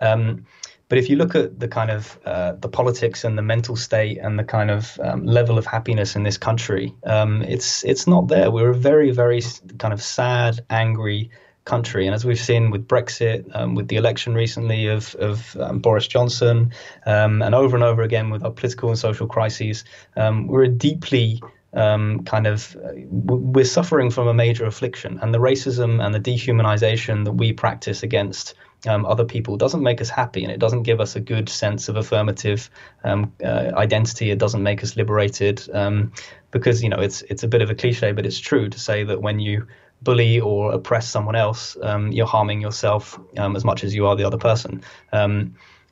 Um, 0.00 0.46
but 0.88 0.98
if 0.98 1.08
you 1.08 1.16
look 1.16 1.34
at 1.34 1.58
the 1.60 1.68
kind 1.68 1.90
of 1.90 2.18
uh, 2.24 2.52
the 2.52 2.68
politics 2.68 3.24
and 3.24 3.38
the 3.38 3.42
mental 3.42 3.76
state 3.76 4.18
and 4.18 4.38
the 4.38 4.44
kind 4.44 4.70
of 4.70 4.98
um, 5.02 5.24
level 5.24 5.58
of 5.58 5.66
happiness 5.66 6.14
in 6.14 6.22
this 6.22 6.36
country, 6.36 6.94
um, 7.04 7.42
it's 7.42 7.84
it's 7.84 8.06
not 8.06 8.28
there. 8.28 8.50
We're 8.50 8.70
a 8.70 8.74
very 8.74 9.10
very 9.10 9.42
kind 9.78 9.94
of 9.94 10.02
sad, 10.02 10.60
angry 10.70 11.30
country, 11.64 12.06
and 12.06 12.14
as 12.14 12.24
we've 12.24 12.38
seen 12.38 12.70
with 12.70 12.86
Brexit, 12.86 13.44
um, 13.56 13.74
with 13.74 13.88
the 13.88 13.96
election 13.96 14.34
recently 14.34 14.86
of 14.86 15.14
of 15.16 15.56
um, 15.58 15.78
Boris 15.78 16.06
Johnson, 16.06 16.72
um, 17.06 17.40
and 17.40 17.54
over 17.54 17.74
and 17.76 17.84
over 17.84 18.02
again 18.02 18.30
with 18.30 18.44
our 18.44 18.52
political 18.52 18.90
and 18.90 18.98
social 18.98 19.26
crises, 19.26 19.84
um, 20.16 20.46
we're 20.46 20.64
a 20.64 20.68
deeply 20.68 21.40
um, 21.72 22.24
kind 22.24 22.46
of 22.46 22.76
uh, 22.84 22.92
we're 23.08 23.64
suffering 23.64 24.10
from 24.10 24.28
a 24.28 24.34
major 24.34 24.66
affliction, 24.66 25.18
and 25.22 25.32
the 25.32 25.40
racism 25.40 26.04
and 26.04 26.14
the 26.14 26.20
dehumanization 26.20 27.24
that 27.24 27.32
we 27.32 27.52
practice 27.52 28.02
against 28.02 28.54
um, 28.86 29.06
other 29.06 29.24
people 29.24 29.56
doesn't 29.56 29.82
make 29.82 30.00
us 30.00 30.08
happy 30.08 30.42
and 30.42 30.52
it 30.52 30.58
doesn't 30.58 30.82
give 30.82 31.00
us 31.00 31.16
a 31.16 31.20
good 31.20 31.48
sense 31.48 31.88
of 31.88 31.96
affirmative 31.96 32.70
um, 33.04 33.32
uh, 33.42 33.72
identity. 33.76 34.30
It 34.30 34.38
doesn't 34.38 34.62
make 34.62 34.82
us 34.82 34.96
liberated 34.96 35.68
um, 35.72 36.12
because 36.50 36.82
you 36.82 36.88
know 36.88 37.00
it's 37.00 37.22
it's 37.22 37.42
a 37.42 37.48
bit 37.48 37.62
of 37.62 37.70
a 37.70 37.74
cliche, 37.74 38.12
but 38.12 38.26
it's 38.26 38.38
true 38.38 38.68
to 38.68 38.78
say 38.78 39.04
that 39.04 39.20
when 39.20 39.40
you 39.40 39.66
bully 40.02 40.40
or 40.40 40.72
oppress 40.72 41.08
someone 41.08 41.34
else, 41.34 41.76
um, 41.82 42.12
you're 42.12 42.26
harming 42.26 42.60
yourself 42.60 43.18
um, 43.38 43.56
as 43.56 43.64
much 43.64 43.84
as 43.84 43.94
you 43.94 44.06
are 44.06 44.16
the 44.16 44.24
other 44.24 44.38
person. 44.38 44.82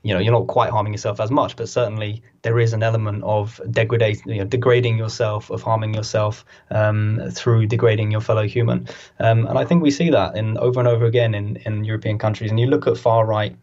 You 0.02 0.14
know 0.14 0.20
you're 0.20 0.32
not 0.32 0.46
quite 0.46 0.70
harming 0.70 0.92
yourself 0.92 1.20
as 1.20 1.30
much 1.30 1.56
but 1.56 1.68
certainly 1.68 2.22
there 2.42 2.58
is 2.58 2.72
an 2.72 2.82
element 2.82 3.22
of 3.22 3.60
degrading 3.70 4.20
you 4.26 4.38
know, 4.38 4.44
degrading 4.44 4.98
yourself 4.98 5.50
of 5.50 5.62
harming 5.62 5.94
yourself 5.94 6.44
um, 6.70 7.20
through 7.30 7.66
degrading 7.66 8.10
your 8.10 8.20
fellow 8.20 8.46
human. 8.46 8.88
Um, 9.20 9.46
and 9.46 9.58
i 9.58 9.64
think 9.64 9.82
we 9.82 9.90
see 9.90 10.10
that 10.10 10.36
in 10.36 10.58
over 10.58 10.80
and 10.80 10.88
over 10.88 11.04
again 11.04 11.34
in, 11.34 11.56
in 11.64 11.84
european 11.84 12.18
countries. 12.18 12.50
And 12.50 12.58
you 12.58 12.66
look 12.66 12.86
at 12.86 12.98
far 12.98 13.24
right 13.24 13.56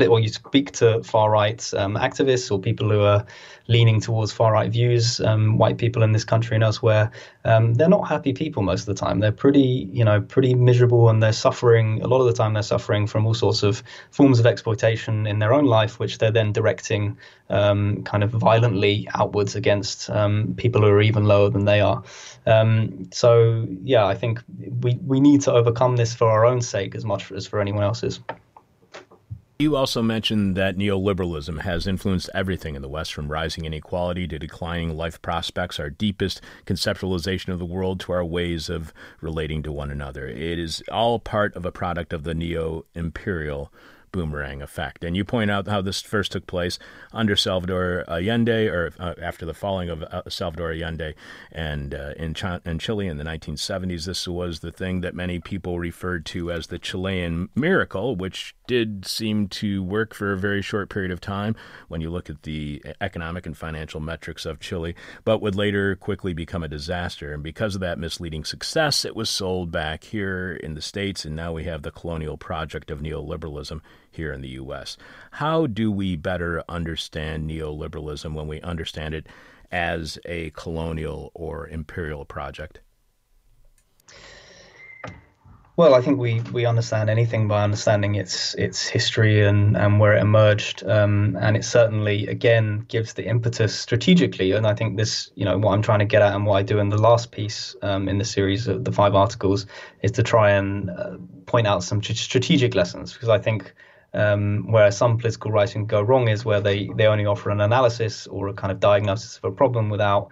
or 0.00 0.20
you 0.20 0.28
speak 0.28 0.72
to 0.72 1.02
far 1.02 1.30
right 1.30 1.72
um, 1.74 1.94
activists 1.96 2.50
or 2.50 2.58
people 2.58 2.90
who 2.90 3.00
are 3.00 3.24
leaning 3.66 4.00
towards 4.00 4.32
far 4.32 4.52
right 4.52 4.70
views, 4.70 5.20
um, 5.20 5.56
white 5.56 5.78
people 5.78 6.02
in 6.02 6.12
this 6.12 6.24
country 6.24 6.54
and 6.54 6.62
elsewhere, 6.62 7.10
um, 7.44 7.74
they're 7.74 7.88
not 7.88 8.06
happy 8.06 8.32
people 8.32 8.62
most 8.62 8.80
of 8.80 8.86
the 8.86 8.94
time. 8.94 9.20
They're 9.20 9.32
pretty, 9.32 9.88
you 9.92 10.04
know, 10.04 10.20
pretty 10.20 10.54
miserable, 10.54 11.08
and 11.08 11.22
they're 11.22 11.32
suffering. 11.32 12.02
A 12.02 12.08
lot 12.08 12.20
of 12.20 12.26
the 12.26 12.32
time, 12.32 12.54
they're 12.54 12.62
suffering 12.62 13.06
from 13.06 13.26
all 13.26 13.34
sorts 13.34 13.62
of 13.62 13.82
forms 14.10 14.38
of 14.38 14.46
exploitation 14.46 15.26
in 15.26 15.38
their 15.38 15.52
own 15.52 15.64
life, 15.64 15.98
which 15.98 16.18
they're 16.18 16.30
then 16.30 16.52
directing 16.52 17.16
um, 17.48 18.02
kind 18.04 18.22
of 18.22 18.30
violently 18.30 19.08
outwards 19.14 19.54
against 19.56 20.10
um, 20.10 20.54
people 20.56 20.82
who 20.82 20.88
are 20.88 21.02
even 21.02 21.24
lower 21.24 21.48
than 21.50 21.64
they 21.64 21.80
are. 21.80 22.02
Um, 22.46 23.08
so, 23.12 23.66
yeah, 23.82 24.04
I 24.06 24.14
think 24.14 24.42
we 24.80 24.98
we 25.06 25.20
need 25.20 25.42
to 25.42 25.52
overcome 25.52 25.96
this 25.96 26.14
for 26.14 26.28
our 26.28 26.44
own 26.44 26.60
sake 26.60 26.94
as 26.94 27.04
much 27.04 27.32
as 27.32 27.46
for 27.46 27.60
anyone 27.60 27.84
else's. 27.84 28.20
You 29.56 29.76
also 29.76 30.02
mentioned 30.02 30.56
that 30.56 30.76
neoliberalism 30.76 31.60
has 31.60 31.86
influenced 31.86 32.28
everything 32.34 32.74
in 32.74 32.82
the 32.82 32.88
West, 32.88 33.14
from 33.14 33.30
rising 33.30 33.64
inequality 33.64 34.26
to 34.26 34.38
declining 34.38 34.96
life 34.96 35.22
prospects, 35.22 35.78
our 35.78 35.90
deepest 35.90 36.40
conceptualization 36.66 37.52
of 37.52 37.60
the 37.60 37.64
world 37.64 38.00
to 38.00 38.12
our 38.12 38.24
ways 38.24 38.68
of 38.68 38.92
relating 39.20 39.62
to 39.62 39.70
one 39.70 39.92
another. 39.92 40.26
It 40.26 40.58
is 40.58 40.82
all 40.90 41.20
part 41.20 41.54
of 41.54 41.64
a 41.64 41.70
product 41.70 42.12
of 42.12 42.24
the 42.24 42.34
neo 42.34 42.84
imperial 42.96 43.72
boomerang 44.14 44.62
effect. 44.62 45.02
And 45.02 45.16
you 45.16 45.24
point 45.24 45.50
out 45.50 45.66
how 45.66 45.82
this 45.82 46.00
first 46.00 46.30
took 46.32 46.46
place 46.46 46.78
under 47.12 47.34
Salvador 47.34 48.04
Allende, 48.06 48.68
or 48.68 48.92
uh, 49.00 49.14
after 49.20 49.44
the 49.44 49.52
falling 49.52 49.90
of 49.90 50.04
uh, 50.04 50.22
Salvador 50.28 50.70
Allende, 50.72 51.14
and 51.50 51.92
uh, 51.92 52.12
in, 52.16 52.32
Ch- 52.32 52.62
in 52.64 52.78
Chile 52.78 53.08
in 53.08 53.16
the 53.16 53.24
1970s. 53.24 54.06
This 54.06 54.28
was 54.28 54.60
the 54.60 54.70
thing 54.70 55.00
that 55.00 55.16
many 55.16 55.40
people 55.40 55.80
referred 55.80 56.24
to 56.26 56.52
as 56.52 56.68
the 56.68 56.78
Chilean 56.78 57.48
miracle, 57.56 58.14
which 58.14 58.54
did 58.68 59.04
seem 59.04 59.48
to 59.48 59.82
work 59.82 60.14
for 60.14 60.32
a 60.32 60.38
very 60.38 60.62
short 60.62 60.90
period 60.90 61.10
of 61.10 61.20
time 61.20 61.56
when 61.88 62.00
you 62.00 62.08
look 62.08 62.30
at 62.30 62.44
the 62.44 62.80
economic 63.00 63.46
and 63.46 63.56
financial 63.56 64.00
metrics 64.00 64.46
of 64.46 64.60
Chile, 64.60 64.94
but 65.24 65.42
would 65.42 65.56
later 65.56 65.96
quickly 65.96 66.32
become 66.32 66.62
a 66.62 66.68
disaster. 66.68 67.32
And 67.32 67.42
because 67.42 67.74
of 67.74 67.80
that 67.80 67.98
misleading 67.98 68.44
success, 68.44 69.04
it 69.04 69.16
was 69.16 69.28
sold 69.28 69.72
back 69.72 70.04
here 70.04 70.52
in 70.62 70.74
the 70.74 70.82
States, 70.82 71.24
and 71.24 71.34
now 71.34 71.52
we 71.52 71.64
have 71.64 71.82
the 71.82 71.90
colonial 71.90 72.38
project 72.38 72.92
of 72.92 73.00
neoliberalism 73.00 73.80
here 74.14 74.32
in 74.32 74.40
the 74.40 74.48
U.S. 74.50 74.96
How 75.32 75.66
do 75.66 75.90
we 75.90 76.16
better 76.16 76.62
understand 76.68 77.48
neoliberalism 77.48 78.32
when 78.32 78.48
we 78.48 78.60
understand 78.62 79.14
it 79.14 79.26
as 79.70 80.18
a 80.24 80.50
colonial 80.50 81.30
or 81.34 81.68
imperial 81.68 82.24
project? 82.24 82.80
Well, 85.76 85.96
I 85.96 86.00
think 86.00 86.20
we, 86.20 86.40
we 86.52 86.66
understand 86.66 87.10
anything 87.10 87.48
by 87.48 87.64
understanding 87.64 88.14
its 88.14 88.54
its 88.54 88.86
history 88.86 89.44
and, 89.44 89.76
and 89.76 89.98
where 89.98 90.12
it 90.12 90.20
emerged, 90.20 90.84
um, 90.88 91.36
and 91.40 91.56
it 91.56 91.64
certainly 91.64 92.28
again 92.28 92.84
gives 92.86 93.14
the 93.14 93.26
impetus 93.26 93.76
strategically. 93.76 94.52
And 94.52 94.68
I 94.68 94.74
think 94.74 94.96
this, 94.96 95.32
you 95.34 95.44
know, 95.44 95.58
what 95.58 95.72
I'm 95.72 95.82
trying 95.82 95.98
to 95.98 96.04
get 96.04 96.22
at 96.22 96.32
and 96.32 96.46
what 96.46 96.58
I 96.58 96.62
do 96.62 96.78
in 96.78 96.90
the 96.90 96.98
last 96.98 97.32
piece 97.32 97.74
um, 97.82 98.08
in 98.08 98.18
the 98.18 98.24
series 98.24 98.68
of 98.68 98.84
the 98.84 98.92
five 98.92 99.16
articles 99.16 99.66
is 100.02 100.12
to 100.12 100.22
try 100.22 100.50
and 100.50 100.90
uh, 100.90 101.16
point 101.46 101.66
out 101.66 101.82
some 101.82 102.00
strategic 102.00 102.76
lessons 102.76 103.12
because 103.12 103.28
I 103.28 103.38
think 103.38 103.74
um, 104.14 104.70
where 104.70 104.90
some 104.90 105.18
political 105.18 105.50
writing 105.50 105.86
go 105.86 106.00
wrong 106.00 106.28
is 106.28 106.44
where 106.44 106.60
they 106.60 106.88
they 106.96 107.06
only 107.06 107.26
offer 107.26 107.50
an 107.50 107.60
analysis 107.60 108.26
or 108.26 108.48
a 108.48 108.54
kind 108.54 108.72
of 108.72 108.80
diagnosis 108.80 109.38
of 109.38 109.44
a 109.44 109.52
problem 109.52 109.90
without 109.90 110.30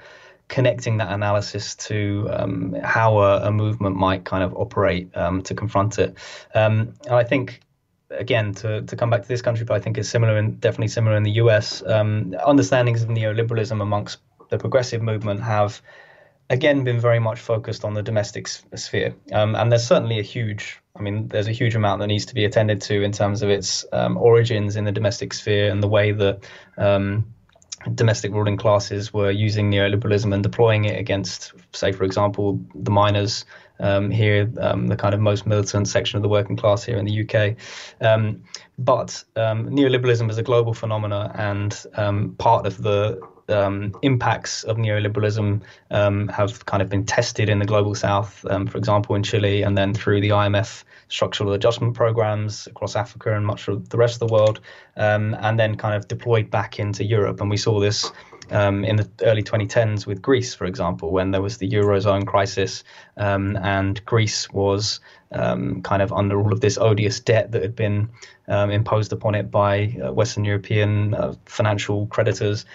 connecting 0.48 0.98
that 0.98 1.10
analysis 1.10 1.74
to 1.74 2.28
um, 2.30 2.76
how 2.84 3.18
a, 3.18 3.46
a, 3.46 3.50
movement 3.50 3.96
might 3.96 4.24
kind 4.24 4.44
of 4.44 4.54
operate 4.54 5.08
um, 5.16 5.40
to 5.40 5.54
confront 5.54 5.98
it. 5.98 6.14
Um, 6.54 6.92
and 7.06 7.14
I 7.14 7.24
think, 7.24 7.60
again, 8.10 8.52
to, 8.56 8.82
to 8.82 8.94
come 8.94 9.08
back 9.08 9.22
to 9.22 9.28
this 9.28 9.40
country, 9.40 9.64
but 9.64 9.74
I 9.74 9.80
think 9.80 9.96
it's 9.96 10.10
similar 10.10 10.36
and 10.36 10.60
definitely 10.60 10.88
similar 10.88 11.16
in 11.16 11.22
the 11.22 11.30
US. 11.42 11.82
Um, 11.86 12.34
understandings 12.44 13.02
of 13.02 13.08
neoliberalism 13.08 13.80
amongst 13.80 14.18
the 14.50 14.58
progressive 14.58 15.00
movement 15.00 15.42
have 15.42 15.80
again 16.50 16.84
been 16.84 17.00
very 17.00 17.18
much 17.18 17.40
focused 17.40 17.84
on 17.84 17.94
the 17.94 18.02
domestic 18.02 18.46
sphere 18.46 19.14
um, 19.32 19.54
and 19.54 19.72
there's 19.72 19.86
certainly 19.86 20.18
a 20.18 20.22
huge 20.22 20.81
i 20.96 21.00
mean 21.00 21.28
there's 21.28 21.48
a 21.48 21.52
huge 21.52 21.74
amount 21.74 22.00
that 22.00 22.06
needs 22.06 22.26
to 22.26 22.34
be 22.34 22.44
attended 22.44 22.80
to 22.80 23.02
in 23.02 23.12
terms 23.12 23.42
of 23.42 23.50
its 23.50 23.84
um, 23.92 24.16
origins 24.16 24.76
in 24.76 24.84
the 24.84 24.92
domestic 24.92 25.32
sphere 25.32 25.70
and 25.70 25.82
the 25.82 25.88
way 25.88 26.12
that 26.12 26.40
um, 26.78 27.24
domestic 27.94 28.32
ruling 28.32 28.56
classes 28.56 29.12
were 29.12 29.30
using 29.30 29.70
neoliberalism 29.70 30.32
and 30.32 30.42
deploying 30.42 30.84
it 30.84 30.98
against, 30.98 31.52
say, 31.72 31.92
for 31.92 32.04
example, 32.04 32.60
the 32.74 32.90
miners 32.90 33.44
um, 33.80 34.10
here, 34.10 34.50
um, 34.60 34.86
the 34.86 34.96
kind 34.96 35.14
of 35.14 35.20
most 35.20 35.46
militant 35.46 35.88
section 35.88 36.16
of 36.16 36.22
the 36.22 36.28
working 36.28 36.56
class 36.56 36.84
here 36.84 36.96
in 36.96 37.04
the 37.04 37.22
UK. 37.22 37.56
Um, 38.00 38.44
but 38.78 39.24
um, 39.36 39.70
neoliberalism 39.70 40.30
is 40.30 40.38
a 40.38 40.42
global 40.42 40.74
phenomenon, 40.74 41.32
and 41.34 42.38
part 42.38 42.66
of 42.66 42.82
the 42.82 43.20
um, 43.52 43.94
impacts 44.02 44.64
of 44.64 44.76
neoliberalism 44.76 45.62
um, 45.90 46.28
have 46.28 46.64
kind 46.66 46.82
of 46.82 46.88
been 46.88 47.04
tested 47.04 47.48
in 47.48 47.58
the 47.58 47.64
global 47.64 47.94
south, 47.94 48.44
um, 48.48 48.66
for 48.66 48.78
example, 48.78 49.14
in 49.14 49.22
Chile, 49.22 49.62
and 49.62 49.76
then 49.76 49.94
through 49.94 50.20
the 50.20 50.30
IMF 50.30 50.84
structural 51.08 51.52
adjustment 51.52 51.94
programs 51.94 52.66
across 52.66 52.96
Africa 52.96 53.36
and 53.36 53.46
much 53.46 53.68
of 53.68 53.90
the 53.90 53.98
rest 53.98 54.20
of 54.20 54.26
the 54.26 54.32
world, 54.32 54.60
um, 54.96 55.36
and 55.40 55.58
then 55.58 55.76
kind 55.76 55.94
of 55.94 56.08
deployed 56.08 56.50
back 56.50 56.78
into 56.78 57.04
Europe. 57.04 57.40
And 57.40 57.50
we 57.50 57.56
saw 57.56 57.80
this. 57.80 58.10
Um, 58.50 58.84
in 58.84 58.96
the 58.96 59.08
early 59.22 59.42
2010s, 59.42 60.04
with 60.04 60.20
Greece, 60.20 60.52
for 60.52 60.66
example, 60.66 61.10
when 61.10 61.30
there 61.30 61.40
was 61.40 61.56
the 61.56 61.70
eurozone 61.70 62.26
crisis, 62.26 62.84
um, 63.16 63.56
and 63.56 64.04
Greece 64.04 64.50
was 64.50 65.00
kind 65.32 66.02
of 66.02 66.12
under 66.12 66.38
all 66.38 66.52
of 66.52 66.60
this 66.60 66.76
odious 66.76 67.20
debt 67.20 67.52
that 67.52 67.62
had 67.62 67.74
been 67.74 68.10
imposed 68.48 69.12
upon 69.12 69.34
it 69.34 69.50
by 69.50 69.96
uh, 70.04 70.12
Western 70.12 70.44
European 70.44 71.14
uh, 71.14 71.34
financial 71.46 72.06
creditors. 72.06 72.66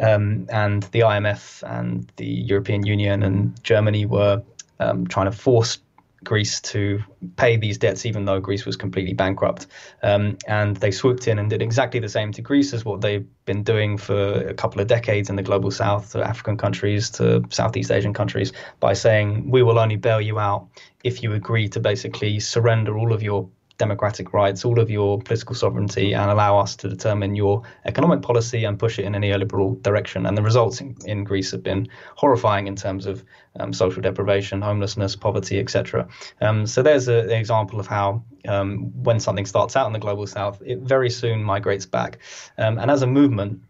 Um, 0.00 0.46
and 0.50 0.82
the 0.84 1.00
IMF 1.00 1.62
and 1.62 2.10
the 2.16 2.26
European 2.26 2.86
Union 2.86 3.22
and 3.22 3.62
Germany 3.62 4.06
were 4.06 4.42
um, 4.78 5.06
trying 5.06 5.30
to 5.30 5.36
force 5.36 5.78
Greece 6.24 6.60
to 6.60 7.02
pay 7.36 7.56
these 7.56 7.78
debts, 7.78 8.04
even 8.04 8.24
though 8.24 8.40
Greece 8.40 8.66
was 8.66 8.76
completely 8.76 9.14
bankrupt. 9.14 9.66
Um, 10.02 10.36
and 10.46 10.76
they 10.76 10.90
swooped 10.90 11.26
in 11.28 11.38
and 11.38 11.48
did 11.48 11.62
exactly 11.62 12.00
the 12.00 12.08
same 12.08 12.32
to 12.32 12.42
Greece 12.42 12.74
as 12.74 12.84
what 12.84 13.00
they've 13.00 13.26
been 13.46 13.62
doing 13.62 13.96
for 13.96 14.32
a 14.48 14.54
couple 14.54 14.80
of 14.80 14.86
decades 14.86 15.30
in 15.30 15.36
the 15.36 15.42
global 15.42 15.70
south, 15.70 16.12
to 16.12 16.22
African 16.22 16.56
countries, 16.56 17.10
to 17.10 17.42
Southeast 17.50 17.90
Asian 17.90 18.12
countries, 18.12 18.52
by 18.80 18.92
saying, 18.92 19.50
we 19.50 19.62
will 19.62 19.78
only 19.78 19.96
bail 19.96 20.20
you 20.20 20.38
out 20.38 20.68
if 21.04 21.22
you 21.22 21.32
agree 21.32 21.68
to 21.68 21.80
basically 21.80 22.38
surrender 22.38 22.98
all 22.98 23.12
of 23.12 23.22
your 23.22 23.48
democratic 23.80 24.34
rights, 24.34 24.64
all 24.64 24.78
of 24.78 24.90
your 24.90 25.18
political 25.18 25.54
sovereignty, 25.54 26.12
and 26.12 26.30
allow 26.30 26.58
us 26.58 26.76
to 26.76 26.88
determine 26.88 27.34
your 27.34 27.62
economic 27.86 28.20
policy 28.20 28.64
and 28.64 28.78
push 28.78 28.98
it 28.98 29.06
in 29.06 29.14
a 29.14 29.18
neoliberal 29.18 29.82
direction. 29.82 30.26
And 30.26 30.36
the 30.36 30.42
results 30.42 30.80
in, 30.82 30.94
in 31.06 31.24
Greece 31.24 31.50
have 31.50 31.62
been 31.62 31.88
horrifying 32.14 32.66
in 32.66 32.76
terms 32.76 33.06
of 33.06 33.24
um, 33.58 33.72
social 33.72 34.02
deprivation, 34.02 34.60
homelessness, 34.60 35.16
poverty, 35.16 35.58
etc. 35.58 36.06
Um, 36.42 36.66
so 36.66 36.82
there's 36.82 37.08
a, 37.08 37.20
an 37.20 37.30
example 37.30 37.80
of 37.80 37.86
how 37.86 38.22
um, 38.46 38.92
when 39.02 39.18
something 39.18 39.46
starts 39.46 39.76
out 39.76 39.86
in 39.86 39.94
the 39.94 39.98
global 39.98 40.26
south, 40.26 40.62
it 40.64 40.80
very 40.80 41.10
soon 41.10 41.42
migrates 41.42 41.86
back. 41.86 42.18
Um, 42.58 42.78
and 42.78 42.90
as 42.90 43.00
a 43.00 43.06
movement, 43.06 43.62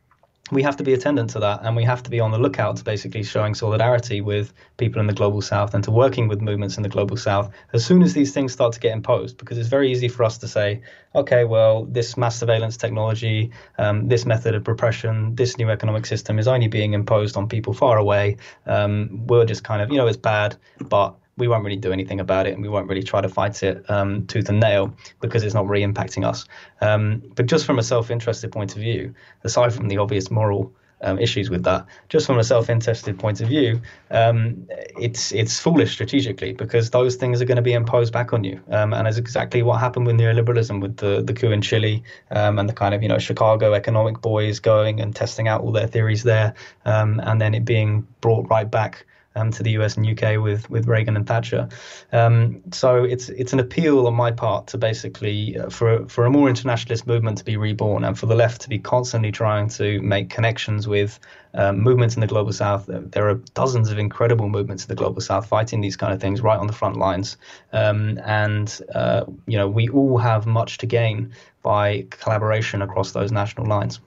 we 0.50 0.62
have 0.62 0.76
to 0.76 0.82
be 0.82 0.92
attendant 0.92 1.30
to 1.30 1.40
that 1.40 1.60
and 1.62 1.76
we 1.76 1.84
have 1.84 2.02
to 2.02 2.10
be 2.10 2.20
on 2.20 2.30
the 2.30 2.38
lookout 2.38 2.76
to 2.76 2.84
basically 2.84 3.22
showing 3.22 3.54
solidarity 3.54 4.20
with 4.20 4.52
people 4.76 5.00
in 5.00 5.06
the 5.06 5.12
global 5.12 5.40
south 5.40 5.74
and 5.74 5.84
to 5.84 5.90
working 5.90 6.28
with 6.28 6.40
movements 6.40 6.76
in 6.76 6.82
the 6.82 6.88
global 6.88 7.16
south 7.16 7.50
as 7.72 7.84
soon 7.84 8.02
as 8.02 8.14
these 8.14 8.32
things 8.32 8.52
start 8.52 8.72
to 8.72 8.80
get 8.80 8.92
imposed 8.92 9.38
because 9.38 9.58
it's 9.58 9.68
very 9.68 9.90
easy 9.90 10.08
for 10.08 10.24
us 10.24 10.38
to 10.38 10.48
say 10.48 10.80
okay 11.14 11.44
well 11.44 11.84
this 11.84 12.16
mass 12.16 12.38
surveillance 12.38 12.76
technology 12.76 13.50
um, 13.78 14.08
this 14.08 14.26
method 14.26 14.54
of 14.54 14.66
repression 14.66 15.34
this 15.34 15.56
new 15.56 15.70
economic 15.70 16.06
system 16.06 16.38
is 16.38 16.48
only 16.48 16.68
being 16.68 16.92
imposed 16.92 17.36
on 17.36 17.48
people 17.48 17.72
far 17.72 17.98
away. 17.98 18.36
Um, 18.66 19.26
we're 19.26 19.44
just 19.44 19.64
kind 19.64 19.82
of 19.82 19.90
you 19.90 19.96
know 19.96 20.06
it's 20.06 20.16
bad 20.16 20.56
but 20.80 21.16
we 21.36 21.48
won't 21.48 21.64
really 21.64 21.76
do 21.76 21.92
anything 21.92 22.20
about 22.20 22.46
it 22.46 22.54
and 22.54 22.62
we 22.62 22.68
won't 22.68 22.88
really 22.88 23.02
try 23.02 23.20
to 23.20 23.28
fight 23.28 23.62
it 23.62 23.88
um, 23.90 24.26
tooth 24.26 24.48
and 24.48 24.60
nail 24.60 24.94
because 25.20 25.42
it's 25.42 25.54
not 25.54 25.66
really 25.66 25.86
impacting 25.86 26.26
us. 26.26 26.44
Um, 26.80 27.22
but 27.34 27.46
just 27.46 27.64
from 27.64 27.78
a 27.78 27.82
self 27.82 28.10
interested 28.10 28.52
point 28.52 28.72
of 28.76 28.82
view, 28.82 29.14
aside 29.44 29.72
from 29.72 29.88
the 29.88 29.98
obvious 29.98 30.30
moral 30.30 30.72
um, 31.02 31.18
issues 31.18 31.50
with 31.50 31.64
that, 31.64 31.86
just 32.08 32.26
from 32.26 32.38
a 32.38 32.44
self-interested 32.44 33.18
point 33.18 33.40
of 33.40 33.48
view, 33.48 33.80
um, 34.10 34.66
it's 34.98 35.32
it's 35.32 35.58
foolish 35.58 35.92
strategically 35.92 36.52
because 36.52 36.90
those 36.90 37.16
things 37.16 37.40
are 37.40 37.44
going 37.44 37.56
to 37.56 37.62
be 37.62 37.72
imposed 37.72 38.12
back 38.12 38.32
on 38.32 38.44
you, 38.44 38.60
um, 38.70 38.92
and 38.92 39.08
it's 39.08 39.16
exactly 39.16 39.62
what 39.62 39.80
happened 39.80 40.06
with 40.06 40.16
neoliberalism, 40.16 40.80
with 40.80 40.98
the 40.98 41.22
the 41.22 41.32
coup 41.32 41.50
in 41.50 41.62
Chile, 41.62 42.02
um, 42.30 42.58
and 42.58 42.68
the 42.68 42.72
kind 42.72 42.94
of 42.94 43.02
you 43.02 43.08
know 43.08 43.18
Chicago 43.18 43.72
economic 43.72 44.20
boys 44.20 44.58
going 44.60 45.00
and 45.00 45.14
testing 45.16 45.48
out 45.48 45.62
all 45.62 45.72
their 45.72 45.86
theories 45.86 46.22
there, 46.22 46.54
and 46.84 47.40
then 47.40 47.54
it 47.54 47.64
being 47.64 48.06
brought 48.20 48.48
right 48.50 48.70
back 48.70 49.06
um, 49.36 49.50
to 49.52 49.62
the 49.62 49.70
US 49.72 49.96
and 49.96 50.06
UK 50.06 50.40
with 50.40 50.68
with 50.70 50.86
Reagan 50.86 51.16
and 51.16 51.26
Thatcher. 51.26 51.68
Um, 52.12 52.62
so 52.72 53.04
it's 53.04 53.28
it's 53.28 53.52
an 53.52 53.60
appeal 53.60 54.06
on 54.06 54.14
my 54.14 54.30
part 54.30 54.66
to 54.68 54.78
basically 54.78 55.58
uh, 55.58 55.70
for 55.70 56.08
for 56.08 56.26
a 56.26 56.30
more 56.30 56.48
internationalist 56.48 57.06
movement 57.06 57.38
to 57.38 57.44
be 57.44 57.56
reborn 57.56 58.04
and 58.04 58.18
for 58.18 58.26
the 58.26 58.34
left 58.34 58.62
to 58.62 58.68
be 58.68 58.78
constantly 58.78 59.32
trying 59.32 59.68
to 59.70 60.00
make 60.02 60.30
connections 60.30 60.88
with 60.88 61.18
um, 61.54 61.80
movements 61.80 62.14
in 62.14 62.20
the 62.20 62.26
global 62.26 62.52
south. 62.52 62.86
There 62.88 63.28
are 63.28 63.34
dozens 63.54 63.90
of 63.90 63.98
incredible 63.98 64.48
movements 64.48 64.84
in 64.84 64.88
the 64.88 64.94
global 64.94 65.20
south 65.20 65.46
fighting 65.46 65.80
these 65.80 65.96
kind 65.96 66.12
of 66.12 66.20
things 66.20 66.40
right 66.40 66.58
on 66.58 66.66
the 66.66 66.72
front 66.72 66.96
lines, 66.96 67.36
um, 67.72 68.20
and 68.24 68.80
uh, 68.94 69.24
you 69.46 69.56
know 69.56 69.68
we 69.68 69.88
all 69.88 70.18
have 70.18 70.46
much 70.46 70.78
to 70.78 70.86
gain 70.86 71.32
by 71.62 72.06
collaboration 72.10 72.82
across 72.82 73.12
those 73.12 73.30
national 73.30 73.66
lines. 73.66 74.00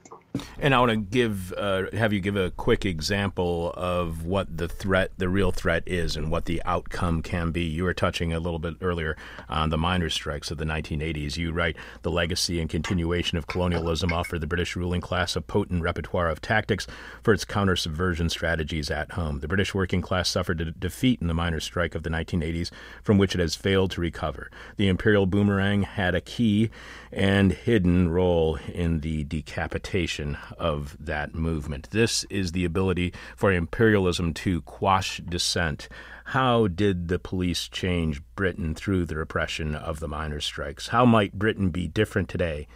And 0.58 0.74
I 0.74 0.80
want 0.80 0.90
to 0.90 0.96
give 0.96 1.52
uh, 1.56 1.90
have 1.92 2.12
you 2.12 2.20
give 2.20 2.36
a 2.36 2.50
quick 2.50 2.86
example 2.86 3.72
of 3.76 4.24
what 4.24 4.56
the 4.56 4.66
threat, 4.66 5.12
the 5.18 5.28
real 5.28 5.52
threat 5.52 5.82
is, 5.86 6.16
and 6.16 6.30
what 6.30 6.46
the 6.46 6.62
outcome 6.64 7.22
can 7.22 7.50
be. 7.50 7.64
You 7.64 7.84
were 7.84 7.92
touching 7.92 8.32
a 8.32 8.40
little 8.40 8.58
bit 8.58 8.76
earlier 8.80 9.16
on 9.48 9.70
the 9.70 9.76
miners' 9.76 10.14
strikes 10.14 10.50
of 10.50 10.58
the 10.58 10.64
1980s. 10.64 11.36
You 11.36 11.52
write 11.52 11.76
the 12.02 12.10
legacy 12.10 12.60
and 12.60 12.70
continuation 12.70 13.36
of 13.36 13.46
colonialism 13.46 14.12
offer 14.12 14.38
the 14.38 14.46
British 14.46 14.74
ruling 14.74 15.02
class 15.02 15.36
a 15.36 15.40
potent 15.42 15.82
repertoire 15.82 16.30
of 16.30 16.40
tactics 16.40 16.86
for 17.22 17.34
its 17.34 17.44
counter 17.44 17.76
subversion 17.76 18.30
strategies 18.30 18.90
at 18.90 19.12
home. 19.12 19.40
The 19.40 19.48
British 19.48 19.74
working 19.74 20.00
class 20.00 20.30
suffered 20.30 20.60
a 20.62 20.70
defeat 20.70 21.20
in 21.20 21.28
the 21.28 21.34
miners' 21.34 21.64
strike 21.64 21.94
of 21.94 22.04
the 22.04 22.10
1980s, 22.10 22.70
from 23.02 23.18
which 23.18 23.34
it 23.34 23.40
has 23.40 23.54
failed 23.54 23.90
to 23.92 24.00
recover. 24.00 24.50
The 24.78 24.88
imperial 24.88 25.26
boomerang 25.26 25.82
had 25.82 26.14
a 26.14 26.20
key 26.20 26.70
and 27.12 27.52
hidden 27.52 28.08
role 28.08 28.58
in 28.72 29.00
the 29.00 29.24
decapitation 29.24 30.23
of 30.58 30.96
that 30.98 31.34
movement. 31.34 31.90
This 31.90 32.24
is 32.30 32.52
the 32.52 32.64
ability 32.64 33.12
for 33.36 33.52
imperialism 33.52 34.32
to 34.34 34.62
quash 34.62 35.18
dissent. 35.18 35.88
How 36.26 36.68
did 36.68 37.08
the 37.08 37.18
police 37.18 37.68
change 37.68 38.22
Britain 38.34 38.74
through 38.74 39.04
the 39.06 39.16
repression 39.16 39.74
of 39.74 40.00
the 40.00 40.08
miners' 40.08 40.44
strikes? 40.44 40.88
How 40.88 41.04
might 41.04 41.38
Britain 41.38 41.70
be 41.70 41.86
different 41.86 42.28
today 42.28 42.66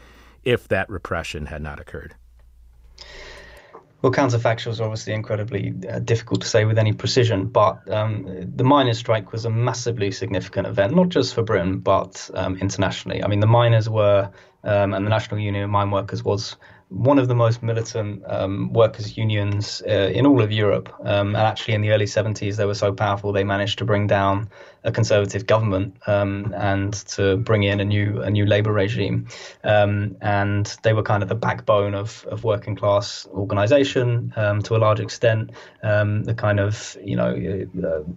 if 0.44 0.68
that 0.68 0.88
repression 0.88 1.46
had 1.46 1.62
not 1.62 1.80
occurred? 1.80 2.14
Well, 4.00 4.12
counterfactuals 4.12 4.78
are 4.78 4.84
obviously 4.84 5.12
incredibly 5.12 5.74
uh, 5.90 5.98
difficult 5.98 6.42
to 6.42 6.46
say 6.46 6.64
with 6.64 6.78
any 6.78 6.92
precision, 6.92 7.46
but 7.46 7.90
um, 7.90 8.52
the 8.54 8.62
miners' 8.62 8.98
strike 8.98 9.32
was 9.32 9.44
a 9.44 9.50
massively 9.50 10.12
significant 10.12 10.68
event, 10.68 10.94
not 10.94 11.08
just 11.08 11.34
for 11.34 11.42
Britain, 11.42 11.80
but 11.80 12.30
um, 12.34 12.56
internationally. 12.58 13.24
I 13.24 13.26
mean, 13.26 13.40
the 13.40 13.48
miners 13.48 13.88
were, 13.88 14.30
um, 14.62 14.94
and 14.94 15.04
the 15.04 15.10
National 15.10 15.40
Union 15.40 15.64
of 15.64 15.70
Mine 15.70 15.90
Workers 15.90 16.22
was 16.22 16.56
one 16.90 17.18
of 17.18 17.28
the 17.28 17.34
most 17.34 17.62
militant 17.62 18.22
um, 18.26 18.72
workers' 18.72 19.16
unions 19.16 19.82
uh, 19.86 20.10
in 20.14 20.24
all 20.24 20.42
of 20.42 20.50
Europe. 20.50 20.92
Um, 21.04 21.28
and 21.28 21.36
actually, 21.36 21.74
in 21.74 21.82
the 21.82 21.90
early 21.90 22.06
70s, 22.06 22.56
they 22.56 22.64
were 22.64 22.74
so 22.74 22.92
powerful 22.92 23.32
they 23.32 23.44
managed 23.44 23.78
to 23.78 23.84
bring 23.84 24.06
down 24.06 24.48
a 24.84 24.92
conservative 24.92 25.46
government 25.46 25.96
um, 26.06 26.54
and 26.56 26.94
to 26.94 27.36
bring 27.36 27.64
in 27.64 27.80
a 27.80 27.84
new 27.84 28.22
a 28.22 28.30
new 28.30 28.46
labor 28.46 28.72
regime. 28.72 29.28
Um, 29.64 30.16
and 30.22 30.66
they 30.82 30.94
were 30.94 31.02
kind 31.02 31.22
of 31.22 31.28
the 31.28 31.34
backbone 31.34 31.94
of, 31.94 32.24
of 32.30 32.44
working 32.44 32.74
class 32.74 33.26
organization 33.32 34.32
um, 34.36 34.62
to 34.62 34.76
a 34.76 34.78
large 34.78 35.00
extent. 35.00 35.50
Um, 35.82 36.24
the 36.24 36.34
kind 36.34 36.60
of 36.60 36.96
you 37.04 37.16
know. 37.16 37.66
Uh, 37.84 38.10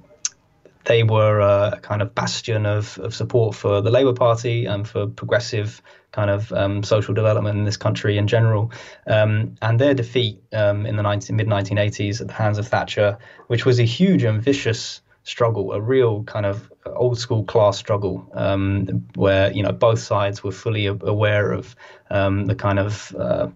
they 0.86 1.04
were 1.04 1.40
a 1.40 1.80
kind 1.82 2.02
of 2.02 2.16
bastion 2.16 2.66
of, 2.66 2.98
of 3.00 3.14
support 3.14 3.56
for 3.56 3.82
the 3.82 3.92
Labour 3.92 4.14
Party 4.14 4.66
and 4.66 4.88
for 4.88 5.08
progressive 5.08 5.82
kind 6.12 6.30
of 6.30 6.52
um, 6.52 6.84
social 6.84 7.14
development 7.14 7.58
in 7.58 7.66
this 7.66 7.78
country 7.78 8.18
in 8.18 8.28
general. 8.28 8.72
Um, 9.08 9.56
and 9.62 9.80
their 9.80 9.94
defeat 9.94 10.42
um, 10.54 10.86
in 10.86 10.98
the 10.98 11.04
19, 11.04 11.36
mid 11.36 11.48
1980s 11.48 12.22
at 12.22 12.28
the 12.28 12.34
hands 12.34 12.58
of 12.58 12.68
Thatcher, 12.68 13.18
which 13.48 13.66
was 13.66 13.80
a 13.80 13.84
huge 13.84 14.24
and 14.24 14.42
vicious 14.42 15.02
struggle, 15.24 15.72
a 15.72 15.80
real 15.80 16.24
kind 16.24 16.46
of 16.46 16.72
old 16.86 17.18
school 17.18 17.44
class 17.44 17.78
struggle, 17.78 18.28
um, 18.34 19.06
where 19.16 19.52
you 19.52 19.64
know 19.64 19.72
both 19.72 20.00
sides 20.00 20.44
were 20.44 20.52
fully 20.52 20.88
aware 20.88 21.52
of 21.52 21.76
um, 22.10 22.48
the 22.48 22.56
kind 22.56 22.80
of 22.80 23.16
uh, 23.16 23.48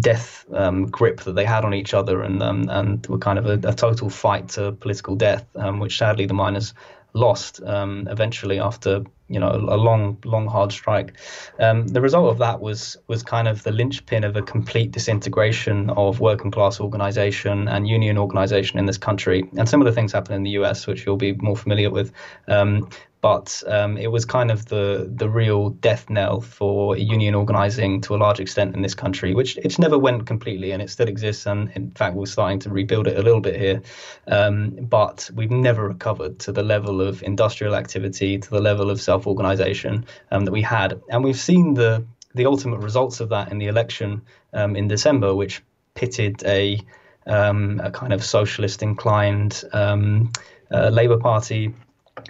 death 0.00 0.44
um, 0.52 0.86
grip 0.86 1.20
that 1.22 1.34
they 1.34 1.44
had 1.44 1.64
on 1.64 1.74
each 1.74 1.94
other, 1.94 2.22
and 2.22 2.42
um, 2.42 2.68
and 2.70 3.06
were 3.06 3.18
kind 3.18 3.38
of 3.38 3.46
a, 3.46 3.68
a, 3.68 3.74
total 3.74 4.10
fight 4.10 4.48
to 4.50 4.72
political 4.72 5.16
death, 5.16 5.44
um, 5.56 5.78
which 5.78 5.98
sadly 5.98 6.26
the 6.26 6.34
miners 6.34 6.74
lost 7.12 7.62
um, 7.62 8.06
eventually 8.10 8.60
after 8.60 9.02
you 9.28 9.40
know 9.40 9.50
a 9.50 9.76
long 9.76 10.18
long 10.24 10.46
hard 10.46 10.70
strike. 10.70 11.14
Um, 11.58 11.86
the 11.88 12.00
result 12.00 12.30
of 12.30 12.38
that 12.38 12.60
was 12.60 12.96
was 13.08 13.22
kind 13.22 13.48
of 13.48 13.62
the 13.62 13.72
linchpin 13.72 14.24
of 14.24 14.36
a 14.36 14.42
complete 14.42 14.92
disintegration 14.92 15.90
of 15.90 16.20
working 16.20 16.50
class 16.50 16.80
organization 16.80 17.68
and 17.68 17.88
union 17.88 18.18
organization 18.18 18.78
in 18.78 18.86
this 18.86 18.98
country. 18.98 19.48
And 19.56 19.68
the 19.68 19.92
things 19.92 20.12
happen 20.12 20.34
in 20.34 20.42
the 20.42 20.50
US 20.50 20.86
which 20.86 21.04
you'll 21.04 21.16
be 21.16 21.32
more 21.34 21.56
familiar 21.56 21.90
with. 21.90 22.12
Um, 22.48 22.88
but 23.26 23.60
um, 23.66 23.98
it 23.98 24.12
was 24.12 24.24
kind 24.24 24.52
of 24.52 24.66
the 24.66 25.10
the 25.16 25.28
real 25.28 25.70
death 25.70 26.08
knell 26.08 26.40
for 26.40 26.96
union 26.96 27.34
organizing 27.34 28.00
to 28.00 28.14
a 28.14 28.18
large 28.24 28.38
extent 28.38 28.76
in 28.76 28.82
this 28.82 28.94
country, 28.94 29.34
which 29.34 29.56
it 29.56 29.76
never 29.80 29.98
went 29.98 30.28
completely, 30.28 30.70
and 30.70 30.80
it 30.80 30.90
still 30.90 31.08
exists. 31.08 31.44
And 31.44 31.72
in 31.74 31.90
fact, 31.90 32.14
we're 32.14 32.26
starting 32.26 32.60
to 32.60 32.70
rebuild 32.70 33.08
it 33.08 33.18
a 33.18 33.22
little 33.22 33.40
bit 33.40 33.56
here, 33.58 33.82
um, 34.28 34.76
but 34.96 35.28
we've 35.34 35.50
never 35.50 35.88
recovered 35.88 36.38
to 36.44 36.52
the 36.52 36.62
level 36.62 37.00
of 37.00 37.20
industrial 37.24 37.74
activity, 37.74 38.38
to 38.38 38.48
the 38.48 38.60
level 38.60 38.90
of 38.90 39.00
self-organization 39.00 40.06
um, 40.30 40.44
that 40.44 40.52
we 40.52 40.62
had, 40.62 40.90
and 41.10 41.24
we've 41.24 41.44
seen 41.50 41.74
the 41.74 42.06
the 42.36 42.46
ultimate 42.46 42.78
results 42.78 43.18
of 43.18 43.28
that 43.30 43.50
in 43.50 43.58
the 43.58 43.66
election 43.66 44.22
um, 44.52 44.76
in 44.76 44.86
December, 44.86 45.34
which 45.34 45.64
pitted 45.94 46.44
a 46.44 46.78
um, 47.26 47.80
a 47.82 47.90
kind 47.90 48.12
of 48.12 48.22
socialist 48.22 48.82
inclined 48.82 49.64
um, 49.72 50.30
uh, 50.70 50.90
Labour 50.90 51.18
Party 51.18 51.74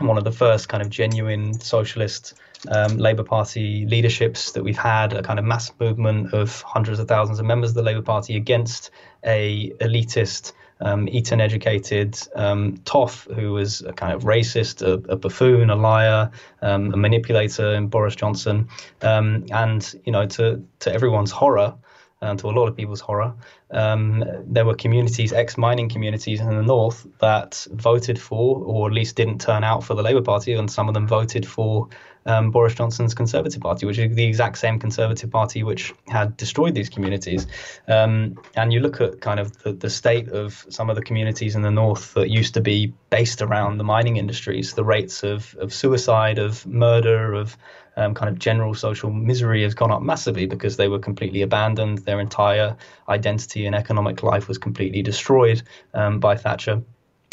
one 0.01 0.19
of 0.19 0.25
the 0.25 0.33
first 0.33 0.69
kind 0.69 0.83
of 0.83 0.91
genuine 0.91 1.59
socialist 1.61 2.35
um, 2.69 2.99
Labour 2.99 3.25
Party 3.25 3.87
leaderships 3.87 4.53
that 4.53 4.63
we've 4.63 4.79
had, 4.79 5.13
a 5.13 5.23
kind 5.23 5.39
of 5.39 5.45
mass 5.45 5.71
movement 5.79 6.33
of 6.33 6.63
hundreds 6.63 6.99
of 6.99 7.09
thousands 7.09 7.39
of 7.39 7.47
members 7.47 7.71
of 7.71 7.77
the 7.77 7.83
Labour 7.83 8.03
Party 8.03 8.37
against 8.37 8.91
a 9.25 9.71
elitist, 9.81 10.53
um, 10.81 11.09
Eton-educated 11.09 12.19
um, 12.35 12.77
toff 12.85 13.27
who 13.35 13.53
was 13.53 13.81
a 13.83 13.93
kind 13.93 14.13
of 14.13 14.25
racist, 14.25 14.83
a, 14.83 14.95
a 15.11 15.17
buffoon, 15.17 15.71
a 15.71 15.77
liar, 15.77 16.31
um, 16.63 16.93
a 16.93 16.97
manipulator 16.97 17.75
in 17.75 17.89
Boris 17.89 18.17
Johnson, 18.17 18.69
um, 19.03 19.47
and 19.53 19.95
you 20.05 20.13
know, 20.13 20.27
to 20.27 20.63
to 20.81 20.93
everyone's 20.93 21.31
horror, 21.31 21.75
and 22.23 22.39
to 22.39 22.49
a 22.49 22.51
lot 22.51 22.67
of 22.67 22.77
people's 22.77 23.01
horror, 23.01 23.35
um, 23.71 24.25
there 24.47 24.65
were 24.65 24.75
communities, 24.75 25.33
ex 25.33 25.59
mining 25.59 25.89
communities 25.89 26.41
in 26.41 26.49
the 26.49 26.63
north, 26.63 27.07
that 27.21 27.67
voted 27.73 28.21
for, 28.21 28.63
or 28.65 28.89
at 28.89 28.95
least 28.95 29.17
didn't 29.17 29.41
turn 29.41 29.65
out 29.65 29.85
for 29.85 29.95
the 29.95 30.03
Labour 30.03 30.23
Party, 30.23 30.53
and 30.55 30.71
some 30.71 30.89
of 30.89 30.95
them 30.95 31.07
voted 31.07 31.47
for 31.47 31.89
um, 32.27 32.51
Boris 32.51 32.75
Johnson's 32.75 33.15
Conservative 33.15 33.61
Party, 33.61 33.87
which 33.87 33.99
is 33.99 34.15
the 34.15 34.25
exact 34.25 34.59
same 34.59 34.79
Conservative 34.79 35.31
Party 35.31 35.63
which 35.63 35.95
had 36.09 36.37
destroyed 36.37 36.75
these 36.75 36.89
communities. 36.89 37.47
Um, 37.89 38.39
and 38.57 38.73
you 38.73 38.81
look 38.81 39.01
at 39.01 39.21
kind 39.21 39.41
of 39.41 39.57
the, 39.63 39.73
the 39.73 39.91
state 39.91 40.29
of 40.29 40.67
some 40.69 40.91
of 40.91 40.97
the 40.97 41.03
communities 41.03 41.55
in 41.55 41.63
the 41.63 41.71
north 41.71 42.15
that 42.15 42.29
used 42.29 42.55
to 42.55 42.61
be 42.61 42.93
based 43.11 43.43
around 43.43 43.79
the 43.79 43.85
mining 43.85 44.17
industries, 44.17 44.75
the 44.75 44.85
rates 44.85 45.23
of, 45.23 45.55
of 45.61 45.73
suicide, 45.73 46.39
of 46.39 46.67
murder, 46.67 47.33
of 47.33 47.57
um, 47.97 48.15
kind 48.15 48.29
of 48.29 48.39
general 48.39 48.75
social 48.75 49.11
misery 49.11 49.63
has 49.63 49.75
gone 49.75 49.91
up 49.91 50.03
massively 50.03 50.47
because 50.47 50.77
they 50.77 50.89
were 50.89 50.99
completely 50.99 51.43
abandoned. 51.43 51.99
Their 51.99 52.21
entire 52.21 52.77
identity 53.09 53.67
and 53.67 53.75
economic 53.75 54.23
life 54.23 54.49
was 54.49 54.59
completely 54.59 55.03
destroyed 55.03 55.63
um, 55.95 56.21
by 56.21 56.37
Thatcher. 56.37 56.83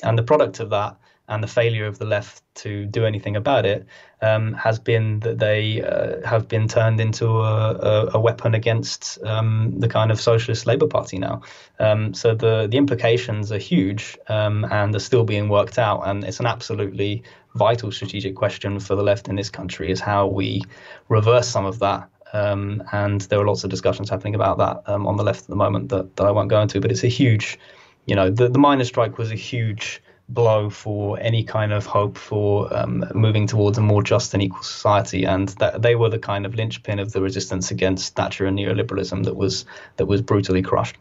And 0.03 0.17
the 0.17 0.23
product 0.23 0.59
of 0.59 0.69
that 0.71 0.97
and 1.29 1.41
the 1.41 1.47
failure 1.47 1.85
of 1.85 1.97
the 1.99 2.05
left 2.05 2.43
to 2.55 2.85
do 2.85 3.05
anything 3.05 3.35
about 3.35 3.65
it 3.65 3.87
um, 4.21 4.53
has 4.53 4.77
been 4.77 5.19
that 5.21 5.39
they 5.39 5.81
uh, 5.81 6.25
have 6.27 6.47
been 6.47 6.67
turned 6.67 6.99
into 6.99 7.27
a, 7.27 7.71
a, 7.71 8.09
a 8.15 8.19
weapon 8.19 8.53
against 8.53 9.23
um, 9.23 9.73
the 9.79 9.87
kind 9.87 10.11
of 10.11 10.19
socialist 10.19 10.67
Labour 10.67 10.87
Party 10.87 11.17
now. 11.17 11.41
Um, 11.79 12.13
so 12.13 12.35
the 12.35 12.67
the 12.67 12.77
implications 12.77 13.51
are 13.51 13.57
huge 13.57 14.17
um, 14.27 14.65
and 14.65 14.95
are 14.95 14.99
still 14.99 15.23
being 15.23 15.47
worked 15.49 15.79
out, 15.79 16.01
and 16.07 16.23
it's 16.23 16.39
an 16.39 16.45
absolutely 16.45 17.23
vital 17.55 17.91
strategic 17.91 18.35
question 18.35 18.79
for 18.79 18.95
the 18.95 19.03
left 19.03 19.27
in 19.27 19.35
this 19.35 19.49
country: 19.49 19.91
is 19.91 19.99
how 19.99 20.27
we 20.27 20.61
reverse 21.09 21.47
some 21.47 21.65
of 21.65 21.79
that 21.79 22.09
um, 22.33 22.83
and 22.91 23.21
there 23.21 23.39
are 23.39 23.45
lots 23.45 23.63
of 23.63 23.69
discussions 23.69 24.09
happening 24.09 24.35
about 24.35 24.57
that 24.57 24.81
um, 24.91 25.07
on 25.07 25.17
the 25.17 25.23
left 25.23 25.41
at 25.41 25.47
the 25.47 25.55
moment 25.55 25.89
that, 25.89 26.15
that 26.15 26.25
I 26.25 26.31
won't 26.31 26.49
go 26.49 26.61
into. 26.61 26.81
But 26.81 26.91
it's 26.91 27.03
a 27.03 27.07
huge, 27.07 27.59
you 28.05 28.15
know, 28.15 28.29
the, 28.29 28.49
the 28.49 28.59
miners' 28.59 28.87
strike 28.87 29.17
was 29.17 29.31
a 29.31 29.35
huge 29.35 30.01
blow 30.29 30.69
for 30.69 31.19
any 31.19 31.43
kind 31.43 31.71
of 31.71 31.85
hope 31.85 32.17
for 32.17 32.75
um, 32.75 33.05
moving 33.13 33.45
towards 33.45 33.77
a 33.77 33.81
more 33.81 34.01
just 34.01 34.33
and 34.33 34.41
equal 34.41 34.63
society, 34.63 35.25
and 35.25 35.49
that 35.49 35.81
they 35.83 35.95
were 35.95 36.09
the 36.09 36.19
kind 36.19 36.45
of 36.45 36.55
linchpin 36.55 36.97
of 36.97 37.11
the 37.11 37.21
resistance 37.21 37.69
against 37.69 38.15
Thatcher 38.15 38.45
and 38.45 38.57
neoliberalism 38.57 39.25
that 39.25 39.35
was 39.35 39.65
that 39.97 40.07
was 40.07 40.21
brutally 40.21 40.63
crushed. 40.63 40.97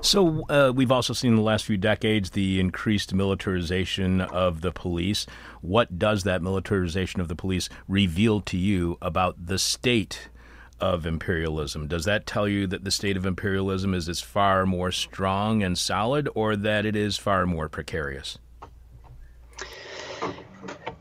So 0.00 0.44
uh, 0.48 0.72
we've 0.74 0.92
also 0.92 1.12
seen 1.12 1.32
in 1.32 1.36
the 1.36 1.42
last 1.42 1.64
few 1.64 1.76
decades 1.76 2.30
the 2.30 2.60
increased 2.60 3.12
militarization 3.12 4.20
of 4.20 4.60
the 4.60 4.72
police. 4.72 5.26
What 5.60 5.98
does 5.98 6.22
that 6.24 6.42
militarization 6.42 7.20
of 7.20 7.28
the 7.28 7.34
police 7.34 7.68
reveal 7.88 8.40
to 8.42 8.56
you 8.56 8.96
about 9.02 9.46
the 9.46 9.58
state 9.58 10.28
of 10.80 11.04
imperialism? 11.06 11.88
Does 11.88 12.04
that 12.04 12.26
tell 12.26 12.46
you 12.46 12.66
that 12.68 12.84
the 12.84 12.90
state 12.90 13.16
of 13.16 13.26
imperialism 13.26 13.94
is, 13.94 14.08
is 14.08 14.20
far 14.20 14.66
more 14.66 14.92
strong 14.92 15.62
and 15.62 15.76
solid, 15.76 16.28
or 16.34 16.54
that 16.54 16.86
it 16.86 16.94
is 16.94 17.16
far 17.16 17.46
more 17.46 17.68
precarious? 17.68 18.38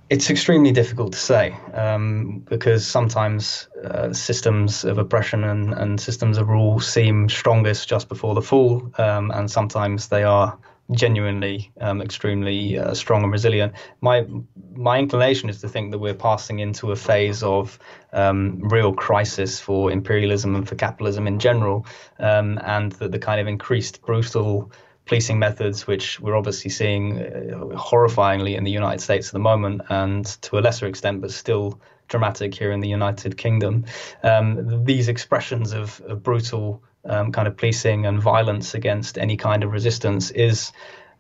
It's 0.10 0.30
extremely 0.30 0.72
difficult 0.72 1.12
to 1.14 1.20
say 1.20 1.54
um, 1.74 2.46
because 2.50 2.88
sometimes 2.88 3.68
uh, 3.84 4.14
systems 4.14 4.86
of 4.86 4.98
oppression 4.98 5.44
and, 5.44 5.74
and 5.74 6.00
systems 6.00 6.38
of 6.38 6.48
rule 6.48 6.80
seem 6.80 7.28
strongest 7.28 7.90
just 7.90 8.08
before 8.08 8.34
the 8.34 8.42
fall, 8.42 8.90
um, 8.98 9.32
and 9.32 9.52
sometimes 9.52 10.08
they 10.08 10.24
are 10.24 10.58
genuinely 10.92 11.70
um, 11.82 12.02
extremely 12.02 12.78
uh, 12.78 12.94
strong 12.94 13.24
and 13.24 13.34
resilient. 13.34 13.74
My 14.00 14.26
my 14.74 14.98
inclination 14.98 15.50
is 15.50 15.60
to 15.60 15.68
think 15.68 15.92
that 15.92 16.00
we're 16.00 16.14
passing 16.14 16.60
into 16.60 16.92
a 16.92 16.96
phase 16.96 17.44
of 17.44 17.78
um, 18.14 18.60
real 18.70 18.94
crisis 18.94 19.60
for 19.60 19.92
imperialism 19.92 20.56
and 20.56 20.68
for 20.68 20.76
capitalism 20.76 21.28
in 21.28 21.40
general, 21.40 21.86
um, 22.20 22.60
and 22.64 22.94
that 22.94 23.12
the 23.12 23.20
kind 23.20 23.42
of 23.42 23.48
increased 23.48 24.02
brutal 24.04 24.72
policing 25.08 25.40
methods, 25.40 25.88
which 25.88 26.20
we're 26.20 26.36
obviously 26.36 26.70
seeing 26.70 27.20
uh, 27.20 27.78
horrifyingly 27.78 28.56
in 28.56 28.64
the 28.64 28.72
United 28.72 29.02
States 29.02 29.28
at 29.28 29.34
the 29.34 29.40
moment, 29.40 29.82
and 29.90 30.26
to 30.42 30.58
a 30.58 30.62
lesser 30.62 30.86
extent, 30.86 31.22
but 31.22 31.32
still 31.32 31.80
dramatic 32.08 32.54
here 32.54 32.72
in 32.72 32.80
the 32.80 32.88
United 32.90 33.38
Kingdom. 33.38 33.86
Um, 34.24 34.84
these 34.86 35.08
expressions 35.08 35.74
of, 35.74 36.02
of 36.02 36.24
brutal 36.24 36.82
um, 37.06 37.32
kind 37.32 37.48
of 37.48 37.58
policing 37.58 38.06
and 38.06 38.22
violence 38.22 38.74
against 38.74 39.18
any 39.18 39.38
kind 39.38 39.64
of 39.64 39.72
resistance 39.72 40.32
is 40.32 40.72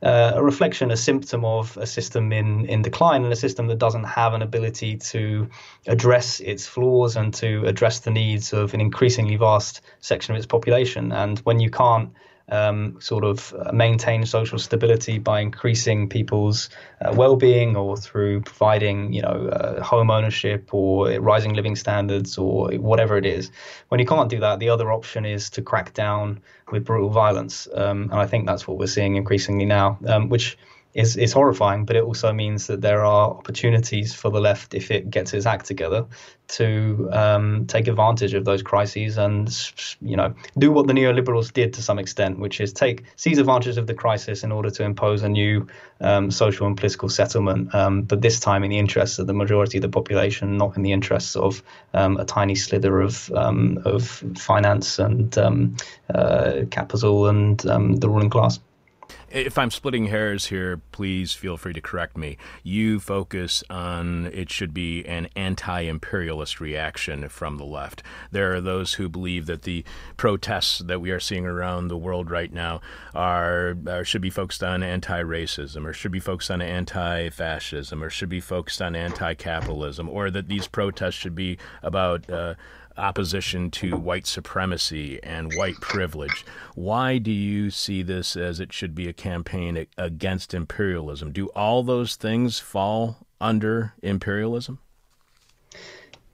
uh, 0.04 0.34
a 0.36 0.44
reflection, 0.44 0.92
a 0.92 0.98
symptom 0.98 1.44
of 1.44 1.76
a 1.78 1.86
system 1.86 2.32
in, 2.32 2.66
in 2.66 2.82
decline 2.82 3.24
and 3.24 3.34
a 3.34 3.38
system 3.38 3.68
that 3.68 3.80
doesn't 3.80 4.04
have 4.04 4.34
an 4.34 4.42
ability 4.42 4.96
to 4.98 5.50
address 5.88 6.40
its 6.42 6.68
flaws 6.68 7.16
and 7.16 7.34
to 7.34 7.66
address 7.66 8.00
the 8.00 8.12
needs 8.12 8.54
of 8.54 8.74
an 8.74 8.82
increasingly 8.82 9.36
vast 9.36 9.82
section 10.00 10.36
of 10.36 10.38
its 10.38 10.46
population. 10.46 11.12
And 11.12 11.40
when 11.40 11.60
you 11.60 11.72
can't 11.72 12.12
um, 12.50 12.98
sort 13.02 13.24
of 13.24 13.54
uh, 13.54 13.72
maintain 13.72 14.26
social 14.26 14.60
stability 14.60 15.20
by 15.20 15.42
increasing 15.42 16.08
people's 16.08 16.70
uh, 17.02 17.14
well-being 17.14 17.76
or 17.76 17.98
through 17.98 18.42
providing, 18.42 19.12
you 19.14 19.22
know, 19.22 19.50
uh, 19.50 19.84
home 19.84 20.10
ownership 20.10 20.74
or 20.74 21.10
rising 21.20 21.54
living 21.54 21.76
standards 21.76 22.38
or 22.38 22.70
whatever 22.78 23.18
it 23.18 23.26
is. 23.26 23.52
When 23.90 24.00
you 24.00 24.06
can't 24.06 24.30
do 24.30 24.40
that, 24.40 24.60
the 24.60 24.70
other 24.70 24.92
option 24.92 25.26
is 25.26 25.50
to 25.52 25.62
crack 25.62 25.94
down 25.94 26.42
with 26.72 26.86
brutal 26.86 27.10
violence, 27.10 27.68
um, 27.74 28.04
and 28.04 28.16
I 28.16 28.26
think 28.26 28.46
that's 28.46 28.68
what 28.68 28.78
we're 28.78 28.88
seeing 28.88 29.16
increasingly 29.16 29.66
now, 29.66 29.98
um, 30.08 30.30
which 30.30 30.58
is, 30.98 31.16
is 31.16 31.32
horrifying, 31.32 31.86
but 31.86 31.96
it 31.96 32.04
also 32.04 32.34
means 32.34 32.66
that 32.68 32.82
there 32.82 33.06
are 33.06 33.30
opportunities 33.30 34.16
for 34.16 34.32
the 34.32 34.42
left, 34.42 34.74
if 34.74 34.90
it 34.90 35.12
gets 35.12 35.32
its 35.32 35.46
act 35.46 35.68
together, 35.68 36.08
to 36.48 37.08
um, 37.12 37.68
take 37.68 37.88
advantage 37.88 38.34
of 38.34 38.46
those 38.46 38.64
crises 38.64 39.18
and 39.18 39.72
you 40.02 40.16
know 40.16 40.34
do 40.58 40.72
what 40.72 40.88
the 40.88 40.94
neoliberals 40.94 41.54
did 41.54 41.74
to 41.74 41.84
some 41.84 42.00
extent, 42.00 42.40
which 42.40 42.60
is 42.60 42.74
take 42.74 43.04
seize 43.16 43.38
advantage 43.38 43.78
of 43.78 43.86
the 43.86 43.94
crisis 43.94 44.44
in 44.44 44.52
order 44.52 44.72
to 44.72 44.84
impose 44.84 45.22
a 45.22 45.30
new 45.30 45.68
um, 46.02 46.32
social 46.32 46.66
and 46.66 46.76
political 46.76 47.10
settlement, 47.10 47.76
um, 47.76 48.02
but 48.02 48.22
this 48.22 48.40
time 48.40 48.64
in 48.64 48.72
the 48.72 48.80
interests 48.80 49.20
of 49.20 49.28
the 49.28 49.34
majority 49.34 49.78
of 49.78 49.84
the 49.84 49.90
population, 49.90 50.58
not 50.58 50.76
in 50.76 50.82
the 50.82 50.94
interests 50.94 51.36
of 51.36 51.62
um, 51.94 52.18
a 52.18 52.26
tiny 52.26 52.56
slither 52.56 53.02
of 53.02 53.32
um, 53.34 53.80
of 53.86 54.24
finance 54.36 54.98
and 54.98 55.38
um, 55.38 55.76
uh, 56.16 56.62
capital 56.72 57.28
and 57.28 57.60
the 57.60 58.10
ruling 58.10 58.32
class. 58.32 58.60
If 59.30 59.58
I'm 59.58 59.72
splitting 59.72 60.06
hairs 60.06 60.48
here, 60.48 60.82
please 60.92 61.34
feel 61.34 61.58
free 61.58 61.74
to 61.74 61.82
correct 61.82 62.18
me. 62.18 62.38
You 62.64 63.00
focus 63.00 63.64
on 63.70 64.28
it 64.28 64.50
should 64.50 64.74
be 64.74 65.06
an 65.06 65.28
anti 65.36 65.82
imperialist 65.82 66.60
reaction 66.60 67.28
from 67.30 67.58
the 67.58 67.66
left. 67.66 68.04
There 68.32 68.54
are 68.54 68.62
those 68.62 68.94
who 68.94 69.10
believe 69.10 69.46
that 69.48 69.64
the 69.64 69.84
protests 70.16 70.80
that 70.80 71.02
we 71.02 71.12
are 71.12 71.20
seeing 71.20 71.46
around 71.46 71.88
the 71.88 71.98
world 71.98 72.32
right 72.32 72.52
now 72.52 72.82
are, 73.14 73.76
are 73.88 74.06
should 74.06 74.22
be 74.22 74.30
focused 74.30 74.64
on 74.64 74.82
anti 74.82 75.22
racism, 75.22 75.86
or 75.86 75.94
should 75.94 76.12
be 76.12 76.20
focused 76.20 76.52
on 76.52 76.62
anti 76.62 77.30
fascism, 77.30 78.04
or 78.04 78.10
should 78.10 78.30
be 78.30 78.40
focused 78.40 78.82
on 78.82 78.96
anti 78.96 79.34
capitalism, 79.34 80.10
or 80.10 80.32
that 80.32 80.48
these 80.48 80.68
protests 80.68 81.16
should 81.16 81.36
be 81.36 81.58
about. 81.84 82.30
Uh, 82.30 82.56
opposition 82.98 83.72
to 83.72 83.96
white 83.96 84.28
supremacy 84.28 85.20
and 85.24 85.54
white 85.56 85.80
privilege. 85.82 86.46
Why 86.76 87.18
do 87.18 87.32
you 87.32 87.70
see 87.70 88.04
this 88.04 88.36
as 88.36 88.60
it 88.60 88.74
should 88.74 88.96
be 88.96 89.08
a 89.08 89.14
campaign 89.14 89.88
against 89.98 90.54
imperialism? 90.54 91.32
Do 91.32 91.48
all 91.56 91.84
those 91.84 92.16
things 92.16 92.60
fall 92.60 93.18
under 93.40 93.94
imperialism? 94.02 94.80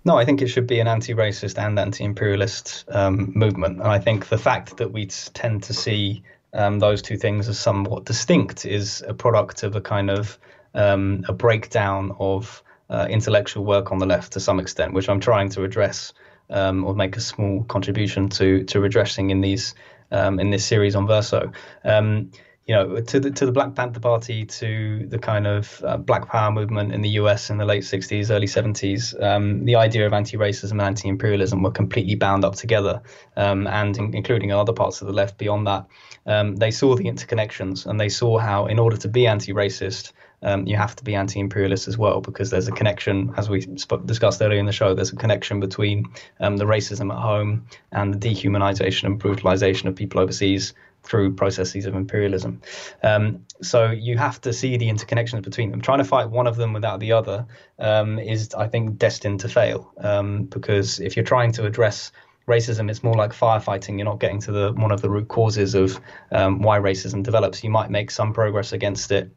No, 0.05 0.17
I 0.17 0.25
think 0.25 0.41
it 0.41 0.47
should 0.47 0.67
be 0.67 0.79
an 0.79 0.87
anti 0.87 1.13
racist 1.13 1.57
and 1.57 1.79
anti 1.79 2.03
imperialist 2.03 2.85
um, 2.89 3.31
movement. 3.35 3.79
And 3.79 3.87
I 3.87 3.99
think 3.99 4.27
the 4.27 4.37
fact 4.37 4.77
that 4.77 4.91
we 4.91 5.05
tend 5.05 5.63
to 5.63 5.73
see 5.73 6.23
um, 6.53 6.79
those 6.79 7.01
two 7.01 7.17
things 7.17 7.47
as 7.47 7.57
somewhat 7.57 8.05
distinct 8.05 8.65
is 8.65 9.03
a 9.07 9.13
product 9.13 9.63
of 9.63 9.75
a 9.75 9.81
kind 9.81 10.09
of 10.09 10.37
um, 10.73 11.23
a 11.27 11.33
breakdown 11.33 12.15
of 12.19 12.63
uh, 12.89 13.07
intellectual 13.09 13.63
work 13.63 13.91
on 13.91 13.99
the 13.99 14.05
left 14.05 14.33
to 14.33 14.39
some 14.39 14.59
extent, 14.59 14.93
which 14.93 15.07
I'm 15.07 15.19
trying 15.19 15.49
to 15.49 15.63
address 15.63 16.13
um, 16.49 16.83
or 16.83 16.95
make 16.95 17.15
a 17.17 17.21
small 17.21 17.63
contribution 17.65 18.29
to 18.29 18.63
to 18.65 18.79
redressing 18.79 19.29
in 19.29 19.41
these 19.41 19.75
um, 20.11 20.39
in 20.39 20.49
this 20.49 20.65
series 20.65 20.95
on 20.95 21.07
Verso. 21.07 21.51
Um, 21.83 22.31
you 22.65 22.73
know, 22.73 23.01
to 23.01 23.19
the 23.19 23.29
to 23.31 23.45
the 23.45 23.51
Black 23.51 23.75
Panther 23.75 23.99
Party, 23.99 24.45
to 24.45 25.05
the 25.09 25.19
kind 25.19 25.47
of 25.47 25.83
uh, 25.85 25.97
Black 25.97 26.29
Power 26.29 26.49
movement 26.49 26.93
in 26.93 27.01
the 27.01 27.09
U.S. 27.09 27.49
in 27.49 27.57
the 27.57 27.65
late 27.65 27.83
'60s, 27.83 28.29
early 28.31 28.47
'70s, 28.47 29.21
um, 29.21 29.65
the 29.65 29.75
idea 29.75 30.05
of 30.07 30.13
anti-racism 30.13 30.71
and 30.71 30.81
anti-imperialism 30.81 31.61
were 31.61 31.71
completely 31.71 32.15
bound 32.15 32.45
up 32.45 32.55
together, 32.55 33.01
um, 33.35 33.67
and 33.67 33.97
in, 33.97 34.13
including 34.15 34.53
other 34.53 34.71
parts 34.71 35.01
of 35.01 35.07
the 35.07 35.13
left 35.13 35.37
beyond 35.37 35.67
that. 35.67 35.85
Um, 36.25 36.55
they 36.55 36.71
saw 36.71 36.95
the 36.95 37.03
interconnections, 37.03 37.85
and 37.85 37.99
they 37.99 38.07
saw 38.07 38.37
how, 38.37 38.67
in 38.67 38.79
order 38.79 38.95
to 38.95 39.09
be 39.09 39.27
anti-racist, 39.27 40.13
um, 40.43 40.67
you 40.67 40.75
have 40.75 40.95
to 40.97 41.03
be 41.03 41.15
anti-imperialist 41.15 41.87
as 41.87 41.97
well 41.97 42.21
because 42.21 42.49
there's 42.49 42.67
a 42.67 42.71
connection, 42.71 43.33
as 43.37 43.49
we 43.49 43.65
discussed 44.05 44.41
earlier 44.41 44.59
in 44.59 44.65
the 44.65 44.71
show. 44.71 44.93
There's 44.93 45.11
a 45.11 45.15
connection 45.15 45.59
between 45.59 46.05
um, 46.39 46.57
the 46.57 46.65
racism 46.65 47.11
at 47.11 47.19
home 47.19 47.65
and 47.91 48.13
the 48.13 48.29
dehumanization 48.29 49.05
and 49.05 49.17
brutalization 49.17 49.87
of 49.87 49.95
people 49.95 50.19
overseas 50.19 50.73
through 51.03 51.33
processes 51.35 51.85
of 51.85 51.95
imperialism. 51.95 52.61
Um, 53.01 53.45
so 53.61 53.91
you 53.91 54.17
have 54.17 54.39
to 54.41 54.53
see 54.53 54.77
the 54.77 54.89
interconnections 54.89 55.41
between 55.41 55.71
them. 55.71 55.81
Trying 55.81 55.97
to 55.97 56.05
fight 56.05 56.29
one 56.29 56.47
of 56.47 56.55
them 56.55 56.73
without 56.73 56.99
the 56.99 57.11
other 57.11 57.45
um, 57.79 58.19
is, 58.19 58.53
I 58.53 58.67
think, 58.67 58.97
destined 58.97 59.41
to 59.41 59.49
fail 59.49 59.91
um, 59.97 60.45
because 60.45 60.99
if 60.99 61.15
you're 61.15 61.25
trying 61.25 61.51
to 61.53 61.65
address 61.65 62.11
racism 62.45 62.89
it's 62.89 63.03
more 63.03 63.13
like 63.13 63.31
firefighting 63.31 63.97
you're 63.97 64.03
not 64.03 64.19
getting 64.19 64.37
to 64.37 64.51
the 64.51 64.73
one 64.73 64.91
of 64.91 65.01
the 65.01 65.09
root 65.09 65.29
causes 65.29 65.75
of 65.75 65.97
um, 66.33 66.61
why 66.61 66.77
racism 66.77 67.23
develops 67.23 67.63
you 67.63 67.69
might 67.69 67.89
make 67.89 68.11
some 68.11 68.33
progress 68.33 68.73
against 68.73 69.13
it 69.13 69.31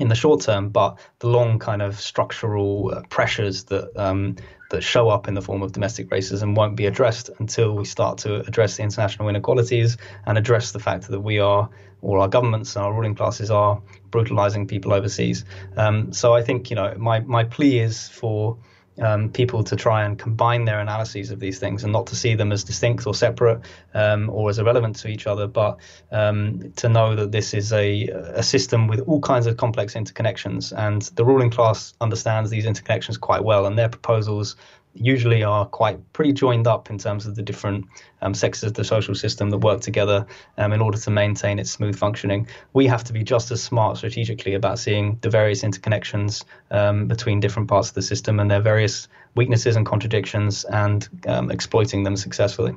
in 0.00 0.08
the 0.08 0.14
short 0.14 0.40
term, 0.40 0.70
but 0.70 0.98
the 1.20 1.28
long 1.28 1.58
kind 1.58 1.80
of 1.80 2.00
structural 2.00 2.92
uh, 2.92 3.02
pressures 3.08 3.64
that 3.64 3.96
um, 3.96 4.36
that 4.70 4.82
show 4.82 5.08
up 5.08 5.28
in 5.28 5.34
the 5.34 5.42
form 5.42 5.62
of 5.62 5.72
domestic 5.72 6.08
racism 6.10 6.56
won't 6.56 6.74
be 6.74 6.86
addressed 6.86 7.30
until 7.38 7.76
we 7.76 7.84
start 7.84 8.18
to 8.18 8.40
address 8.46 8.76
the 8.76 8.82
international 8.82 9.28
inequalities 9.28 9.96
and 10.26 10.36
address 10.36 10.72
the 10.72 10.80
fact 10.80 11.08
that 11.08 11.20
we 11.20 11.38
are, 11.38 11.68
or 12.02 12.18
our 12.18 12.28
governments 12.28 12.74
and 12.74 12.84
our 12.84 12.92
ruling 12.92 13.14
classes 13.14 13.50
are 13.50 13.80
brutalizing 14.10 14.66
people 14.66 14.92
overseas. 14.92 15.44
Um, 15.76 16.12
so 16.12 16.34
I 16.34 16.42
think 16.42 16.70
you 16.70 16.76
know 16.76 16.94
my 16.96 17.20
my 17.20 17.44
plea 17.44 17.78
is 17.78 18.08
for 18.08 18.58
um, 19.00 19.28
people 19.30 19.64
to 19.64 19.76
try 19.76 20.04
and 20.04 20.18
combine 20.18 20.64
their 20.64 20.80
analyses 20.80 21.30
of 21.30 21.40
these 21.40 21.58
things 21.58 21.84
and 21.84 21.92
not 21.92 22.06
to 22.06 22.16
see 22.16 22.34
them 22.34 22.52
as 22.52 22.64
distinct 22.64 23.06
or 23.06 23.14
separate 23.14 23.60
um, 23.94 24.30
or 24.30 24.50
as 24.50 24.58
irrelevant 24.58 24.96
to 24.96 25.08
each 25.08 25.26
other, 25.26 25.46
but 25.46 25.78
um, 26.12 26.72
to 26.76 26.88
know 26.88 27.14
that 27.14 27.32
this 27.32 27.54
is 27.54 27.72
a, 27.72 28.08
a 28.34 28.42
system 28.42 28.86
with 28.86 29.00
all 29.00 29.20
kinds 29.20 29.46
of 29.46 29.56
complex 29.56 29.94
interconnections. 29.94 30.72
And 30.76 31.02
the 31.16 31.24
ruling 31.24 31.50
class 31.50 31.94
understands 32.00 32.50
these 32.50 32.66
interconnections 32.66 33.18
quite 33.18 33.42
well, 33.42 33.66
and 33.66 33.78
their 33.78 33.88
proposals 33.88 34.56
usually 34.94 35.42
are 35.42 35.66
quite 35.66 35.98
pretty 36.12 36.32
joined 36.32 36.66
up 36.66 36.90
in 36.90 36.98
terms 36.98 37.26
of 37.26 37.34
the 37.34 37.42
different 37.42 37.86
um, 38.22 38.32
of 38.32 38.74
the 38.74 38.84
social 38.84 39.14
system 39.14 39.50
that 39.50 39.58
work 39.58 39.80
together 39.80 40.26
um, 40.58 40.72
in 40.72 40.80
order 40.80 40.98
to 40.98 41.10
maintain 41.10 41.58
its 41.58 41.70
smooth 41.70 41.96
functioning. 41.96 42.46
We 42.72 42.86
have 42.86 43.04
to 43.04 43.12
be 43.12 43.22
just 43.22 43.50
as 43.50 43.62
smart 43.62 43.98
strategically 43.98 44.54
about 44.54 44.78
seeing 44.78 45.18
the 45.20 45.30
various 45.30 45.62
interconnections 45.62 46.44
um, 46.70 47.06
between 47.08 47.40
different 47.40 47.68
parts 47.68 47.88
of 47.88 47.94
the 47.94 48.02
system 48.02 48.40
and 48.40 48.50
their 48.50 48.60
various 48.60 49.08
weaknesses 49.34 49.76
and 49.76 49.84
contradictions 49.84 50.64
and 50.64 51.08
um, 51.26 51.50
exploiting 51.50 52.04
them 52.04 52.16
successfully. 52.16 52.74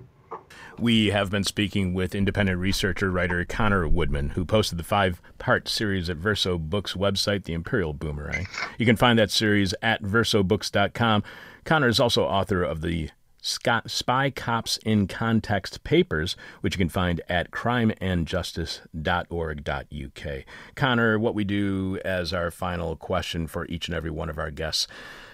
We 0.79 1.07
have 1.07 1.31
been 1.31 1.43
speaking 1.43 1.95
with 1.95 2.13
independent 2.13 2.59
researcher 2.59 3.09
writer 3.09 3.43
Connor 3.45 3.87
Woodman, 3.87 4.29
who 4.29 4.45
posted 4.45 4.77
the 4.77 4.83
five 4.83 5.19
part 5.39 5.67
series 5.67 6.07
at 6.07 6.17
Verso 6.17 6.59
Books 6.59 6.93
website, 6.93 7.45
The 7.45 7.53
Imperial 7.53 7.93
Boomerang. 7.93 8.45
You 8.77 8.85
can 8.85 8.95
find 8.95 9.17
that 9.17 9.31
series 9.31 9.73
at 9.81 10.03
versobooks.com. 10.03 11.23
Connor 11.67 11.89
is 11.89 11.99
also 11.99 12.23
author 12.23 12.63
of 12.63 12.79
the 12.79 13.09
Spy 13.41 14.29
Cops 14.29 14.77
in 14.85 15.05
Context 15.05 15.83
papers, 15.83 16.37
which 16.61 16.75
you 16.75 16.77
can 16.77 16.87
find 16.87 17.19
at 17.27 17.51
crimeandjustice.org.uk. 17.51 20.45
Connor, 20.75 21.19
what 21.19 21.35
we 21.35 21.43
do 21.43 21.99
as 22.05 22.31
our 22.31 22.51
final 22.51 22.95
question 22.95 23.47
for 23.47 23.65
each 23.65 23.89
and 23.89 23.97
every 23.97 24.11
one 24.11 24.29
of 24.29 24.37
our 24.37 24.49
guests 24.49 24.87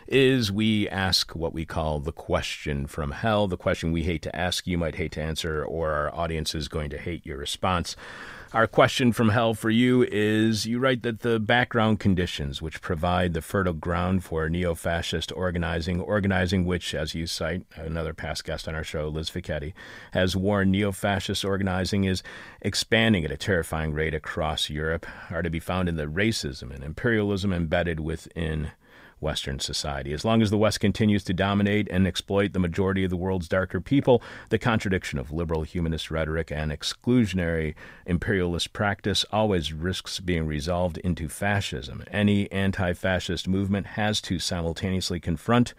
is 0.07 0.51
we 0.51 0.89
ask 0.89 1.35
what 1.35 1.53
we 1.53 1.65
call 1.65 1.99
the 1.99 2.11
question 2.11 2.87
from 2.87 3.11
hell, 3.11 3.47
the 3.47 3.55
question 3.55 3.91
we 3.91 4.01
hate 4.01 4.23
to 4.23 4.35
ask, 4.35 4.65
you 4.65 4.79
might 4.79 4.95
hate 4.95 5.11
to 5.11 5.21
answer, 5.21 5.63
or 5.63 5.91
our 5.91 6.11
audience 6.15 6.55
is 6.55 6.67
going 6.67 6.89
to 6.89 6.97
hate 6.97 7.23
your 7.27 7.37
response. 7.37 7.95
Our 8.53 8.67
question 8.67 9.13
from 9.13 9.29
hell 9.29 9.55
for 9.55 9.71
you 9.71 10.03
is 10.03 10.67
you 10.67 10.77
write 10.77 11.01
that 11.01 11.21
the 11.21 11.39
background 11.39 11.99
conditions 11.99 12.61
which 12.61 12.83
provide 12.83 13.33
the 13.33 13.41
fertile 13.41 13.73
ground 13.73 14.23
for 14.23 14.47
neo 14.47 14.75
fascist 14.75 15.31
organizing, 15.31 15.99
organizing 15.99 16.63
which, 16.63 16.93
as 16.93 17.15
you 17.15 17.25
cite, 17.25 17.65
another 17.75 18.13
past 18.13 18.43
guest 18.43 18.67
on 18.67 18.75
our 18.75 18.83
show, 18.83 19.07
Liz 19.07 19.27
Fekete, 19.27 19.73
has 20.11 20.35
warned 20.35 20.71
neo 20.71 20.91
fascist 20.91 21.43
organizing 21.43 22.03
is 22.03 22.21
expanding 22.61 23.25
at 23.25 23.31
a 23.31 23.37
terrifying 23.37 23.91
rate 23.91 24.13
across 24.13 24.69
Europe, 24.69 25.07
are 25.31 25.41
to 25.41 25.49
be 25.49 25.59
found 25.59 25.89
in 25.89 25.95
the 25.95 26.05
racism 26.05 26.69
and 26.69 26.83
imperialism 26.83 27.51
embedded 27.51 27.99
within 27.99 28.69
Western 29.19 29.59
society. 29.59 30.13
As 30.13 30.25
long 30.25 30.41
as 30.41 30.49
the 30.49 30.57
West 30.57 30.79
continues 30.79 31.23
to 31.25 31.33
dominate 31.33 31.87
and 31.89 32.07
exploit 32.07 32.53
the 32.53 32.59
majority 32.59 33.03
of 33.03 33.09
the 33.09 33.17
world's 33.17 33.47
darker 33.47 33.79
people, 33.79 34.21
the 34.49 34.57
contradiction 34.57 35.19
of 35.19 35.31
liberal 35.31 35.63
humanist 35.63 36.11
rhetoric 36.11 36.51
and 36.51 36.71
exclusionary 36.71 37.75
imperialist 38.05 38.73
practice 38.73 39.25
always 39.31 39.73
risks 39.73 40.19
being 40.19 40.45
resolved 40.45 40.97
into 40.99 41.29
fascism. 41.29 42.03
Any 42.11 42.51
anti 42.51 42.93
fascist 42.93 43.47
movement 43.47 43.87
has 43.87 44.21
to 44.21 44.39
simultaneously 44.39 45.19
confront 45.19 45.73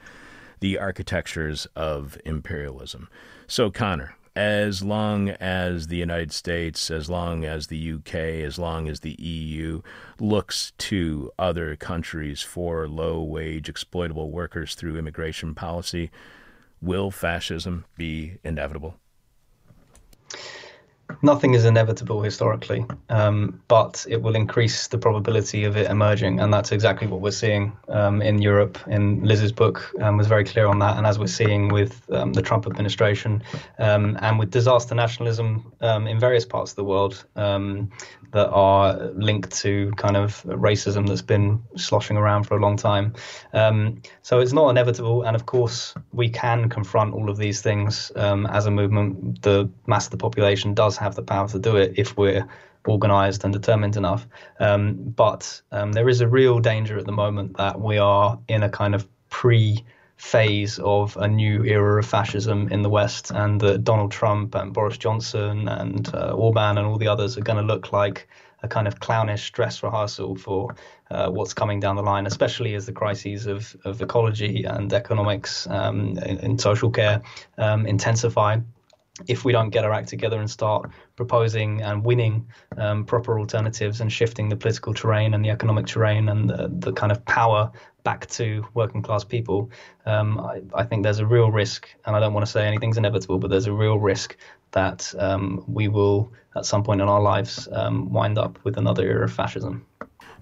the 0.61 0.79
architectures 0.79 1.67
of 1.77 2.19
imperialism. 2.25 3.09
So, 3.47 3.71
Connor, 3.71 4.17
as 4.37 4.83
long 4.83 5.29
as 5.31 5.87
the 5.87 5.97
United 5.97 6.33
States, 6.33 6.91
as 6.91 7.09
long 7.09 7.45
as 7.45 7.69
the 7.69 7.93
UK, 7.93 8.15
as 8.15 8.59
long 8.59 8.89
as 8.89 9.01
the 9.01 9.15
EU 9.21 9.81
looks 10.19 10.73
to 10.79 11.31
other 11.39 11.77
countries 11.77 12.43
for 12.43 12.89
low 12.89 13.23
wage, 13.23 13.69
exploitable 13.69 14.31
workers 14.31 14.75
through 14.75 14.97
immigration 14.97 15.55
policy, 15.55 16.11
will 16.81 17.11
fascism 17.11 17.85
be 17.97 18.39
inevitable? 18.43 18.97
Nothing 21.23 21.55
is 21.55 21.65
inevitable 21.65 22.23
historically, 22.23 22.85
um, 23.09 23.61
but 23.69 24.07
it 24.09 24.23
will 24.23 24.35
increase 24.35 24.89
the 24.89 24.99
probability 24.99 25.65
of 25.65 25.77
it 25.77 25.91
emerging, 25.91 26.41
and 26.41 26.53
that's 26.53 26.73
exactly 26.73 27.07
what 27.07 27.21
we're 27.21 27.31
seeing 27.31 27.73
um, 27.89 28.23
in 28.23 28.41
Europe. 28.41 28.79
In 28.87 29.23
Liz's 29.25 29.53
book 29.53 29.93
um, 30.01 30.17
was 30.17 30.27
very 30.27 30.45
clear 30.45 30.67
on 30.67 30.79
that, 30.81 30.97
and 30.97 31.07
as 31.07 31.19
we're 31.19 31.27
seeing 31.27 31.69
with 31.69 32.03
um, 32.11 32.33
the 32.33 32.43
Trump 32.43 32.67
administration 32.67 33.43
um, 33.79 34.19
and 34.23 34.39
with 34.39 34.51
disaster 34.51 34.95
nationalism 34.95 35.73
um, 35.81 36.07
in 36.07 36.19
various 36.19 36.45
parts 36.45 36.73
of 36.73 36.77
the 36.77 36.85
world 36.85 37.25
that 37.35 38.49
are 38.51 38.97
linked 39.15 39.53
to 39.53 39.93
kind 39.97 40.17
of 40.17 40.43
racism 40.43 41.07
that's 41.07 41.23
been 41.23 41.63
sloshing 41.77 42.17
around 42.17 42.43
for 42.43 42.57
a 42.57 42.61
long 42.61 42.77
time. 42.77 43.15
so 44.23 44.41
it's 44.41 44.53
not 44.53 44.71
inevitable, 44.71 45.23
and 45.23 45.37
of 45.37 45.47
course 45.47 45.95
we 46.13 46.29
can 46.29 46.69
confront 46.69 47.15
all 47.15 47.31
of 47.31 47.37
these 47.37 47.61
things 47.61 48.11
as 48.17 48.67
a 48.67 48.71
movement. 48.71 49.43
The 49.43 49.71
mass 49.87 50.07
of 50.07 50.11
the 50.11 50.17
population 50.17 50.75
does 50.75 50.97
have 50.97 51.04
the 51.13 51.23
power 51.23 51.49
to 51.49 51.59
do 51.59 51.77
it 51.77 51.95
if 51.97 52.17
we're 52.17 52.47
organized 52.87 53.45
and 53.45 53.53
determined 53.53 53.97
enough. 53.97 54.27
Um, 54.61 54.95
but 54.95 55.63
um, 55.73 55.93
there 55.93 56.09
is 56.09 56.21
a 56.21 56.29
real 56.29 56.59
danger 56.59 56.99
at 56.99 57.07
the 57.07 57.13
moment 57.13 57.57
that 57.57 57.81
we 57.81 57.99
are 57.99 58.39
in 58.49 58.63
a 58.63 58.69
kind 58.69 58.95
of 58.95 59.09
pre 59.31 59.85
phase 60.17 60.79
of 60.79 61.17
a 61.17 61.29
new 61.29 61.65
era 61.65 61.99
of 61.99 62.07
fascism 62.07 62.69
in 62.69 62.83
the 62.83 62.89
West, 62.89 63.31
and 63.31 63.61
that 63.61 63.85
Donald 63.85 64.13
Trump 64.13 64.55
and 64.55 64.73
Boris 64.73 64.97
Johnson 64.97 65.69
and 65.69 66.15
uh, 66.15 66.33
Orban 66.33 66.79
and 66.79 66.87
all 66.87 66.99
the 66.99 67.09
others 67.09 67.37
are 67.37 67.43
going 67.43 67.59
to 67.59 67.65
look 67.65 67.93
like 67.93 68.29
a 68.63 68.69
kind 68.69 68.89
of 68.89 68.99
clownish 69.01 69.51
dress 69.51 69.83
rehearsal 69.83 70.37
for 70.37 70.75
uh, 71.11 71.29
what's 71.29 71.53
coming 71.53 71.81
down 71.81 71.97
the 71.97 72.03
line, 72.03 72.27
especially 72.27 72.75
as 72.75 72.87
the 72.87 72.93
crises 72.93 73.47
of, 73.47 73.77
of 73.85 74.01
ecology 74.01 74.65
and 74.65 74.93
economics 74.93 75.67
um, 75.69 76.19
social 76.59 76.91
care 76.91 77.21
um, 77.59 77.87
intensify 77.87 78.57
if 79.29 79.45
we 79.45 79.53
don't 79.53 79.71
get 79.71 79.85
our 79.85 79.93
act 79.93 80.09
together 80.09 80.41
and 80.41 80.51
start 80.51 80.91
proposing 81.15 81.83
and 81.83 82.05
winning 82.05 82.47
um, 82.77 83.05
proper 83.05 83.39
alternatives 83.39 84.01
and 84.01 84.13
shifting 84.13 84.49
the 84.49 84.57
political 84.57 84.93
terrain 84.93 85.35
and 85.35 85.45
the 85.45 85.51
economic 85.51 85.87
terrain 85.87 86.29
and 86.29 86.51
the, 86.51 86.69
the 86.79 86.93
kind 86.93 87.13
of 87.13 87.25
power 87.25 87.71
back 88.03 88.27
to 88.27 88.67
working 88.75 89.03
class 89.03 89.25
people, 89.25 89.71
um, 90.05 90.39
I, 90.39 90.63
I, 90.75 90.85
think 90.85 91.03
there's 91.03 91.21
a 91.21 91.27
real 91.27 91.51
risk, 91.51 91.89
and 92.05 92.15
I 92.15 92.21
don't 92.21 92.35
want 92.35 92.45
to 92.45 92.53
say 92.53 92.67
anything's 92.67 92.99
inevitable, 92.99 93.39
but 93.39 93.51
there's 93.51 93.67
a 93.67 93.73
real 93.73 93.99
risk 93.99 94.37
that 94.73 95.15
um, 95.19 95.65
we 95.67 95.89
will, 95.89 96.31
at 96.55 96.67
some 96.67 96.83
point 96.83 97.01
in 97.01 97.09
our 97.09 97.23
lives, 97.23 97.67
um, 97.73 98.13
wind 98.13 98.37
up 98.37 98.59
with 98.65 98.77
another 98.77 99.05
era 99.07 99.25
of 99.25 99.33
fascism. 99.33 99.87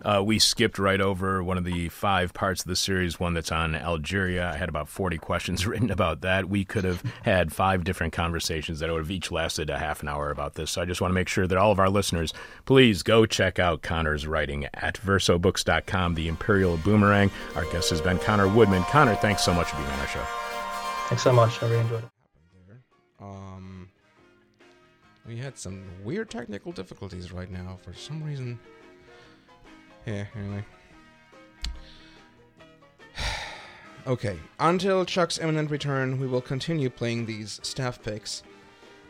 Uh, 0.04 0.22
we 0.24 0.38
skipped 0.38 0.78
right 0.78 1.00
over 1.00 1.42
one 1.42 1.56
of 1.56 1.64
the 1.64 1.88
five 1.88 2.34
parts 2.34 2.62
of 2.62 2.66
the 2.68 2.76
series, 2.76 3.20
one 3.20 3.34
that's 3.34 3.52
on 3.52 3.74
Algeria. 3.74 4.50
I 4.50 4.56
had 4.56 4.68
about 4.68 4.88
40 4.88 5.18
questions 5.18 5.66
written 5.66 5.90
about 5.90 6.20
that. 6.22 6.48
We 6.48 6.64
could 6.64 6.84
have 6.84 7.02
had 7.22 7.52
five 7.52 7.84
different 7.84 8.12
conversations 8.12 8.80
that 8.80 8.90
would 8.90 8.98
have 8.98 9.10
each 9.10 9.30
lasted 9.30 9.70
a 9.70 9.78
half 9.78 10.02
an 10.02 10.08
hour 10.08 10.30
about 10.30 10.54
this. 10.54 10.72
So 10.72 10.82
I 10.82 10.84
just 10.84 11.00
want 11.00 11.10
to 11.10 11.14
make 11.14 11.28
sure 11.28 11.46
that 11.46 11.58
all 11.58 11.72
of 11.72 11.78
our 11.78 11.90
listeners, 11.90 12.32
please 12.64 13.02
go 13.02 13.26
check 13.26 13.58
out 13.58 13.82
Connor's 13.82 14.26
writing 14.26 14.66
at 14.74 14.94
versobooks.com, 15.00 16.14
The 16.14 16.28
Imperial 16.28 16.76
Boomerang. 16.78 17.30
Our 17.54 17.64
guest 17.66 17.90
has 17.90 18.00
been 18.00 18.18
Connor 18.18 18.48
Woodman. 18.48 18.82
Connor, 18.84 19.14
thanks 19.16 19.42
so 19.44 19.54
much 19.54 19.68
for 19.68 19.76
being 19.76 19.88
on 19.90 20.00
our 20.00 20.08
show. 20.08 20.24
Thanks 21.08 21.22
so 21.22 21.32
much. 21.32 21.62
I 21.62 21.66
really 21.66 21.80
enjoyed 21.80 22.04
it. 22.04 22.10
Um, 23.20 23.88
we 25.26 25.36
had 25.36 25.56
some 25.56 25.82
weird 26.02 26.30
technical 26.30 26.72
difficulties 26.72 27.32
right 27.32 27.50
now. 27.50 27.78
For 27.82 27.92
some 27.92 28.22
reason, 28.22 28.58
yeah, 30.06 30.24
anyway. 30.36 30.64
okay, 34.06 34.38
until 34.58 35.04
Chuck's 35.04 35.38
imminent 35.38 35.70
return, 35.70 36.20
we 36.20 36.26
will 36.26 36.40
continue 36.40 36.90
playing 36.90 37.26
these 37.26 37.60
staff 37.62 38.02
picks. 38.02 38.42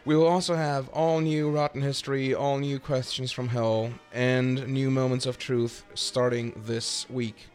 We 0.05 0.16
will 0.16 0.26
also 0.26 0.57
have 0.57 0.88
all 0.88 1.20
new 1.20 1.49
Rotten 1.49 1.80
History, 1.80 2.34
all 2.34 2.59
new 2.59 2.80
questions 2.80 3.30
from 3.30 3.49
Hell, 3.49 3.93
and 4.12 4.66
new 4.66 4.90
moments 4.90 5.26
of 5.26 5.38
truth 5.38 5.84
starting 5.95 6.61
this 6.66 7.09
week. 7.09 7.47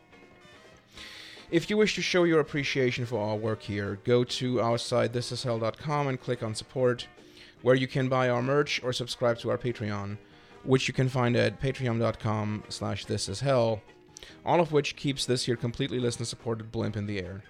If 1.51 1.69
you 1.69 1.77
wish 1.77 1.95
to 1.95 2.01
show 2.01 2.23
your 2.23 2.39
appreciation 2.39 3.05
for 3.05 3.19
our 3.19 3.35
work 3.35 3.61
here, 3.61 3.99
go 4.03 4.23
to 4.23 4.61
our 4.61 4.77
site 4.77 5.13
thisishell.com 5.13 6.07
and 6.07 6.19
click 6.19 6.41
on 6.41 6.55
support, 6.55 7.07
where 7.61 7.75
you 7.75 7.87
can 7.87 8.07
buy 8.07 8.29
our 8.29 8.41
merch 8.41 8.81
or 8.83 8.93
subscribe 8.93 9.39
to 9.39 9.49
our 9.49 9.57
Patreon 9.57 10.17
which 10.67 10.87
you 10.87 10.93
can 10.93 11.07
find 11.07 11.35
at 11.37 11.61
patreon.com 11.61 12.63
slash 12.67 13.05
this 13.05 13.29
is 13.29 13.39
hell, 13.39 13.81
all 14.45 14.59
of 14.59 14.73
which 14.73 14.97
keeps 14.97 15.25
this 15.25 15.45
here 15.45 15.55
completely 15.55 15.97
listener 15.97 16.25
supported 16.25 16.71
blimp 16.71 16.97
in 16.97 17.07
the 17.07 17.19
air. 17.19 17.41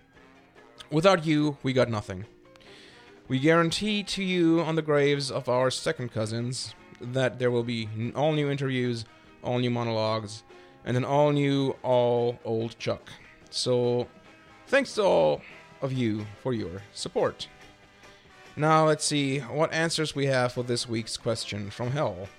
Without 0.92 1.26
you, 1.26 1.58
we 1.64 1.74
got 1.74 1.90
nothing. 1.90 2.26
We 3.28 3.40
guarantee 3.40 4.04
to 4.04 4.24
you 4.24 4.62
on 4.62 4.76
the 4.76 4.84
graves 4.84 5.32
of 5.32 5.50
our 5.50 5.72
second 5.72 6.14
cousins 6.14 6.76
that 7.02 7.40
there 7.40 7.52
will 7.52 7.64
be 7.64 7.90
all 8.16 8.32
new 8.32 8.50
interviews, 8.52 9.04
all 9.44 9.58
new 9.58 9.72
monologues, 9.72 10.44
and 10.86 10.96
an 10.96 11.04
all 11.04 11.32
new, 11.32 11.76
all 11.82 12.40
old 12.46 12.78
Chuck. 12.78 13.10
So, 13.50 14.08
thanks 14.68 14.94
to 14.94 15.04
all 15.04 15.42
of 15.82 15.92
you 15.92 16.26
for 16.44 16.54
your 16.54 16.84
support. 16.94 17.48
Now, 18.56 18.86
let's 18.86 19.06
see 19.06 19.40
what 19.40 19.74
answers 19.74 20.16
we 20.16 20.28
have 20.28 20.54
for 20.54 20.64
this 20.64 20.88
week's 20.88 21.18
question 21.18 21.70
from 21.70 21.92
Hell. 21.92 22.30